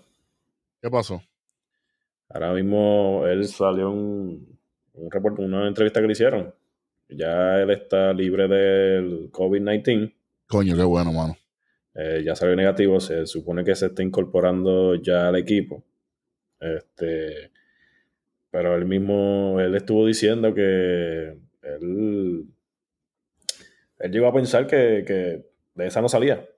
¿Qué 0.80 0.90
pasó? 0.90 1.22
Ahora 2.28 2.52
mismo 2.52 3.24
él 3.26 3.46
salió 3.46 3.90
un, 3.90 4.58
un 4.94 5.10
reporte, 5.10 5.42
una 5.42 5.68
entrevista 5.68 6.00
que 6.00 6.06
le 6.06 6.12
hicieron. 6.12 6.54
Ya 7.08 7.60
él 7.60 7.70
está 7.70 8.12
libre 8.12 8.48
del 8.48 9.30
COVID-19. 9.30 10.14
Coño, 10.46 10.76
qué 10.76 10.82
bueno, 10.82 11.12
mano. 11.12 11.36
Eh, 11.94 12.22
ya 12.24 12.34
salió 12.34 12.56
negativo. 12.56 13.00
Se 13.00 13.26
supone 13.26 13.64
que 13.64 13.74
se 13.74 13.86
está 13.86 14.02
incorporando 14.02 14.94
ya 14.94 15.28
al 15.28 15.36
equipo. 15.36 15.84
Este, 16.58 17.50
pero 18.50 18.74
él 18.76 18.86
mismo, 18.86 19.60
él 19.60 19.74
estuvo 19.74 20.06
diciendo 20.06 20.54
que 20.54 21.38
él, 21.62 22.46
él 23.98 24.12
llegó 24.12 24.26
a 24.26 24.34
pensar 24.34 24.66
que, 24.66 25.04
que 25.06 25.51
de 25.74 25.86
esa 25.86 26.00
no 26.00 26.08
salía. 26.08 26.48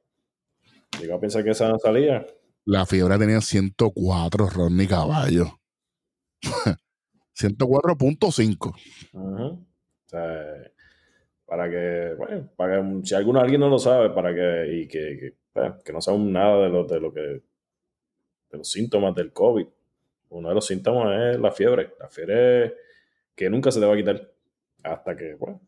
Llegó 1.01 1.15
a 1.15 1.21
pensar 1.21 1.45
que 1.45 1.51
esa 1.51 1.69
no 1.69 1.79
salía. 1.79 2.27
La 2.67 2.87
fiebre 2.87 3.19
tenía 3.19 3.41
104, 3.41 4.49
Rodney 4.49 4.87
Caballo. 4.87 5.61
104.5. 7.37 8.75
Ujú. 9.13 9.45
O 9.45 9.67
sea, 10.07 10.73
para 11.47 11.69
que, 11.69 12.15
bueno, 12.17 12.49
para 12.57 12.81
que 12.81 13.07
si 13.07 13.15
alguno 13.15 13.41
alguien 13.41 13.61
no 13.61 13.69
lo 13.69 13.79
sabe, 13.79 14.11
para 14.11 14.35
que, 14.35 14.69
y 14.73 14.89
que, 14.89 15.19
que, 15.19 15.35
bueno, 15.55 15.79
que 15.85 15.93
no 15.93 16.01
saben 16.01 16.33
nada 16.33 16.63
de 16.63 16.69
lo, 16.69 16.85
de 16.85 17.01
lo 17.01 17.13
que, 17.13 17.21
de 17.21 18.59
los 18.59 18.71
síntomas 18.71 19.15
del 19.15 19.33
COVID. 19.33 19.67
Uno 20.31 20.49
de 20.49 20.55
los 20.55 20.67
síntomas 20.67 21.35
es 21.35 21.41
la 21.41 21.53
fiebre. 21.53 21.95
La 22.01 22.09
fiebre 22.09 22.75
que 23.35 23.51
nunca 23.51 23.71
se 23.71 23.81
te 23.81 23.87
va 23.87 23.95
a 23.95 23.97
quitar. 23.97 24.31
Hasta 24.83 25.17
que, 25.17 25.35
bueno, 25.35 25.61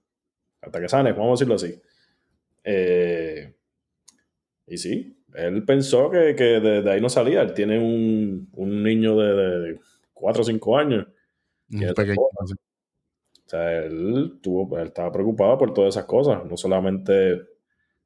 hasta 0.60 0.80
que 0.80 0.88
sane, 0.88 1.12
vamos 1.12 1.28
a 1.28 1.32
decirlo 1.32 1.54
así. 1.54 1.80
Eh, 2.68 3.54
y 4.66 4.76
sí, 4.76 5.24
él 5.34 5.64
pensó 5.64 6.10
que, 6.10 6.34
que 6.34 6.60
de, 6.60 6.82
de 6.82 6.90
ahí 6.90 7.00
no 7.00 7.08
salía. 7.08 7.42
Él 7.42 7.54
tiene 7.54 7.78
un, 7.78 8.48
un 8.52 8.82
niño 8.82 9.16
de, 9.16 9.34
de 9.60 9.80
4 10.12 10.42
o 10.42 10.44
5 10.44 10.78
años. 10.78 11.06
Un 11.70 11.94
pequeño. 11.94 12.16
O 12.20 13.48
sea, 13.48 13.84
él, 13.84 14.40
tuvo, 14.42 14.76
él 14.78 14.88
estaba 14.88 15.12
preocupado 15.12 15.56
por 15.56 15.72
todas 15.72 15.94
esas 15.94 16.06
cosas, 16.06 16.44
no 16.44 16.56
solamente, 16.56 17.40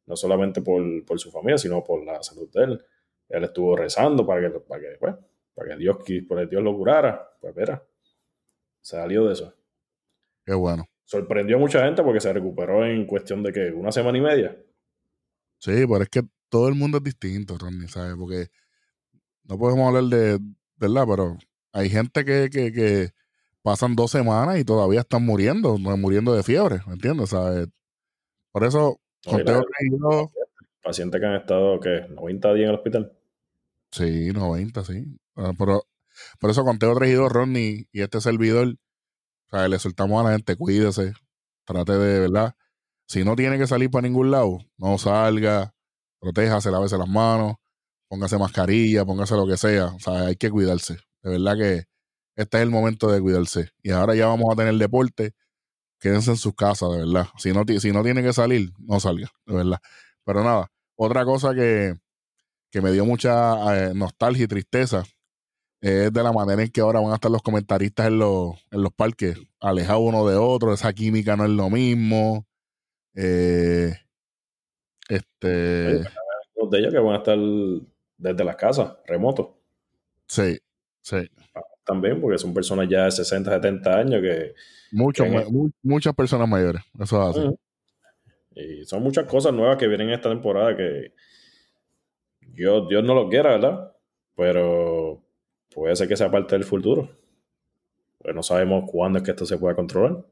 no 0.04 0.14
solamente 0.14 0.60
por, 0.60 0.82
por 1.06 1.18
su 1.18 1.30
familia, 1.30 1.56
sino 1.56 1.82
por 1.82 2.04
la 2.04 2.22
salud 2.22 2.50
de 2.52 2.64
él. 2.64 2.84
Él 3.30 3.44
estuvo 3.44 3.74
rezando 3.74 4.26
para 4.26 4.42
que, 4.42 4.60
para 4.60 4.80
que, 4.82 4.96
bueno, 5.00 5.18
para 5.54 5.70
que 5.70 5.76
Dios, 5.76 5.96
para 6.28 6.42
que 6.42 6.48
Dios 6.48 6.62
lo 6.62 6.76
curara. 6.76 7.26
Pues 7.40 7.56
mira, 7.56 7.82
salió 8.82 9.24
de 9.26 9.32
eso. 9.32 9.54
Qué 10.44 10.52
bueno. 10.52 10.89
Sorprendió 11.10 11.56
a 11.56 11.58
mucha 11.58 11.84
gente 11.84 12.04
porque 12.04 12.20
se 12.20 12.32
recuperó 12.32 12.86
en 12.86 13.04
cuestión 13.04 13.42
de 13.42 13.52
que 13.52 13.72
una 13.72 13.90
semana 13.90 14.16
y 14.16 14.20
media. 14.20 14.56
Sí, 15.58 15.72
pero 15.88 16.02
es 16.02 16.08
que 16.08 16.22
todo 16.48 16.68
el 16.68 16.76
mundo 16.76 16.98
es 16.98 17.04
distinto, 17.04 17.58
Ronnie, 17.58 17.88
¿sabes? 17.88 18.14
Porque 18.16 18.46
no 19.42 19.58
podemos 19.58 19.88
hablar 19.88 20.04
de, 20.04 20.38
¿verdad? 20.76 21.04
Pero 21.08 21.38
hay 21.72 21.90
gente 21.90 22.24
que, 22.24 22.48
que, 22.48 22.72
que 22.72 23.08
pasan 23.60 23.96
dos 23.96 24.12
semanas 24.12 24.60
y 24.60 24.64
todavía 24.64 25.00
están 25.00 25.26
muriendo, 25.26 25.76
muriendo 25.78 26.32
de 26.32 26.44
fiebre, 26.44 26.78
¿me 26.86 26.92
entiendes? 26.92 27.30
¿Sabes? 27.30 27.66
Por 28.52 28.62
eso, 28.62 29.00
conteo 29.24 29.64
Pacientes 30.80 31.20
que 31.20 31.26
han 31.26 31.34
estado, 31.34 31.80
¿qué? 31.80 32.06
¿90 32.08 32.54
días 32.54 32.64
en 32.64 32.68
el 32.68 32.74
hospital? 32.76 33.12
Sí, 33.90 34.30
90, 34.32 34.84
sí. 34.84 35.04
Ah, 35.34 35.52
pero, 35.58 35.82
por 36.38 36.50
eso 36.50 36.64
conteo 36.64 36.94
3 36.94 37.10
y 37.10 37.14
2, 37.14 37.32
Ronnie, 37.32 37.88
y 37.90 38.00
este 38.00 38.20
servidor, 38.20 38.76
o 39.50 39.56
sea, 39.56 39.68
le 39.68 39.78
soltamos 39.78 40.20
a 40.20 40.28
la 40.28 40.36
gente, 40.36 40.56
cuídese, 40.56 41.12
trate 41.64 41.92
de, 41.92 42.20
¿verdad? 42.20 42.54
Si 43.06 43.24
no 43.24 43.34
tiene 43.34 43.58
que 43.58 43.66
salir 43.66 43.90
para 43.90 44.02
ningún 44.02 44.30
lado, 44.30 44.58
no 44.78 44.96
salga, 44.98 45.74
protéjase, 46.20 46.70
lávese 46.70 46.96
las 46.96 47.08
manos, 47.08 47.56
póngase 48.08 48.38
mascarilla, 48.38 49.04
póngase 49.04 49.34
lo 49.34 49.46
que 49.46 49.56
sea. 49.56 49.86
O 49.86 49.98
sea, 49.98 50.26
hay 50.26 50.36
que 50.36 50.50
cuidarse. 50.50 50.98
De 51.22 51.30
verdad 51.30 51.56
que 51.56 51.84
este 52.36 52.58
es 52.58 52.62
el 52.62 52.70
momento 52.70 53.08
de 53.10 53.20
cuidarse. 53.20 53.70
Y 53.82 53.90
ahora 53.90 54.14
ya 54.14 54.26
vamos 54.26 54.46
a 54.52 54.56
tener 54.56 54.74
deporte. 54.74 55.32
Quédense 55.98 56.30
en 56.30 56.36
sus 56.36 56.54
casas, 56.54 56.92
de 56.92 56.98
verdad. 56.98 57.26
Si 57.38 57.52
no, 57.52 57.64
si 57.80 57.92
no 57.92 58.04
tiene 58.04 58.22
que 58.22 58.32
salir, 58.32 58.70
no 58.78 59.00
salga, 59.00 59.28
de 59.46 59.54
verdad. 59.54 59.78
Pero 60.24 60.44
nada, 60.44 60.70
otra 60.96 61.24
cosa 61.24 61.54
que, 61.54 61.94
que 62.70 62.80
me 62.80 62.92
dio 62.92 63.04
mucha 63.04 63.88
eh, 63.90 63.94
nostalgia 63.94 64.44
y 64.44 64.48
tristeza 64.48 65.04
es 65.80 66.12
de 66.12 66.22
la 66.22 66.32
manera 66.32 66.62
en 66.62 66.70
que 66.70 66.80
ahora 66.80 67.00
van 67.00 67.12
a 67.12 67.14
estar 67.14 67.30
los 67.30 67.42
comentaristas 67.42 68.08
en 68.08 68.18
los, 68.18 68.54
en 68.70 68.82
los 68.82 68.92
parques, 68.92 69.38
alejados 69.60 70.02
uno 70.02 70.28
de 70.28 70.36
otro, 70.36 70.74
esa 70.74 70.92
química 70.92 71.36
no 71.36 71.44
es 71.44 71.50
lo 71.50 71.70
mismo. 71.70 72.46
Eh, 73.14 73.94
este. 75.08 76.00
Los 76.56 76.70
de 76.70 76.78
ellos 76.78 76.92
que 76.92 76.98
van 76.98 77.14
a 77.14 77.18
estar 77.18 77.38
desde 78.18 78.44
las 78.44 78.56
casas, 78.56 78.92
remotos. 79.06 79.48
Sí, 80.26 80.58
sí. 81.00 81.28
También, 81.84 82.20
porque 82.20 82.38
son 82.38 82.52
personas 82.52 82.88
ya 82.88 83.06
de 83.06 83.10
60, 83.10 83.50
70 83.50 83.96
años 83.96 84.20
que. 84.20 84.54
muchas 85.82 86.14
personas 86.14 86.48
mayores, 86.48 86.82
eso 87.00 87.30
es 87.30 87.36
así. 87.36 87.48
Y 88.54 88.84
son 88.84 89.02
muchas 89.02 89.24
cosas 89.24 89.54
nuevas 89.54 89.78
que 89.78 89.88
vienen 89.88 90.10
esta 90.10 90.28
temporada 90.28 90.76
que 90.76 91.14
Dios, 92.40 92.88
Dios 92.88 93.02
no 93.02 93.14
lo 93.14 93.28
quiera, 93.28 93.50
¿verdad? 93.50 93.92
Pero 94.36 95.22
puede 95.74 95.96
ser 95.96 96.08
que 96.08 96.16
sea 96.16 96.30
parte 96.30 96.54
del 96.54 96.64
futuro. 96.64 97.10
Pues 98.18 98.34
no 98.34 98.42
sabemos 98.42 98.84
cuándo 98.90 99.18
es 99.18 99.24
que 99.24 99.30
esto 99.30 99.46
se 99.46 99.56
pueda 99.56 99.74
controlar. 99.74 100.24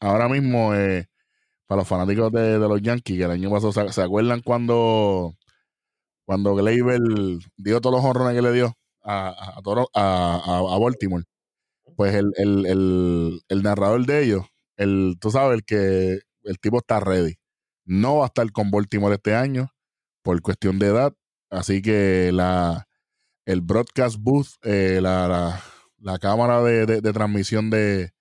Ahora 0.00 0.28
mismo, 0.28 0.74
eh, 0.74 1.08
para 1.66 1.80
los 1.80 1.88
fanáticos 1.88 2.30
de, 2.32 2.58
los 2.58 2.82
Yankees, 2.82 3.18
que 3.18 3.24
el 3.24 3.30
año 3.30 3.50
pasado, 3.50 3.90
¿se, 3.90 4.02
acuerdan 4.02 4.42
cuando, 4.42 5.34
cuando 6.26 6.54
Gleyber 6.54 7.00
dio 7.56 7.80
todos 7.80 7.96
los 7.96 8.04
honrones 8.04 8.34
que 8.34 8.42
le 8.42 8.52
dio 8.52 8.74
a, 9.02 9.58
a, 9.58 10.78
Baltimore? 10.78 11.24
Pues 11.96 12.14
el, 12.14 12.32
el, 12.36 13.62
narrador 13.62 14.04
de 14.04 14.24
ellos, 14.24 14.44
el, 14.76 15.16
tú 15.20 15.30
sabes, 15.30 15.58
el 15.58 15.64
que 15.64 16.18
el 16.42 16.58
tipo 16.60 16.78
está 16.78 17.00
ready. 17.00 17.36
No 17.86 18.18
va 18.18 18.24
a 18.24 18.26
estar 18.26 18.50
con 18.52 18.70
Baltimore 18.70 19.14
este 19.14 19.34
año 19.34 19.70
por 20.22 20.40
cuestión 20.42 20.78
de 20.78 20.86
edad. 20.88 21.14
Así 21.50 21.82
que 21.82 22.30
la, 22.32 22.86
el 23.46 23.60
broadcast 23.60 24.16
booth, 24.18 24.48
eh, 24.62 25.00
la, 25.02 25.60
la, 25.98 26.18
cámara 26.18 26.62
de, 26.62 26.86
de, 26.86 27.12
transmisión 27.12 27.70
de, 27.70 28.14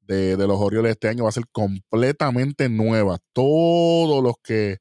de, 0.00 0.36
los 0.36 0.60
Orioles 0.60 0.92
este 0.92 1.08
año 1.08 1.24
va 1.24 1.30
a 1.30 1.32
ser 1.32 1.44
completamente 1.52 2.68
nueva. 2.68 3.18
Todos 3.32 4.22
los 4.22 4.34
que 4.42 4.78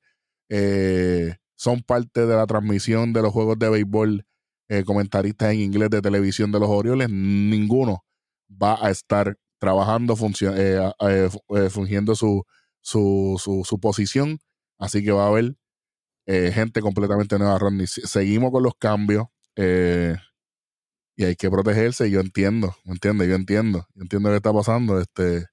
eh, 0.50 1.36
son 1.56 1.82
parte 1.82 2.26
de 2.26 2.36
la 2.36 2.46
transmisión 2.48 3.14
de 3.14 3.22
los 3.22 3.32
juegos 3.34 3.58
de 3.60 3.70
béisbol, 3.70 4.26
eh, 4.70 4.84
comentaristas 4.84 5.54
en 5.54 5.60
inglés 5.60 5.90
de 5.90 6.02
televisión 6.02 6.52
de 6.52 6.60
los 6.60 6.70
Orioles, 6.70 7.10
ninguno 7.10 8.04
va 8.50 8.78
a 8.86 8.90
estar 8.92 9.38
trabajando, 9.60 10.16
fungiendo 10.16 12.16
su, 12.16 12.44
su, 12.82 13.40
su, 13.44 13.64
su, 13.66 13.80
posición. 13.80 14.40
Así 14.78 15.04
que 15.04 15.12
va 15.12 15.26
a 15.26 15.28
haber 15.28 15.56
gente 16.26 16.82
completamente 16.82 17.38
nueva, 17.38 17.60
Rodney. 17.60 17.88
Seguimos 17.88 18.52
con 18.52 18.64
los 18.64 18.74
cambios. 18.80 19.28
Eh, 19.62 20.16
y 21.16 21.26
hay 21.26 21.36
que 21.36 21.50
protegerse. 21.50 22.10
Yo 22.10 22.22
entiendo, 22.22 22.76
¿me 22.86 22.94
entiendes? 22.94 23.28
Yo 23.28 23.36
entiendo, 23.36 23.86
yo 23.94 24.02
entiendo 24.04 24.30
qué 24.30 24.38
está 24.38 24.54
pasando. 24.54 25.00
Este, 25.00 25.46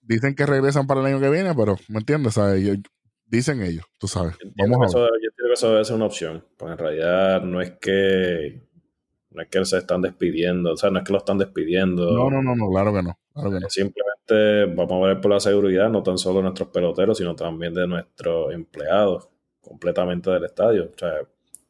dicen 0.00 0.34
que 0.34 0.46
regresan 0.46 0.86
para 0.86 1.00
el 1.00 1.06
año 1.06 1.20
que 1.20 1.30
viene, 1.30 1.54
pero 1.54 1.76
¿me 1.88 1.98
entiendes? 1.98 2.38
dicen 3.26 3.62
ellos, 3.62 3.84
tú 3.98 4.06
sabes. 4.06 4.36
Vamos 4.56 4.94
a 4.94 4.98
ver. 5.00 5.08
yo 5.08 5.28
entiendo 5.28 5.48
que 5.48 5.52
eso 5.54 5.70
debe 5.72 5.84
ser 5.84 5.96
una 5.96 6.06
opción, 6.06 6.44
porque 6.56 6.72
en 6.72 6.78
realidad 6.78 7.42
no 7.42 7.60
es 7.60 7.72
que 7.80 8.62
no 9.30 9.42
es 9.42 9.48
que 9.48 9.64
se 9.64 9.78
están 9.78 10.00
despidiendo, 10.02 10.72
o 10.72 10.76
sea, 10.76 10.90
no 10.90 11.00
es 11.00 11.04
que 11.04 11.12
lo 11.12 11.18
están 11.18 11.38
despidiendo. 11.38 12.10
No, 12.12 12.30
no, 12.30 12.42
no, 12.42 12.54
no 12.54 12.70
claro 12.70 12.94
que 12.94 13.02
no. 13.02 13.18
Claro 13.34 13.50
que 13.50 13.60
no. 13.60 13.68
Simplemente 13.68 14.66
vamos 14.74 15.04
a 15.04 15.08
ver 15.08 15.20
por 15.20 15.32
la 15.32 15.40
seguridad, 15.40 15.90
no 15.90 16.02
tan 16.02 16.16
solo 16.16 16.36
de 16.36 16.44
nuestros 16.44 16.68
peloteros, 16.68 17.18
sino 17.18 17.34
también 17.34 17.74
de 17.74 17.88
nuestros 17.88 18.54
empleados, 18.54 19.28
completamente 19.60 20.30
del 20.30 20.44
estadio. 20.44 20.92
O 20.94 20.98
sea, 20.98 21.12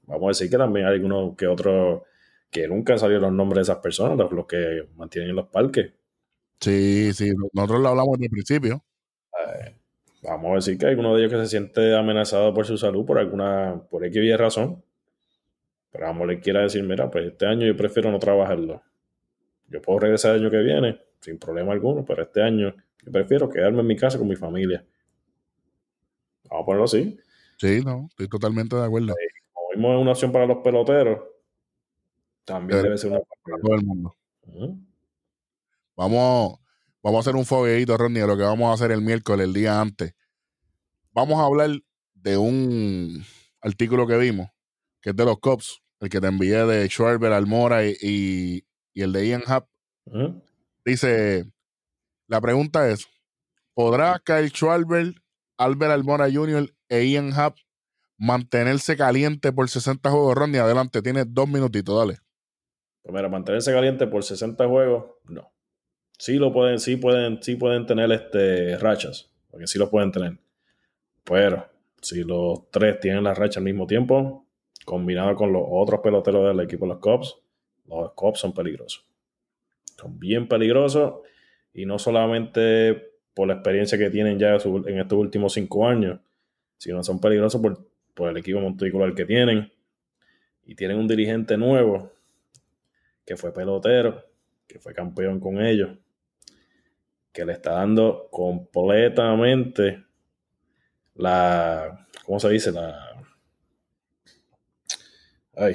vamos 0.07 0.25
a 0.25 0.29
decir 0.29 0.51
que 0.51 0.57
también 0.57 0.87
hay 0.87 0.95
algunos 0.95 1.37
que 1.37 1.47
otros 1.47 2.03
que 2.51 2.69
nunca 2.69 2.95
han 2.95 2.99
salido 2.99 3.21
los 3.21 3.33
nombres 3.33 3.67
de 3.67 3.73
esas 3.73 3.83
personas, 3.83 4.17
los, 4.31 4.47
que 4.47 4.89
mantienen 4.97 5.31
en 5.31 5.37
los 5.37 5.49
parques. 5.49 5.93
Sí, 6.61 7.13
sí, 7.13 7.33
nosotros 7.53 7.81
lo 7.81 7.89
hablamos 7.89 8.13
desde 8.13 8.27
el 8.27 8.31
principio. 8.31 8.85
Eh, 9.33 9.75
vamos 10.23 10.53
a 10.53 10.55
decir 10.55 10.79
que 10.79 10.87
hay 10.87 10.95
uno 10.95 11.15
de 11.15 11.21
ellos 11.21 11.33
que 11.33 11.45
se 11.45 11.51
siente 11.51 11.95
amenazado 11.95 12.55
por 12.55 12.67
su 12.67 12.79
salud 12.79 13.05
por 13.05 13.19
alguna, 13.19 13.83
por 13.91 14.05
X 14.05 14.39
razón. 14.39 14.83
Pero 15.93 16.07
vamos, 16.07 16.27
le 16.29 16.41
quiera 16.41 16.63
decir, 16.63 16.83
mira, 16.83 17.11
pues 17.11 17.27
este 17.27 17.47
año 17.47 17.67
yo 17.67 17.77
prefiero 17.77 18.11
no 18.11 18.19
trabajarlo. 18.19 18.83
Yo 19.69 19.83
puedo 19.83 19.99
regresar 19.99 20.35
el 20.35 20.43
año 20.43 20.51
que 20.51 20.63
viene, 20.63 21.01
sin 21.21 21.39
problema 21.39 21.73
alguno, 21.73 22.05
pero 22.05 22.23
este 22.23 22.43
año 22.43 22.75
yo 23.05 23.13
prefiero 23.13 23.49
quedarme 23.49 23.81
en 23.81 23.87
mi 23.87 23.97
casa 23.97 24.19
con 24.19 24.29
mi 24.29 24.37
familia. 24.37 24.85
Vamos 26.49 26.63
a 26.63 26.67
ponerlo 26.67 26.85
así. 26.85 27.19
Sí, 27.59 27.81
no, 27.85 28.07
estoy 28.11 28.29
totalmente 28.29 28.77
de 28.77 28.85
acuerdo 28.85 29.15
es 29.77 30.01
una 30.03 30.13
opción 30.13 30.33
para 30.33 30.47
los 30.47 30.59
peloteros, 30.59 31.21
también 32.45 32.83
debe 32.83 32.97
ser 32.97 33.11
una 33.11 33.21
para 33.21 33.61
todo 33.61 33.75
el 33.75 33.85
mundo. 33.85 34.17
Vamos, 35.97 36.59
vamos 37.03 37.19
a 37.19 37.21
hacer 37.21 37.37
un 37.37 37.45
fogueito, 37.45 37.97
Ronnie, 37.97 38.21
de 38.21 38.27
lo 38.27 38.37
que 38.37 38.43
vamos 38.43 38.71
a 38.71 38.75
hacer 38.75 38.93
el 38.93 39.03
miércoles, 39.03 39.47
el 39.47 39.53
día 39.53 39.81
antes. 39.81 40.15
Vamos 41.13 41.39
a 41.41 41.45
hablar 41.45 41.71
de 42.15 42.37
un 42.37 43.25
artículo 43.61 44.07
que 44.07 44.17
vimos, 44.17 44.49
que 45.01 45.11
es 45.11 45.17
de 45.17 45.25
los 45.25 45.39
Cops, 45.41 45.83
el 46.01 46.09
que 46.09 46.21
te 46.21 46.27
envié 46.29 46.65
de 46.67 46.87
Schwarber, 46.89 47.33
Almora 47.33 47.85
y, 47.85 48.65
el 48.95 49.13
de 49.13 49.29
Ian 49.29 49.43
Happ. 49.47 49.69
Dice, 50.85 51.51
la 52.29 52.41
pregunta 52.41 52.89
es, 52.89 53.09
¿podrá 53.75 54.21
Kyle 54.25 54.51
Schwarber, 54.51 55.15
Albert 55.57 55.93
Almora 55.93 56.31
Jr. 56.31 56.73
e 56.89 57.05
Ian 57.07 57.33
Happ 57.33 57.57
mantenerse 58.19 58.97
caliente 58.97 59.53
por 59.53 59.69
60 59.69 60.11
juegos, 60.11 60.35
Ronnie. 60.35 60.61
Adelante, 60.61 61.03
tiene 61.03 61.25
dos 61.27 61.49
minutitos, 61.49 61.99
dale. 61.99 62.19
Pues 63.03 63.31
mantenerse 63.31 63.73
caliente 63.73 64.07
por 64.07 64.25
60 64.25 64.67
juegos, 64.67 65.05
no. 65.25 65.53
Sí 66.19 66.37
lo 66.37 66.53
pueden, 66.53 66.81
sí 66.81 66.97
pueden, 66.97 67.43
sí 67.43 67.57
pueden 67.57 67.87
tener 67.87 68.11
este, 68.11 68.79
rachas, 68.79 69.31
porque 69.51 69.67
sí 69.67 69.79
lo 69.79 69.91
pueden 69.91 70.11
tener. 70.11 70.39
Pero 71.23 71.69
si 72.01 72.25
los 72.25 72.71
tres 72.71 72.99
tienen 73.01 73.25
la 73.25 73.35
racha 73.35 73.61
al 73.61 73.65
mismo 73.65 73.87
tiempo, 73.87 74.47
combinado 74.85 75.35
con 75.37 75.53
los 75.53 75.63
otros 75.69 76.01
peloteros 76.01 76.49
del 76.49 76.65
equipo 76.65 76.87
de 76.87 76.95
los 76.95 77.01
Cubs, 77.01 77.39
los 77.87 78.13
Cubs 78.13 78.41
son 78.41 78.55
peligrosos. 78.55 79.05
Son 79.97 80.19
bien 80.19 80.49
peligrosos 80.49 81.21
y 81.73 81.87
no 81.87 81.99
solamente 81.99 83.13
por 83.35 83.49
la 83.49 83.55
experiencia 83.55 83.99
que 83.99 84.11
tienen 84.11 84.39
ya 84.39 84.55
en 84.55 84.99
estos 84.99 85.19
últimos 85.19 85.53
cinco 85.53 85.87
años, 85.87 86.21
sino 86.79 87.03
son 87.03 87.21
peligrosos 87.21 87.61
por 87.61 87.87
por 88.17 88.31
el 88.31 88.39
equipo 88.39 88.59
monticular 88.59 89.15
que 89.15 89.27
tienen. 89.27 89.71
Y 90.65 90.75
tienen 90.75 90.99
un 90.99 91.07
dirigente 91.07 91.57
nuevo 91.57 92.11
que 93.25 93.37
fue 93.37 93.53
pelotero, 93.53 94.25
que 94.67 94.81
fue 94.81 94.95
campeón 94.95 95.39
con 95.39 95.61
ellos, 95.61 95.97
que 97.31 97.45
le 97.45 97.53
está 97.53 97.73
dando 97.73 98.29
completamente 98.33 100.05
la, 101.15 102.09
¿cómo 102.25 102.41
se 102.41 102.49
dice? 102.49 102.73
La, 102.73 103.23
ay, 105.55 105.75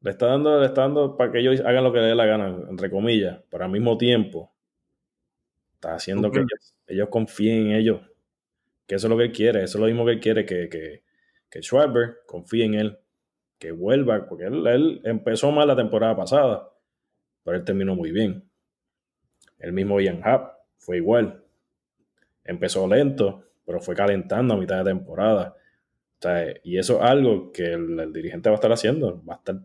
le 0.00 0.10
está 0.10 0.26
dando, 0.26 0.60
le 0.60 0.66
está 0.66 0.80
dando 0.82 1.16
para 1.16 1.30
que 1.30 1.40
ellos 1.40 1.60
hagan 1.60 1.84
lo 1.84 1.92
que 1.92 1.98
les 1.98 2.08
dé 2.08 2.14
la 2.14 2.26
gana, 2.26 2.56
entre 2.68 2.90
comillas, 2.90 3.40
pero 3.50 3.64
al 3.64 3.70
mismo 3.70 3.96
tiempo 3.98 4.52
está 5.74 5.94
haciendo 5.94 6.30
que 6.30 6.44
ellos 6.88 7.08
confíen 7.10 7.66
en 7.68 7.72
ellos 7.72 8.00
que 8.86 8.94
eso 8.94 9.06
es 9.06 9.10
lo 9.10 9.16
que 9.16 9.24
él 9.24 9.32
quiere, 9.32 9.62
eso 9.64 9.78
es 9.78 9.80
lo 9.80 9.86
mismo 9.86 10.04
que 10.04 10.12
él 10.12 10.20
quiere, 10.20 10.46
que, 10.46 10.68
que, 10.68 11.02
que 11.50 11.60
confíe 12.26 12.64
en 12.64 12.74
él, 12.74 12.98
que 13.58 13.72
vuelva, 13.72 14.26
porque 14.28 14.44
él, 14.44 15.00
empezó 15.04 15.50
mal 15.50 15.68
la 15.68 15.76
temporada 15.76 16.16
pasada, 16.16 16.70
pero 17.42 17.56
él 17.56 17.64
terminó 17.64 17.94
muy 17.94 18.12
bien. 18.12 18.48
El 19.58 19.72
mismo 19.72 20.00
Ian 20.00 20.20
Happ 20.22 20.58
fue 20.76 20.98
igual. 20.98 21.42
Empezó 22.44 22.86
lento, 22.86 23.44
pero 23.64 23.80
fue 23.80 23.94
calentando 23.94 24.54
a 24.54 24.56
mitad 24.58 24.78
de 24.78 24.90
temporada. 24.90 25.56
y 26.64 26.78
eso 26.78 26.96
es 26.96 27.02
algo 27.02 27.52
que 27.52 27.72
el, 27.72 28.12
dirigente 28.12 28.48
va 28.48 28.54
a 28.54 28.56
estar 28.56 28.72
haciendo, 28.72 29.22
va 29.24 29.34
a 29.34 29.36
estar 29.38 29.56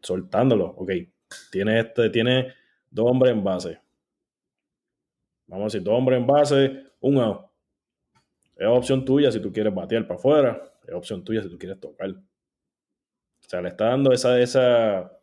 soltándolo. 0.00 0.66
Ok, 0.66 0.92
tiene, 1.50 1.80
este, 1.80 2.10
tiene 2.10 2.54
dos 2.90 3.10
hombres 3.10 3.32
en 3.32 3.44
base. 3.44 3.80
Vamos 5.46 5.64
a 5.64 5.66
decir, 5.66 5.82
dos 5.82 5.94
hombres 5.94 6.20
en 6.20 6.26
base, 6.26 6.84
un 7.00 7.18
out. 7.18 7.49
Es 8.60 8.66
opción 8.66 9.06
tuya 9.06 9.32
si 9.32 9.40
tú 9.40 9.50
quieres 9.50 9.74
batear 9.74 10.06
para 10.06 10.20
afuera, 10.20 10.62
es 10.86 10.92
opción 10.92 11.24
tuya 11.24 11.42
si 11.42 11.48
tú 11.48 11.56
quieres 11.56 11.80
tocar. 11.80 12.10
O 12.10 13.48
sea, 13.48 13.62
le 13.62 13.70
está 13.70 13.86
dando 13.86 14.12
esa, 14.12 14.38
esa, 14.38 15.18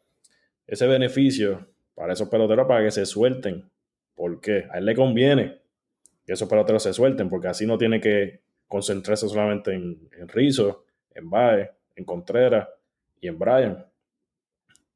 ese 0.66 0.88
beneficio 0.88 1.68
para 1.94 2.14
esos 2.14 2.30
peloteros 2.30 2.68
para 2.68 2.84
que 2.84 2.90
se 2.90 3.06
suelten. 3.06 3.70
¿Por 4.16 4.42
qué? 4.42 4.66
A 4.72 4.80
él 4.80 4.86
le 4.86 4.96
conviene 4.96 5.62
que 6.26 6.34
esos 6.34 6.50
peloteros 6.50 6.82
se 6.82 6.94
suelten, 6.94 7.30
porque 7.30 7.48
así 7.48 7.68
no 7.68 7.78
tiene 7.78 8.02
que 8.02 8.42
concentrarse 8.68 9.30
solamente 9.30 9.72
en, 9.72 10.10
en 10.18 10.28
Rizzo, 10.28 10.86
en 11.14 11.30
Bae, 11.30 11.70
en 11.96 12.06
Contreras 12.06 12.68
y 13.22 13.28
en 13.28 13.38
Brian. 13.38 13.86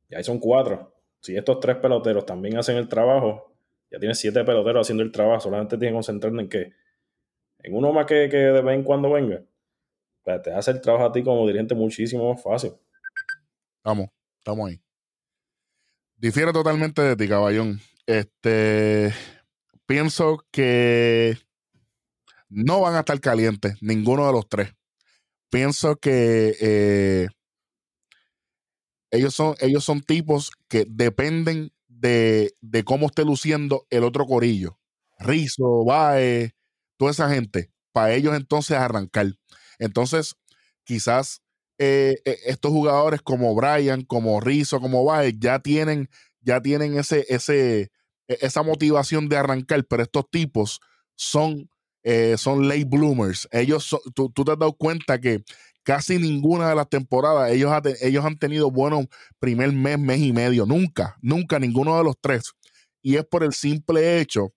Y 0.10 0.16
ahí 0.16 0.24
son 0.24 0.40
cuatro. 0.40 0.96
Si 1.20 1.38
estos 1.38 1.60
tres 1.60 1.76
peloteros 1.76 2.26
también 2.26 2.58
hacen 2.58 2.76
el 2.78 2.90
trabajo, 2.90 3.54
ya 3.92 4.00
tienes 4.00 4.18
siete 4.18 4.44
peloteros 4.44 4.88
haciendo 4.88 5.04
el 5.04 5.12
trabajo, 5.12 5.42
solamente 5.42 5.78
tienen 5.78 5.94
que 5.94 5.98
concentrarse 5.98 6.40
en 6.40 6.50
que 6.50 6.81
en 7.64 7.76
uno 7.76 7.94
más 7.94 8.06
que, 8.06 8.30
que 8.30 8.38
de 8.38 8.62
vez 8.62 8.76
en 8.76 8.84
cuando 8.84 9.12
venga, 9.12 9.44
pues 10.24 10.42
te 10.42 10.54
hace 10.54 10.72
el 10.72 10.82
trabajo 10.82 11.06
a 11.06 11.12
ti 11.12 11.24
como 11.24 11.46
dirigente 11.46 11.76
muchísimo 11.76 12.34
más 12.34 12.42
fácil. 12.42 12.74
Vamos, 13.84 14.10
estamos 14.38 14.70
ahí. 14.70 14.82
Difiere 16.16 16.54
totalmente 16.54 17.02
de 17.02 17.16
ti, 17.16 17.28
caballón. 17.28 17.80
Este, 18.06 19.14
pienso 19.86 20.46
que 20.52 21.38
no 22.50 22.82
van 22.82 22.96
a 22.96 23.00
estar 23.00 23.20
calientes, 23.20 23.76
ninguno 23.82 24.28
de 24.28 24.34
los 24.34 24.48
tres. 24.48 24.74
Pienso 25.50 25.96
que 25.96 26.56
eh, 26.62 27.28
ellos, 29.10 29.34
son, 29.34 29.56
ellos 29.60 29.84
son 29.84 30.02
tipos 30.02 30.52
que 30.68 30.86
dependen 30.88 31.72
de, 31.88 32.54
de, 32.62 32.84
cómo 32.84 33.08
esté 33.08 33.26
luciendo 33.26 33.86
el 33.90 34.04
otro 34.04 34.26
corillo. 34.26 34.80
Rizo, 35.20 35.84
Bae, 35.86 36.52
toda 37.02 37.10
esa 37.10 37.32
gente, 37.32 37.72
para 37.94 38.14
ellos 38.14 38.36
entonces 38.36 38.78
arrancar. 38.78 39.26
Entonces, 39.80 40.36
quizás 40.84 41.42
eh, 41.80 42.22
eh, 42.26 42.38
estos 42.46 42.70
jugadores 42.70 43.24
como 43.24 43.56
Brian, 43.56 44.04
como 44.04 44.40
Rizzo, 44.40 44.80
como 44.80 45.04
Baez, 45.04 45.34
ya 45.40 45.58
tienen, 45.58 46.12
ya 46.42 46.62
tienen 46.62 46.96
ese, 47.00 47.26
ese, 47.28 47.90
e, 48.28 48.38
esa 48.42 48.62
motivación 48.62 49.30
de 49.30 49.38
arrancar, 49.38 49.84
pero 49.86 50.04
estos 50.04 50.30
tipos 50.30 50.80
son, 51.16 51.72
eh, 52.04 52.36
son 52.38 52.68
late 52.68 52.86
bloomers. 52.86 53.48
Ellos, 53.52 53.98
tú, 54.14 54.32
te 54.32 54.52
has 54.52 54.60
dado 54.60 54.74
cuenta 54.74 55.20
que 55.20 55.44
casi 55.82 56.20
ninguna 56.20 56.70
de 56.70 56.76
las 56.76 56.88
temporadas 56.88 57.50
ellos, 57.50 57.74
ellos 58.02 58.24
han 58.24 58.38
tenido 58.38 58.70
buenos 58.70 59.08
primer 59.40 59.72
mes, 59.72 59.98
mes 59.98 60.20
y 60.20 60.34
medio. 60.34 60.68
Nunca, 60.68 61.18
nunca 61.24 61.58
ninguno 61.58 61.98
de 61.98 62.04
los 62.04 62.16
tres. 62.22 62.52
Y 63.02 63.16
es 63.16 63.26
por 63.26 63.44
el 63.44 63.54
simple 63.54 64.22
hecho 64.22 64.54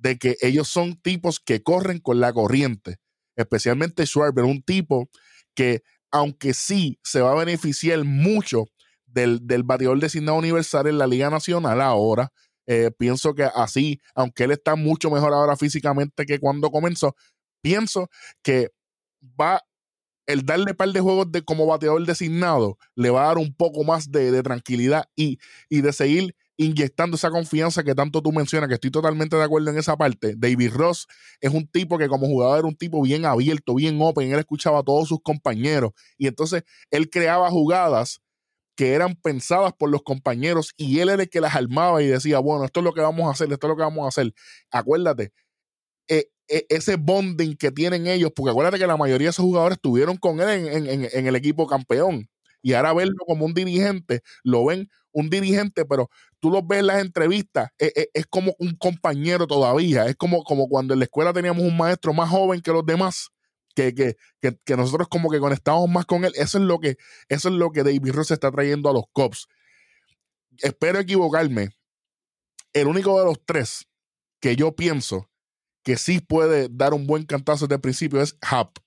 de 0.00 0.18
que 0.18 0.36
ellos 0.40 0.68
son 0.68 1.00
tipos 1.00 1.40
que 1.40 1.62
corren 1.62 1.98
con 1.98 2.20
la 2.20 2.32
corriente. 2.32 2.96
Especialmente 3.36 4.06
Schwarber, 4.06 4.44
un 4.44 4.62
tipo 4.62 5.08
que 5.54 5.82
aunque 6.10 6.54
sí 6.54 6.98
se 7.02 7.20
va 7.20 7.32
a 7.32 7.44
beneficiar 7.44 8.04
mucho 8.04 8.66
del, 9.06 9.46
del 9.46 9.62
bateador 9.62 10.00
designado 10.00 10.38
universal 10.38 10.86
en 10.86 10.98
la 10.98 11.06
Liga 11.06 11.30
Nacional 11.30 11.80
ahora. 11.80 12.32
Eh, 12.66 12.90
pienso 12.98 13.34
que 13.34 13.44
así, 13.44 14.00
aunque 14.14 14.44
él 14.44 14.50
está 14.50 14.76
mucho 14.76 15.10
mejor 15.10 15.32
ahora 15.32 15.56
físicamente 15.56 16.26
que 16.26 16.38
cuando 16.38 16.70
comenzó, 16.70 17.16
pienso 17.62 18.10
que 18.42 18.68
va 19.40 19.62
el 20.26 20.44
darle 20.44 20.74
par 20.74 20.90
de 20.90 21.00
juegos 21.00 21.32
de, 21.32 21.42
como 21.42 21.66
bateador 21.66 22.04
designado 22.04 22.76
le 22.94 23.08
va 23.08 23.24
a 23.24 23.26
dar 23.28 23.38
un 23.38 23.54
poco 23.54 23.84
más 23.84 24.12
de, 24.12 24.30
de 24.30 24.42
tranquilidad 24.42 25.06
y, 25.16 25.38
y 25.70 25.80
de 25.80 25.92
seguir 25.94 26.36
inyectando 26.58 27.16
esa 27.16 27.30
confianza 27.30 27.84
que 27.84 27.94
tanto 27.94 28.20
tú 28.20 28.32
mencionas, 28.32 28.68
que 28.68 28.74
estoy 28.74 28.90
totalmente 28.90 29.36
de 29.36 29.44
acuerdo 29.44 29.70
en 29.70 29.78
esa 29.78 29.96
parte. 29.96 30.34
David 30.36 30.72
Ross 30.74 31.06
es 31.40 31.54
un 31.54 31.68
tipo 31.68 31.96
que 31.98 32.08
como 32.08 32.26
jugador 32.26 32.58
era 32.58 32.68
un 32.68 32.76
tipo 32.76 33.00
bien 33.00 33.24
abierto, 33.24 33.76
bien 33.76 33.96
open, 34.02 34.30
él 34.32 34.38
escuchaba 34.40 34.80
a 34.80 34.82
todos 34.82 35.08
sus 35.08 35.20
compañeros 35.22 35.92
y 36.18 36.26
entonces 36.26 36.64
él 36.90 37.08
creaba 37.08 37.48
jugadas 37.50 38.20
que 38.76 38.92
eran 38.92 39.14
pensadas 39.16 39.72
por 39.78 39.88
los 39.88 40.02
compañeros 40.02 40.72
y 40.76 40.98
él 40.98 41.08
era 41.08 41.22
el 41.22 41.30
que 41.30 41.40
las 41.40 41.54
armaba 41.54 42.02
y 42.02 42.08
decía, 42.08 42.40
bueno, 42.40 42.64
esto 42.64 42.80
es 42.80 42.84
lo 42.84 42.92
que 42.92 43.00
vamos 43.02 43.26
a 43.28 43.30
hacer, 43.30 43.52
esto 43.52 43.66
es 43.66 43.70
lo 43.70 43.76
que 43.76 43.82
vamos 43.82 44.04
a 44.04 44.08
hacer. 44.08 44.34
Acuérdate, 44.70 45.32
e, 46.08 46.30
e, 46.48 46.66
ese 46.70 46.96
bonding 46.96 47.56
que 47.56 47.70
tienen 47.72 48.06
ellos, 48.08 48.32
porque 48.34 48.50
acuérdate 48.50 48.78
que 48.78 48.86
la 48.86 48.96
mayoría 48.96 49.26
de 49.26 49.30
esos 49.30 49.44
jugadores 49.44 49.76
estuvieron 49.76 50.16
con 50.16 50.40
él 50.40 51.08
en 51.12 51.26
el 51.26 51.36
equipo 51.36 51.66
campeón 51.66 52.28
y 52.62 52.74
ahora 52.74 52.92
verlo 52.92 53.24
como 53.26 53.46
un 53.46 53.54
dirigente, 53.54 54.22
lo 54.42 54.66
ven 54.66 54.88
un 55.12 55.30
dirigente, 55.30 55.84
pero 55.84 56.10
tú 56.40 56.50
lo 56.50 56.62
ves 56.62 56.80
en 56.80 56.86
las 56.86 57.00
entrevistas, 57.00 57.70
e, 57.78 57.92
e, 57.94 58.10
es, 58.14 58.26
como 58.26 58.54
un 58.58 58.76
compañero 58.76 59.46
todavía, 59.46 60.06
es 60.06 60.16
como, 60.16 60.44
como 60.44 60.68
cuando 60.68 60.94
en 60.94 61.00
la 61.00 61.04
escuela 61.04 61.32
teníamos 61.32 61.62
un 61.62 61.76
maestro 61.76 62.12
más 62.12 62.30
joven 62.30 62.60
que 62.60 62.72
los 62.72 62.84
demás. 62.84 63.28
Que, 63.74 63.94
que, 63.94 64.16
que, 64.40 64.76
nosotros 64.76 65.06
como 65.06 65.30
que 65.30 65.38
conectamos 65.38 65.88
más 65.88 66.04
con 66.04 66.24
él. 66.24 66.32
Eso 66.34 66.58
es 66.58 66.64
lo 66.64 66.80
que, 66.80 66.96
eso 67.28 67.48
es 67.48 67.54
lo 67.54 67.70
que 67.70 67.84
David 67.84 68.10
Ross 68.10 68.32
está 68.32 68.50
trayendo 68.50 68.90
a 68.90 68.92
los 68.92 69.04
Cops. 69.12 69.46
Espero 70.56 70.98
equivocarme. 70.98 71.68
El 72.72 72.88
único 72.88 73.16
de 73.20 73.26
los 73.26 73.38
tres 73.46 73.86
que 74.40 74.56
yo 74.56 74.74
pienso 74.74 75.30
que 75.84 75.96
sí 75.96 76.20
puede 76.20 76.68
dar 76.68 76.92
un 76.92 77.06
buen 77.06 77.24
cantazo 77.24 77.66
desde 77.66 77.76
el 77.76 77.80
principio 77.80 78.20
es 78.20 78.36
Hap. 78.42 78.78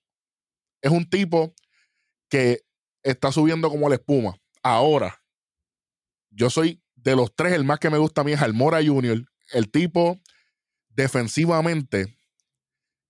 Es 0.82 0.92
un 0.92 1.10
tipo 1.10 1.56
que 2.30 2.62
está 3.04 3.32
subiendo 3.32 3.70
como 3.70 3.90
la 3.90 3.96
espuma. 3.96 4.36
Ahora, 4.64 5.22
yo 6.30 6.50
soy 6.50 6.82
de 6.96 7.16
los 7.16 7.34
tres, 7.36 7.54
el 7.54 7.64
más 7.64 7.80
que 7.80 7.90
me 7.90 7.98
gusta 7.98 8.22
a 8.22 8.24
mí 8.24 8.32
es 8.32 8.42
Almora 8.42 8.80
Jr. 8.86 9.24
El 9.52 9.72
tipo 9.72 10.20
defensivamente 10.90 12.18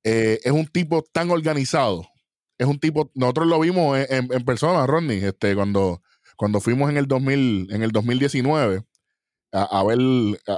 eh, 0.04 0.39
es 0.44 0.52
un 0.52 0.68
tipo 0.68 1.04
tan 1.12 1.30
organizado. 1.30 2.08
Es 2.58 2.68
un 2.68 2.80
tipo, 2.80 3.12
nosotros 3.16 3.48
lo 3.48 3.60
vimos 3.60 3.98
en, 4.08 4.28
persona, 4.46 4.86
Rodney, 4.86 5.24
este, 5.24 5.56
cuando, 5.56 6.04
cuando 6.38 6.62
fuimos 6.62 6.92
en 6.92 6.98
el 6.98 7.08
2000, 7.08 7.74
en 7.74 7.82
el 7.82 7.92
2019 7.92 8.84
a, 9.52 9.84
ver, 9.84 9.98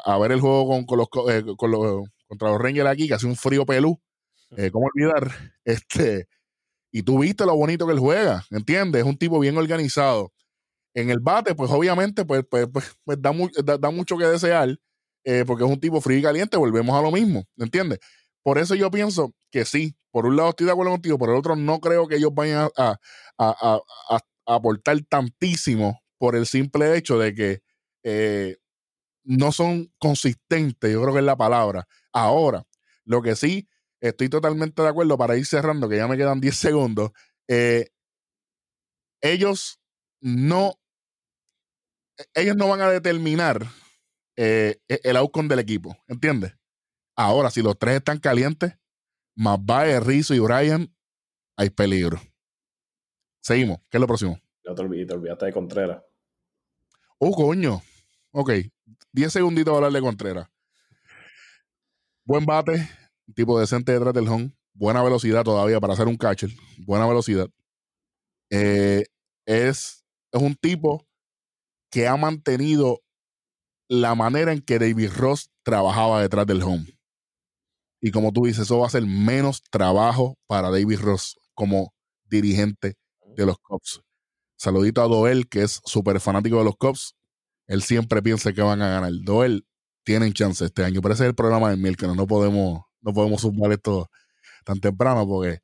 a, 0.05 0.17
ver 0.17 0.31
el 0.31 0.41
juego 0.41 0.67
con, 0.67 0.85
con 0.85 0.97
los, 0.97 1.07
eh, 1.29 1.43
con 1.57 1.71
los, 1.71 2.07
contra 2.27 2.49
los 2.49 2.61
Rangers 2.61 2.89
aquí, 2.89 3.07
que 3.07 3.13
hace 3.13 3.25
un 3.25 3.35
frío 3.35 3.65
pelú. 3.65 3.99
Eh, 4.57 4.69
¿Cómo 4.71 4.87
olvidar? 4.93 5.31
Este, 5.65 6.27
y 6.93 7.01
tú 7.01 7.19
viste 7.19 7.43
lo 7.45 7.55
bonito 7.55 7.87
que 7.87 7.93
él 7.93 7.99
juega, 7.99 8.45
¿entiendes? 8.51 9.01
Es 9.01 9.07
un 9.07 9.17
tipo 9.17 9.39
bien 9.39 9.57
organizado. 9.57 10.31
En 10.93 11.09
el 11.09 11.19
bate, 11.19 11.55
pues 11.55 11.71
obviamente, 11.71 12.23
pues, 12.23 12.43
pues, 12.47 12.67
pues, 12.71 12.95
pues 13.03 13.19
da, 13.19 13.77
da, 13.79 13.89
mucho 13.89 14.15
que 14.15 14.27
desear, 14.27 14.77
eh, 15.23 15.43
porque 15.47 15.63
es 15.65 15.71
un 15.71 15.79
tipo 15.79 15.99
frío 16.01 16.19
y 16.19 16.21
caliente, 16.21 16.55
volvemos 16.55 16.95
a 16.95 17.01
lo 17.01 17.11
mismo, 17.11 17.45
¿entiendes? 17.57 17.99
Por 18.43 18.59
eso 18.59 18.75
yo 18.75 18.91
pienso 18.91 19.33
que 19.49 19.65
sí, 19.65 19.95
por 20.11 20.27
un 20.27 20.35
lado 20.35 20.49
estoy 20.49 20.67
de 20.67 20.71
acuerdo 20.71 20.91
contigo, 20.91 21.17
por 21.17 21.31
el 21.31 21.35
otro 21.35 21.55
no 21.55 21.79
creo 21.79 22.07
que 22.07 22.17
ellos 22.17 22.31
vayan 22.31 22.69
a, 22.77 22.99
aportar 24.45 25.01
tantísimo 25.09 25.99
por 26.19 26.35
el 26.35 26.45
simple 26.45 26.95
hecho 26.95 27.17
de 27.17 27.33
que 27.33 27.61
eh, 28.03 28.57
no 29.23 29.51
son 29.51 29.91
consistentes, 29.97 30.93
yo 30.93 31.01
creo 31.01 31.13
que 31.13 31.19
es 31.21 31.25
la 31.25 31.37
palabra. 31.37 31.87
Ahora, 32.11 32.63
lo 33.03 33.23
que 33.23 33.35
sí 33.35 33.67
estoy 34.03 34.29
totalmente 34.29 34.81
de 34.81 34.89
acuerdo 34.89 35.17
para 35.17 35.37
ir 35.37 35.45
cerrando, 35.45 35.87
que 35.87 35.97
ya 35.97 36.07
me 36.07 36.17
quedan 36.17 36.41
10 36.41 36.55
segundos. 36.55 37.11
Eh, 37.47 37.87
ellos 39.21 39.79
no, 40.19 40.75
ellos 42.33 42.55
no 42.57 42.67
van 42.67 42.81
a 42.81 42.89
determinar 42.89 43.65
eh, 44.35 44.79
e, 44.87 44.99
el 45.03 45.15
outcome 45.15 45.47
del 45.47 45.59
equipo, 45.59 45.97
¿entiendes? 46.07 46.53
Ahora, 47.15 47.49
si 47.49 47.61
los 47.61 47.79
tres 47.79 47.97
están 47.97 48.19
calientes, 48.19 48.73
más 49.35 49.57
Bae, 49.63 49.99
Rizzo 49.99 50.33
y 50.33 50.39
Brian, 50.39 50.93
hay 51.55 51.69
peligro. 51.69 52.19
Seguimos. 53.41 53.79
¿Qué 53.89 53.97
es 53.97 54.01
lo 54.01 54.07
próximo? 54.07 54.39
Ya 54.65 54.75
te, 54.75 54.81
olvidaste 54.81 55.45
de 55.45 55.53
Contreras. 55.53 56.03
Oh, 57.19 57.31
coño. 57.31 57.81
Ok. 58.31 58.51
10 59.11 59.31
segunditos 59.31 59.71
para 59.71 59.85
hablar 59.87 60.01
de 60.01 60.05
Contreras. 60.05 60.49
Buen 62.25 62.45
bate, 62.45 62.89
tipo 63.33 63.59
decente 63.59 63.91
detrás 63.91 64.13
del 64.13 64.27
home, 64.27 64.55
buena 64.73 65.03
velocidad 65.03 65.43
todavía 65.43 65.79
para 65.79 65.93
hacer 65.93 66.07
un 66.07 66.17
catcher, 66.17 66.51
buena 66.79 67.07
velocidad. 67.07 67.47
Eh, 68.49 69.05
es, 69.45 70.03
es 70.31 70.41
un 70.41 70.55
tipo 70.55 71.05
que 71.89 72.07
ha 72.07 72.17
mantenido 72.17 73.01
la 73.87 74.15
manera 74.15 74.51
en 74.51 74.61
que 74.61 74.79
David 74.79 75.11
Ross 75.15 75.51
trabajaba 75.63 76.21
detrás 76.21 76.47
del 76.47 76.63
home. 76.63 76.87
Y 78.01 78.11
como 78.11 78.31
tú 78.31 78.45
dices, 78.45 78.63
eso 78.63 78.79
va 78.79 78.87
a 78.87 78.89
ser 78.89 79.05
menos 79.05 79.61
trabajo 79.69 80.37
para 80.47 80.69
David 80.69 80.99
Ross 80.99 81.37
como 81.53 81.93
dirigente 82.25 82.95
de 83.35 83.45
los 83.45 83.57
Cubs. 83.59 84.01
Saludito 84.57 85.01
a 85.01 85.07
Doel, 85.07 85.47
que 85.47 85.61
es 85.63 85.81
súper 85.85 86.19
fanático 86.19 86.57
de 86.57 86.65
los 86.65 86.75
Cubs. 86.75 87.15
Él 87.67 87.81
siempre 87.81 88.21
piensa 88.21 88.53
que 88.53 88.61
van 88.61 88.81
a 88.81 88.89
ganar. 88.89 89.11
Doel, 89.21 89.65
tienen 90.03 90.33
chance 90.33 90.65
este 90.65 90.83
año. 90.83 91.01
Pero 91.01 91.13
ese 91.13 91.23
es 91.23 91.29
el 91.29 91.35
programa 91.35 91.69
del 91.69 91.79
miércoles. 91.79 92.15
No 92.15 92.27
podemos, 92.27 92.81
no 93.03 93.13
podemos 93.13 93.41
sumar 93.41 93.71
esto 93.71 94.09
tan 94.65 94.79
temprano 94.79 95.27
porque 95.27 95.59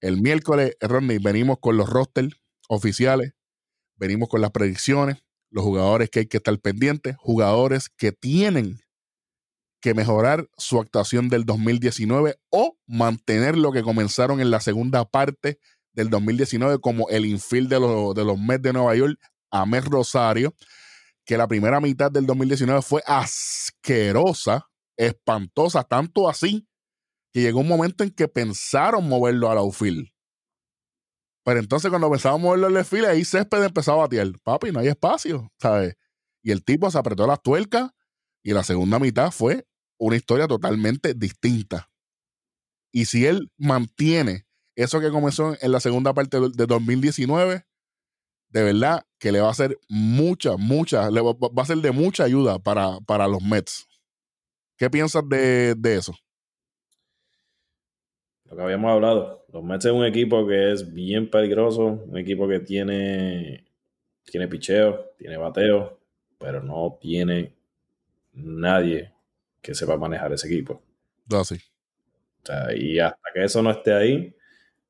el 0.00 0.20
miércoles, 0.20 0.76
Rodney, 0.80 1.18
venimos 1.18 1.58
con 1.60 1.76
los 1.76 1.88
rosters 1.88 2.36
oficiales, 2.68 3.34
venimos 3.96 4.28
con 4.28 4.40
las 4.40 4.50
predicciones, 4.50 5.22
los 5.50 5.64
jugadores 5.64 6.10
que 6.10 6.20
hay 6.20 6.26
que 6.26 6.38
estar 6.38 6.58
pendientes, 6.58 7.16
jugadores 7.18 7.88
que 7.88 8.10
tienen 8.10 8.80
que 9.80 9.94
mejorar 9.94 10.48
su 10.56 10.80
actuación 10.80 11.28
del 11.28 11.44
2019 11.44 12.36
o 12.50 12.76
mantener 12.86 13.56
lo 13.56 13.72
que 13.72 13.82
comenzaron 13.82 14.40
en 14.40 14.50
la 14.50 14.60
segunda 14.60 15.04
parte 15.04 15.58
del 15.92 16.10
2019 16.10 16.78
como 16.80 17.08
el 17.08 17.26
infield 17.26 17.68
de, 17.68 17.80
los, 17.80 18.14
de 18.14 18.24
los 18.24 18.38
Mets 18.38 18.62
de 18.62 18.72
Nueva 18.72 18.94
York, 18.96 19.18
Amer 19.50 19.84
Rosario, 19.84 20.54
que 21.24 21.36
la 21.36 21.46
primera 21.46 21.80
mitad 21.80 22.10
del 22.10 22.26
2019 22.26 22.82
fue 22.82 23.02
asquerosa, 23.06 24.68
espantosa, 24.96 25.84
tanto 25.84 26.28
así 26.28 26.66
que 27.32 27.40
llegó 27.40 27.60
un 27.60 27.68
momento 27.68 28.04
en 28.04 28.10
que 28.10 28.28
pensaron 28.28 29.08
moverlo 29.08 29.50
a 29.50 29.54
la 29.54 29.60
outfield. 29.60 30.08
Pero 31.44 31.58
entonces 31.58 31.90
cuando 31.90 32.10
pensaban 32.10 32.40
moverlo 32.40 32.68
al 32.68 32.74
left 32.74 32.92
ahí 32.92 33.24
Césped 33.24 33.64
empezó 33.64 33.92
a 33.92 33.96
batear. 33.96 34.28
Papi, 34.42 34.70
no 34.70 34.80
hay 34.80 34.88
espacio, 34.88 35.50
¿sabes? 35.58 35.96
Y 36.42 36.50
el 36.50 36.64
tipo 36.64 36.90
se 36.90 36.98
apretó 36.98 37.26
las 37.26 37.42
tuercas 37.42 37.90
y 38.42 38.52
la 38.52 38.62
segunda 38.62 38.98
mitad 38.98 39.30
fue 39.30 39.66
una 39.98 40.16
historia 40.16 40.46
totalmente 40.46 41.14
distinta. 41.14 41.90
Y 42.92 43.06
si 43.06 43.26
él 43.26 43.50
mantiene 43.56 44.46
eso 44.76 45.00
que 45.00 45.10
comenzó 45.10 45.56
en 45.60 45.72
la 45.72 45.80
segunda 45.80 46.12
parte 46.12 46.38
de 46.40 46.66
2019, 46.66 47.64
de 48.50 48.62
verdad 48.62 49.06
que 49.18 49.32
le 49.32 49.40
va 49.40 49.50
a 49.50 49.54
ser 49.54 49.78
mucha, 49.88 50.56
mucha, 50.56 51.10
le 51.10 51.20
va, 51.20 51.32
a 51.56 51.66
ser 51.66 51.78
de 51.78 51.90
mucha 51.90 52.24
ayuda 52.24 52.58
para, 52.58 53.00
para 53.00 53.26
los 53.26 53.42
Mets. 53.42 53.86
¿Qué 54.76 54.90
piensas 54.90 55.22
de, 55.28 55.74
de 55.74 55.96
eso? 55.96 56.14
Lo 58.52 58.58
que 58.58 58.64
habíamos 58.64 58.90
hablado, 58.90 59.46
los 59.50 59.64
Mets 59.64 59.86
es 59.86 59.92
un 59.92 60.04
equipo 60.04 60.46
que 60.46 60.72
es 60.72 60.92
bien 60.92 61.30
peligroso, 61.30 61.86
un 61.86 62.18
equipo 62.18 62.46
que 62.46 62.60
tiene, 62.60 63.64
tiene 64.24 64.46
picheo, 64.46 65.14
tiene 65.16 65.38
bateo, 65.38 65.98
pero 66.36 66.62
no 66.62 66.98
tiene 67.00 67.56
nadie 68.34 69.10
que 69.62 69.74
sepa 69.74 69.96
manejar 69.96 70.34
ese 70.34 70.48
equipo. 70.48 70.82
así. 71.30 71.56
Ah, 72.50 72.74
y 72.76 72.98
hasta 72.98 73.22
que 73.32 73.42
eso 73.42 73.62
no 73.62 73.70
esté 73.70 73.94
ahí, 73.94 74.36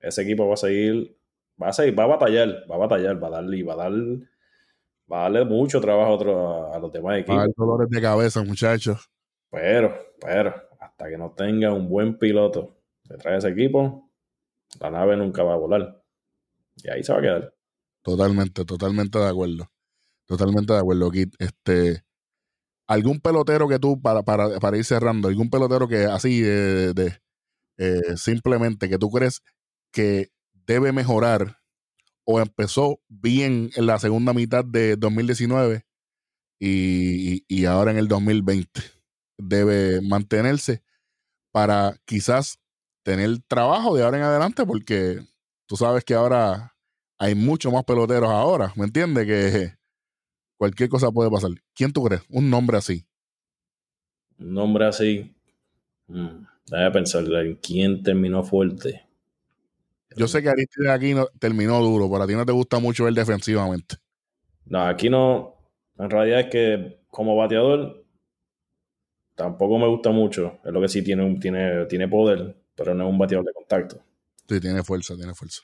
ese 0.00 0.22
equipo 0.22 0.48
va 0.48 0.54
a 0.54 0.56
seguir, 0.56 1.16
va 1.62 1.68
a 1.68 1.72
seguir, 1.72 1.96
va 1.96 2.02
a 2.02 2.08
batallar, 2.08 2.66
va 2.68 2.74
a 2.74 2.78
batallar, 2.78 3.22
va 3.22 3.28
a 3.28 3.30
darle, 3.30 3.62
va 3.62 3.74
a 3.74 3.76
dar, 3.76 3.92
va 3.92 5.20
a 5.20 5.22
darle 5.30 5.44
mucho 5.44 5.80
trabajo 5.80 6.10
a, 6.10 6.14
otro, 6.14 6.74
a 6.74 6.80
los 6.80 6.92
demás 6.92 7.18
equipos. 7.18 7.38
Va 7.38 7.44
a 7.44 7.48
dolores 7.56 7.88
de 7.88 8.00
cabeza, 8.00 8.42
muchachos. 8.42 9.08
Pero, 9.52 9.96
pero, 10.20 10.52
hasta 10.80 11.08
que 11.08 11.16
no 11.16 11.30
tenga 11.30 11.72
un 11.72 11.88
buen 11.88 12.18
piloto 12.18 12.81
detrás 13.04 13.42
de 13.42 13.50
ese 13.50 13.60
equipo, 13.60 14.10
la 14.80 14.90
nave 14.90 15.16
nunca 15.16 15.42
va 15.42 15.54
a 15.54 15.58
volar. 15.58 16.02
Y 16.76 16.90
ahí 16.90 17.02
se 17.02 17.12
va 17.12 17.18
a 17.18 17.22
quedar. 17.22 17.54
Totalmente, 18.02 18.64
totalmente 18.64 19.18
de 19.18 19.28
acuerdo. 19.28 19.70
Totalmente 20.26 20.72
de 20.72 20.78
acuerdo, 20.78 21.10
Kit. 21.10 21.34
Este, 21.38 22.04
algún 22.86 23.20
pelotero 23.20 23.68
que 23.68 23.78
tú, 23.78 24.00
para, 24.00 24.22
para, 24.22 24.58
para 24.58 24.76
ir 24.76 24.84
cerrando, 24.84 25.28
algún 25.28 25.50
pelotero 25.50 25.88
que 25.88 26.04
así 26.04 26.40
de, 26.40 27.18
eh, 27.78 28.16
simplemente 28.16 28.88
que 28.88 28.98
tú 28.98 29.10
crees 29.10 29.42
que 29.92 30.30
debe 30.52 30.92
mejorar 30.92 31.58
o 32.24 32.40
empezó 32.40 33.00
bien 33.08 33.70
en 33.74 33.86
la 33.86 33.98
segunda 33.98 34.32
mitad 34.32 34.64
de 34.64 34.96
2019 34.96 35.84
y, 36.60 37.44
y 37.48 37.64
ahora 37.66 37.90
en 37.90 37.98
el 37.98 38.08
2020 38.08 38.80
debe 39.38 40.00
mantenerse 40.00 40.82
para 41.50 41.96
quizás 42.04 42.61
tener 43.02 43.38
trabajo 43.48 43.96
de 43.96 44.04
ahora 44.04 44.18
en 44.18 44.24
adelante 44.24 44.64
porque 44.64 45.20
tú 45.66 45.76
sabes 45.76 46.04
que 46.04 46.14
ahora 46.14 46.74
hay 47.18 47.34
mucho 47.34 47.70
más 47.70 47.84
peloteros 47.84 48.30
ahora, 48.30 48.72
¿me 48.76 48.84
entiendes? 48.84 49.26
Que 49.26 49.72
cualquier 50.56 50.88
cosa 50.88 51.10
puede 51.10 51.30
pasar. 51.30 51.50
¿Quién 51.74 51.92
tú 51.92 52.04
crees? 52.04 52.22
Un 52.28 52.50
nombre 52.50 52.76
así. 52.76 53.06
Un 54.38 54.54
nombre 54.54 54.86
así. 54.86 55.34
Mm, 56.08 56.44
déjame 56.66 56.90
pensar 56.90 57.24
en 57.24 57.56
quién 57.56 58.02
terminó 58.02 58.42
fuerte. 58.42 59.06
Yo 60.16 60.28
sé 60.28 60.42
que 60.42 60.48
Aristides 60.48 60.90
aquí 60.90 61.14
no, 61.14 61.26
terminó 61.38 61.80
duro, 61.80 62.10
pero 62.10 62.24
a 62.24 62.26
ti 62.26 62.34
no 62.34 62.44
te 62.44 62.52
gusta 62.52 62.78
mucho 62.78 63.04
ver 63.04 63.14
defensivamente. 63.14 63.96
No, 64.66 64.82
aquí 64.84 65.08
no. 65.08 65.56
En 65.98 66.10
realidad 66.10 66.40
es 66.40 66.46
que 66.46 67.00
como 67.08 67.36
bateador 67.36 68.04
tampoco 69.34 69.78
me 69.78 69.88
gusta 69.88 70.10
mucho. 70.10 70.58
Es 70.64 70.72
lo 70.72 70.80
que 70.80 70.88
sí 70.88 71.02
tiene, 71.02 71.38
tiene, 71.38 71.86
tiene 71.86 72.08
poder, 72.08 72.61
pero 72.74 72.94
no 72.94 73.04
es 73.04 73.10
un 73.10 73.18
bateador 73.18 73.46
de 73.46 73.52
contacto. 73.52 74.02
Sí, 74.48 74.60
tiene 74.60 74.82
fuerza, 74.82 75.14
tiene 75.16 75.34
fuerza. 75.34 75.62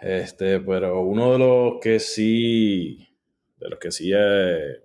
Este, 0.00 0.60
pero 0.60 1.00
uno 1.02 1.32
de 1.32 1.38
los 1.38 1.80
que 1.80 2.00
sí 2.00 3.12
de 3.62 3.70
los 3.70 3.78
que 3.78 3.92
sí 3.92 4.10
eh, 4.14 4.82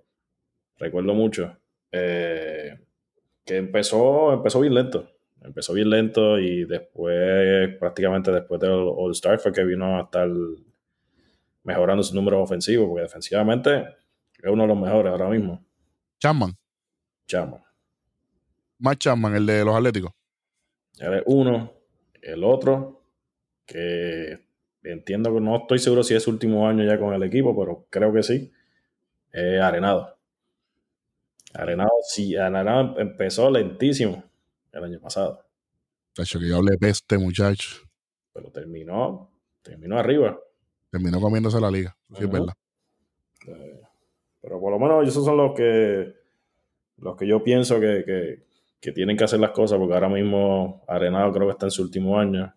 recuerdo 0.76 1.14
mucho, 1.14 1.56
eh, 1.90 2.78
que 3.44 3.56
empezó, 3.56 4.32
empezó 4.32 4.60
bien 4.60 4.74
lento. 4.74 5.10
Empezó 5.40 5.72
bien 5.72 5.90
lento 5.90 6.38
y 6.38 6.64
después, 6.64 7.76
prácticamente 7.78 8.30
después 8.32 8.60
del 8.60 8.72
All 8.72 9.12
Star, 9.12 9.38
fue 9.38 9.52
que 9.52 9.64
vino 9.64 9.98
a 9.98 10.02
estar 10.02 10.28
mejorando 11.62 12.02
su 12.02 12.14
número 12.14 12.42
ofensivo, 12.42 12.88
porque 12.88 13.02
defensivamente 13.02 13.84
es 14.42 14.50
uno 14.50 14.62
de 14.62 14.68
los 14.68 14.78
mejores 14.78 15.10
ahora 15.12 15.28
mismo. 15.28 15.64
Chapman. 16.18 16.56
Chapman. 17.26 17.62
Más 18.78 18.98
Chapman, 18.98 19.36
el 19.36 19.46
de 19.46 19.64
los 19.64 19.76
Atléticos. 19.76 20.12
Él 21.00 21.14
es 21.14 21.22
uno. 21.26 21.72
El 22.20 22.44
otro, 22.44 23.02
que 23.64 24.40
entiendo 24.82 25.32
que 25.32 25.40
no 25.40 25.56
estoy 25.56 25.78
seguro 25.78 26.02
si 26.02 26.14
es 26.14 26.22
su 26.22 26.30
último 26.30 26.68
año 26.68 26.84
ya 26.84 26.98
con 26.98 27.14
el 27.14 27.22
equipo, 27.22 27.56
pero 27.58 27.86
creo 27.90 28.12
que 28.12 28.22
sí. 28.22 28.52
Arenado. 29.32 30.16
Arenado, 31.54 31.90
sí, 32.02 32.36
Arenado 32.36 32.98
empezó 32.98 33.50
lentísimo 33.50 34.22
el 34.72 34.84
año 34.84 35.00
pasado. 35.00 35.44
Tacho, 36.12 36.38
que 36.38 36.48
yo 36.48 36.56
hablé 36.56 36.76
peste, 36.76 37.16
muchacho. 37.18 37.88
Pero 38.32 38.50
terminó, 38.50 39.30
terminó 39.62 39.98
arriba. 39.98 40.38
Terminó 40.90 41.20
comiéndose 41.20 41.60
la 41.60 41.70
liga, 41.70 41.96
sí 42.14 42.24
es 42.24 42.30
verdad. 42.30 42.54
Eh, 43.46 43.80
pero 44.40 44.60
por 44.60 44.72
lo 44.72 44.78
menos 44.78 45.06
esos 45.06 45.24
son 45.24 45.36
los 45.36 45.54
que 45.54 46.14
los 46.98 47.16
que 47.16 47.26
yo 47.26 47.42
pienso 47.42 47.78
que, 47.80 48.46
tienen 48.80 49.16
que 49.16 49.24
hacer 49.24 49.40
las 49.40 49.50
cosas, 49.50 49.78
porque 49.78 49.94
ahora 49.94 50.08
mismo 50.08 50.84
Arenado 50.86 51.32
creo 51.32 51.46
que 51.46 51.52
está 51.52 51.66
en 51.66 51.70
su 51.70 51.82
último 51.82 52.18
año. 52.18 52.54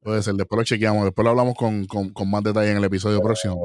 Puede 0.00 0.22
ser, 0.22 0.34
después 0.34 0.58
lo 0.58 0.64
chequeamos, 0.64 1.04
después 1.04 1.24
lo 1.24 1.30
hablamos 1.30 1.54
con, 1.54 1.86
más 2.30 2.42
detalle 2.42 2.72
en 2.72 2.76
el 2.76 2.84
episodio 2.84 3.20
próximo 3.20 3.64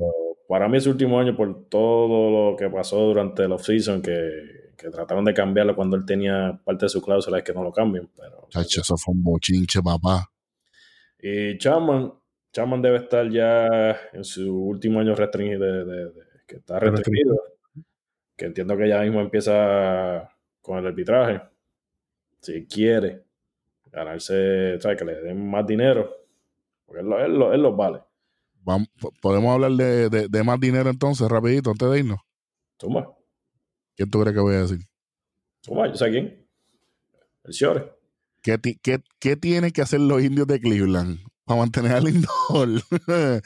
para 0.50 0.68
mí 0.68 0.78
ese 0.80 0.90
último 0.90 1.20
año, 1.20 1.38
por 1.38 1.70
todo 1.70 2.52
lo 2.52 2.58
que 2.58 2.72
pasó 2.72 2.98
durante 3.02 3.44
el 3.44 3.52
offseason, 3.52 4.02
que, 4.02 4.72
que 4.76 4.90
trataron 4.90 5.24
de 5.24 5.32
cambiarlo 5.32 5.76
cuando 5.76 5.96
él 5.96 6.08
tenía 6.08 6.60
parte 6.66 6.86
de 6.86 6.90
su 6.90 7.04
cláusula, 7.04 7.38
es 7.38 7.44
que 7.44 7.54
no 7.54 7.64
lo 7.64 7.72
cambien. 7.72 8.10
Pero, 8.18 8.48
Chacho, 8.50 8.82
eso 8.82 8.98
fue 8.98 9.14
un 9.14 9.22
bochinche, 9.22 9.80
papá. 9.84 10.28
Y 11.22 11.56
Chapman, 11.60 12.12
Chapman 12.52 12.82
debe 12.82 12.98
estar 12.98 13.30
ya 13.30 13.96
en 14.12 14.24
su 14.24 14.52
último 14.52 15.00
año 15.02 15.14
restringido, 15.14 15.86
de, 15.86 16.12
que 16.48 16.56
está 16.56 16.80
restringido, 16.80 17.36
que 18.36 18.46
entiendo 18.46 18.76
que 18.76 18.90
ya 18.90 19.02
mismo 19.02 19.22
empieza 19.22 20.32
con 20.64 20.80
el 20.80 20.88
arbitraje. 20.88 21.42
Si 22.42 22.66
quiere 22.66 23.24
ganarse, 23.92 24.80
¿sabes? 24.80 24.98
Que 24.98 25.06
le 25.06 25.22
den 25.22 25.50
más 25.50 25.66
dinero, 25.66 26.10
porque 26.86 27.02
él, 27.02 27.12
él, 27.14 27.42
él 27.54 27.62
los 27.62 27.76
vale 27.76 28.02
podemos 29.22 29.54
hablar 29.54 29.72
de, 29.72 30.44
más 30.44 30.60
dinero 30.60 30.90
entonces, 30.90 31.28
rapidito, 31.28 31.72
antes 31.72 31.90
de 31.90 32.00
irnos. 32.00 32.20
Toma. 32.78 33.10
¿Quién 33.96 34.10
tú 34.10 34.22
crees 34.22 34.36
que 34.36 34.42
voy 34.42 34.56
a 34.56 34.62
decir? 34.62 34.80
Toma, 35.62 35.88
yo 35.88 35.96
sé 35.96 36.10
quién. 36.10 36.48
El 37.44 37.54
Shore. 37.54 37.92
¿Qué, 38.42 38.58
qué, 39.20 39.36
tienen 39.36 39.72
que 39.72 39.82
hacer 39.82 40.00
los 40.00 40.22
indios 40.22 40.48
de 40.48 40.62
Cleveland 40.62 41.20
para 41.44 41.60
mantener 41.60 41.94
al 41.94 42.06
Lindor? 42.06 42.82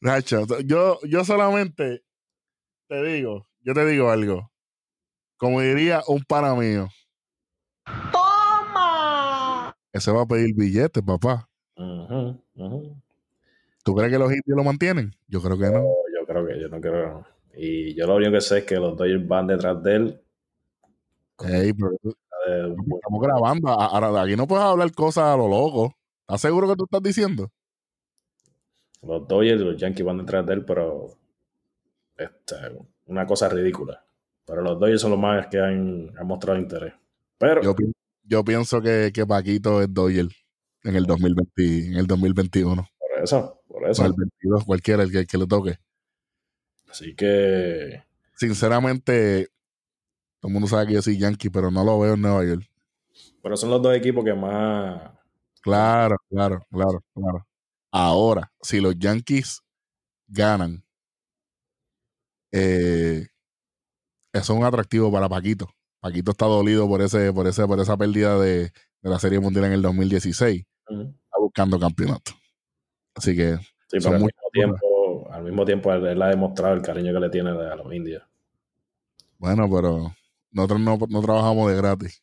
Nacho, 0.00 0.46
yo, 0.64 0.98
yo 1.08 1.24
solamente 1.24 2.04
te 2.86 3.02
digo, 3.02 3.48
yo 3.60 3.74
te 3.74 3.86
digo 3.86 4.10
algo. 4.10 4.52
Como 5.38 5.60
diría 5.60 6.02
un 6.06 6.22
pana 6.24 6.54
mío. 6.54 6.88
Ese 9.98 10.12
va 10.12 10.22
a 10.22 10.26
pedir 10.26 10.54
billetes, 10.54 11.02
papá. 11.02 11.48
¿Tú 13.84 13.94
crees 13.96 14.12
que 14.12 14.18
los 14.18 14.30
indios 14.30 14.56
lo 14.56 14.62
mantienen? 14.62 15.12
Yo 15.26 15.42
creo 15.42 15.58
que 15.58 15.70
no. 15.70 15.82
yo 16.14 16.24
creo 16.24 16.46
que 16.46 16.60
yo 16.60 16.68
no 16.68 16.80
creo. 16.80 17.26
Y 17.54 17.96
yo 17.96 18.06
lo 18.06 18.14
único 18.14 18.30
que 18.30 18.40
sé 18.40 18.58
es 18.58 18.64
que 18.64 18.76
los 18.76 18.96
Dodgers 18.96 19.26
van 19.26 19.48
detrás 19.48 19.82
de 19.82 19.96
él. 19.96 20.20
estamos 21.40 23.20
grabando. 23.20 23.68
Ahora, 23.70 24.22
aquí 24.22 24.36
no 24.36 24.46
puedes 24.46 24.64
hablar 24.64 24.92
cosas 24.92 25.24
a 25.24 25.36
lo 25.36 25.48
loco. 25.48 25.92
¿Estás 26.20 26.42
seguro 26.42 26.68
que 26.68 26.76
tú 26.76 26.84
estás 26.84 27.02
diciendo? 27.02 27.50
Los 29.02 29.26
Dodgers 29.26 29.60
y 29.60 29.64
los 29.64 29.76
Yankees 29.76 30.06
van 30.06 30.18
detrás 30.18 30.46
de 30.46 30.52
él, 30.54 30.64
pero 30.64 31.08
este, 32.16 32.54
una 33.06 33.26
cosa 33.26 33.48
ridícula. 33.48 34.04
Pero 34.44 34.62
los 34.62 34.78
Dodgers 34.78 35.00
son 35.00 35.10
los 35.10 35.20
más 35.20 35.48
que 35.48 35.58
han, 35.58 36.12
han 36.16 36.26
mostrado 36.26 36.56
interés. 36.56 36.94
Pero 37.36 37.62
Yo, 37.62 37.74
yo 38.28 38.44
pienso 38.44 38.80
que, 38.80 39.10
que 39.12 39.26
Paquito 39.26 39.82
es 39.82 39.92
Doyle 39.92 40.30
en 40.84 40.96
el 40.96 41.04
2020, 41.04 41.86
en 41.88 41.96
el 41.96 42.06
2021. 42.06 42.88
por 42.98 43.22
eso, 43.24 43.60
por 43.66 43.88
eso. 43.88 44.04
el 44.04 44.12
22, 44.16 44.64
cualquiera, 44.64 45.02
el 45.02 45.10
que, 45.10 45.18
el 45.18 45.26
que 45.26 45.38
le 45.38 45.46
toque. 45.46 45.78
Así 46.88 47.14
que 47.14 48.02
Sinceramente, 48.38 49.48
todo 50.40 50.48
el 50.48 50.52
mundo 50.52 50.68
sabe 50.68 50.86
que 50.86 50.92
yo 50.94 51.02
soy 51.02 51.18
Yankee, 51.18 51.50
pero 51.50 51.72
no 51.72 51.82
lo 51.82 51.98
veo 51.98 52.14
en 52.14 52.22
Nueva 52.22 52.44
York. 52.44 52.70
pero 53.42 53.56
son 53.56 53.70
los 53.70 53.82
dos 53.82 53.96
equipos 53.96 54.24
que 54.24 54.32
más 54.32 55.10
Claro, 55.60 56.16
claro, 56.30 56.64
claro, 56.70 57.04
claro. 57.12 57.46
Ahora, 57.90 58.52
si 58.62 58.80
los 58.80 58.96
Yankees 58.96 59.60
ganan, 60.28 60.84
eh, 62.52 63.26
eso 64.32 64.52
es 64.52 64.58
un 64.58 64.64
atractivo 64.64 65.10
para 65.10 65.28
Paquito. 65.28 65.68
Paquito 66.00 66.30
está 66.30 66.46
dolido 66.46 66.88
por 66.88 67.02
ese, 67.02 67.32
por 67.32 67.46
ese, 67.46 67.66
por 67.66 67.80
esa 67.80 67.96
pérdida 67.96 68.38
de, 68.38 68.64
de 68.64 69.10
la 69.10 69.18
Serie 69.18 69.40
Mundial 69.40 69.66
en 69.66 69.72
el 69.72 69.82
2016. 69.82 70.64
Ujú. 70.90 71.00
Está 71.02 71.38
buscando 71.40 71.78
campeonato. 71.78 72.32
Así 73.14 73.34
que 73.36 73.58
Sí, 73.90 74.00
Son 74.00 74.14
al 74.14 74.20
mismo, 74.20 74.50
tiempo, 74.52 75.28
al 75.32 75.42
mismo 75.42 75.64
tiempo 75.64 75.92
él, 75.94 76.06
él 76.06 76.20
ha 76.22 76.28
demostrado 76.28 76.74
el 76.74 76.82
cariño 76.82 77.12
que 77.14 77.20
le 77.20 77.30
tiene 77.30 77.50
a 77.50 77.74
los 77.74 77.92
indios. 77.92 78.22
Bueno, 79.38 79.68
pero 79.70 80.14
nosotros 80.50 80.80
no, 80.80 80.98
no 81.08 81.22
trabajamos 81.22 81.70
de 81.70 81.76
gratis. 81.78 82.22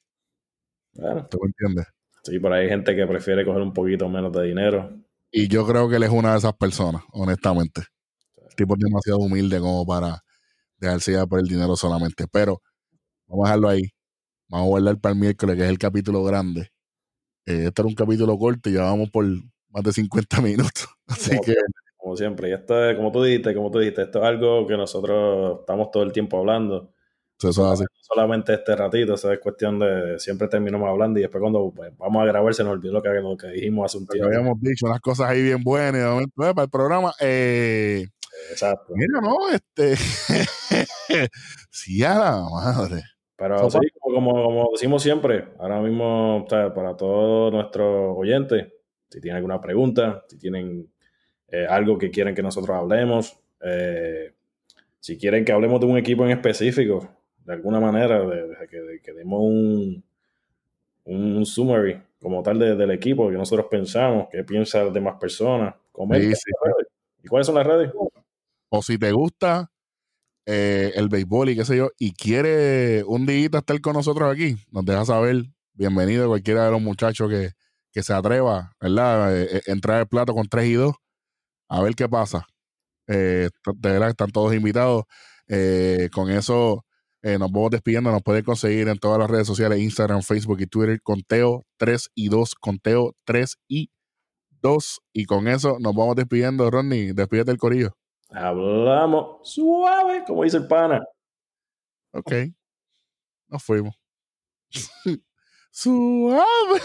Bueno, 0.93 1.27
¿Tú 1.27 1.39
me 1.41 1.47
entiendes? 1.47 1.87
sí, 2.23 2.39
pero 2.39 2.53
hay 2.53 2.69
gente 2.69 2.95
que 2.95 3.05
prefiere 3.07 3.43
coger 3.43 3.61
un 3.61 3.73
poquito 3.73 4.07
menos 4.09 4.31
de 4.31 4.43
dinero. 4.43 4.91
Y 5.31 5.47
yo 5.47 5.65
creo 5.65 5.89
que 5.89 5.95
él 5.95 6.03
es 6.03 6.11
una 6.11 6.33
de 6.33 6.37
esas 6.37 6.53
personas, 6.53 7.01
honestamente. 7.11 7.81
El 8.37 8.55
tipo 8.55 8.75
es 8.75 8.79
demasiado 8.79 9.19
humilde 9.19 9.59
como 9.59 9.85
para 9.85 10.23
dejarse 10.77 11.11
llevar 11.11 11.27
por 11.27 11.39
el 11.39 11.47
dinero 11.47 11.75
solamente. 11.75 12.27
Pero 12.31 12.61
vamos 13.27 13.45
a 13.45 13.49
dejarlo 13.49 13.69
ahí. 13.69 13.83
Vamos 14.49 14.65
a 14.65 14.69
guardar 14.69 14.99
para 14.99 15.13
el 15.13 15.19
miércoles, 15.19 15.55
que 15.55 15.63
es 15.63 15.69
el 15.69 15.77
capítulo 15.77 16.23
grande. 16.23 16.69
Eh, 17.45 17.65
este 17.67 17.81
era 17.81 17.87
un 17.87 17.95
capítulo 17.95 18.37
corto 18.37 18.69
y 18.69 18.73
ya 18.73 18.83
vamos 18.83 19.09
por 19.09 19.25
más 19.69 19.83
de 19.83 19.93
50 19.93 20.41
minutos. 20.41 20.87
Así 21.07 21.31
Como 21.31 21.41
que 21.41 21.51
siempre, 21.51 21.81
como 21.97 22.17
siempre. 22.17 22.49
Y 22.49 22.53
esto 22.53 22.89
es, 22.89 22.95
como 22.95 23.11
tú 23.11 23.23
dijiste, 23.23 23.53
como 23.53 23.71
tú 23.71 23.79
dijiste, 23.79 24.03
esto 24.03 24.19
es 24.19 24.25
algo 24.25 24.65
que 24.67 24.77
nosotros 24.77 25.59
estamos 25.61 25.91
todo 25.91 26.03
el 26.03 26.11
tiempo 26.11 26.37
hablando. 26.39 26.93
eso 27.39 27.49
es 27.49 27.59
así. 27.59 27.85
Solamente 28.01 28.53
este 28.53 28.75
ratito, 28.75 29.15
eso 29.15 29.31
es 29.31 29.39
cuestión 29.39 29.79
de 29.79 30.19
siempre 30.19 30.47
terminamos 30.47 30.87
hablando 30.87 31.19
y 31.19 31.23
después 31.23 31.41
cuando 31.41 31.71
pues, 31.75 31.91
vamos 31.97 32.21
a 32.21 32.25
grabar 32.25 32.53
se 32.53 32.63
nos 32.63 32.73
olvidó 32.73 32.93
lo 32.93 33.01
que, 33.01 33.09
lo 33.09 33.35
que 33.37 33.47
dijimos 33.47 33.85
hace 33.85 33.97
un 33.97 34.07
tiempo. 34.07 34.27
habíamos 34.27 34.59
dicho, 34.61 34.85
unas 34.85 35.01
cosas 35.01 35.29
ahí 35.29 35.41
bien 35.41 35.63
buenas. 35.63 35.95
y 35.95 36.03
de 36.03 36.09
momento, 36.09 36.47
eh, 36.47 36.53
para 36.53 36.63
el 36.63 36.69
programa. 36.69 37.13
Eh, 37.19 38.05
Exacto. 38.51 38.93
mira, 38.95 39.21
no, 39.21 39.49
este. 39.49 39.95
sí, 41.71 42.03
a 42.03 42.15
la 42.15 42.41
madre. 42.49 43.01
Pero 43.37 43.69
sí, 43.69 43.79
como, 43.99 44.69
decimos 44.71 45.03
siempre, 45.03 45.49
ahora 45.59 45.81
mismo, 45.81 46.43
o 46.45 46.49
sea, 46.49 46.73
para 46.73 46.95
todos 46.95 47.51
nuestros 47.51 48.15
oyentes, 48.17 48.67
si 49.09 49.19
tienen 49.19 49.37
alguna 49.37 49.59
pregunta, 49.59 50.23
si 50.27 50.37
tienen 50.37 50.89
eh, 51.49 51.65
algo 51.69 51.97
que 51.97 52.09
quieren 52.11 52.33
que 52.33 52.41
nosotros 52.41 52.75
hablemos, 52.77 53.37
eh, 53.61 54.33
si 54.99 55.17
quieren 55.17 55.43
que 55.43 55.51
hablemos 55.51 55.79
de 55.81 55.85
un 55.85 55.97
equipo 55.97 56.23
en 56.25 56.31
específico, 56.31 57.09
de 57.43 57.53
alguna 57.53 57.79
manera, 57.79 58.21
de, 58.25 58.47
de 58.47 58.67
que, 58.69 58.79
de 58.81 59.01
que 59.01 59.13
demos 59.13 59.41
un, 59.43 60.03
un 61.05 61.45
summary 61.45 62.01
como 62.19 62.41
tal 62.41 62.57
de- 62.57 62.75
del 62.75 62.91
equipo, 62.91 63.29
que 63.29 63.35
nosotros 63.37 63.67
pensamos, 63.69 64.27
qué 64.31 64.43
piensan 64.43 64.85
las 64.85 64.93
demás 64.93 65.17
personas, 65.19 65.75
comenten. 65.91 66.35
Sí, 66.35 66.41
sí. 66.45 66.51
¿Y 67.23 67.27
cuáles 67.27 67.45
son 67.47 67.55
las 67.55 67.67
redes? 67.67 67.91
o 68.69 68.81
si 68.81 68.97
te 68.97 69.11
gusta 69.11 69.69
eh, 70.45 70.91
el 70.95 71.09
béisbol 71.09 71.49
y 71.49 71.55
qué 71.55 71.65
sé 71.65 71.77
yo, 71.77 71.89
y 71.97 72.13
quiere 72.13 73.03
un 73.05 73.25
día 73.25 73.49
estar 73.51 73.81
con 73.81 73.93
nosotros 73.93 74.31
aquí, 74.31 74.55
nos 74.71 74.85
deja 74.85 75.03
saber, 75.05 75.45
bienvenido 75.73 76.27
cualquiera 76.27 76.65
de 76.65 76.71
los 76.71 76.81
muchachos 76.81 77.29
que, 77.29 77.51
que 77.91 78.03
se 78.03 78.13
atreva, 78.13 78.73
¿verdad? 78.79 79.35
Eh, 79.35 79.57
eh, 79.57 79.61
entrar 79.67 79.97
al 79.99 80.07
plato 80.07 80.33
con 80.35 80.47
3 80.47 80.67
y 80.67 80.73
2, 80.73 80.95
a 81.69 81.81
ver 81.81 81.95
qué 81.95 82.07
pasa. 82.07 82.45
De 83.07 83.49
verdad, 83.81 84.09
están 84.09 84.31
todos 84.31 84.53
invitados. 84.55 85.05
Con 86.11 86.31
eso 86.31 86.85
nos 87.21 87.51
vamos 87.51 87.71
despidiendo, 87.71 88.11
nos 88.11 88.23
pueden 88.23 88.43
conseguir 88.43 88.87
en 88.87 88.97
todas 88.97 89.19
las 89.19 89.29
redes 89.29 89.47
sociales, 89.47 89.79
Instagram, 89.79 90.21
Facebook 90.23 90.61
y 90.61 90.67
Twitter, 90.67 90.99
conteo 91.01 91.65
3 91.77 92.09
y 92.15 92.29
2, 92.29 92.55
conteo 92.55 93.15
3 93.25 93.57
y 93.67 93.89
2. 94.61 95.01
Y 95.13 95.25
con 95.25 95.47
eso 95.47 95.77
nos 95.79 95.95
vamos 95.95 96.15
despidiendo, 96.15 96.69
Ronnie, 96.71 97.13
despídete 97.13 97.51
el 97.51 97.57
corillo. 97.57 97.95
Hablamos 98.35 99.49
suave, 99.49 100.25
como 100.27 100.43
dice 100.43 100.57
el 100.57 100.67
pana. 100.67 101.01
Ok. 102.11 102.33
Nos 103.47 103.63
fuimos. 103.63 103.95
Suave. 105.71 106.81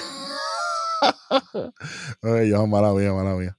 Ay, 2.22 2.51
ya, 2.51 2.64
mala 2.66 2.92
mía, 2.92 3.12
mala 3.12 3.34
mía. 3.34 3.59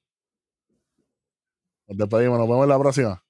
Nos 1.87 1.97
despedimos, 1.97 2.39
nos 2.39 2.47
vemos 2.47 2.63
en 2.63 2.69
la 2.69 2.79
próxima. 2.79 3.25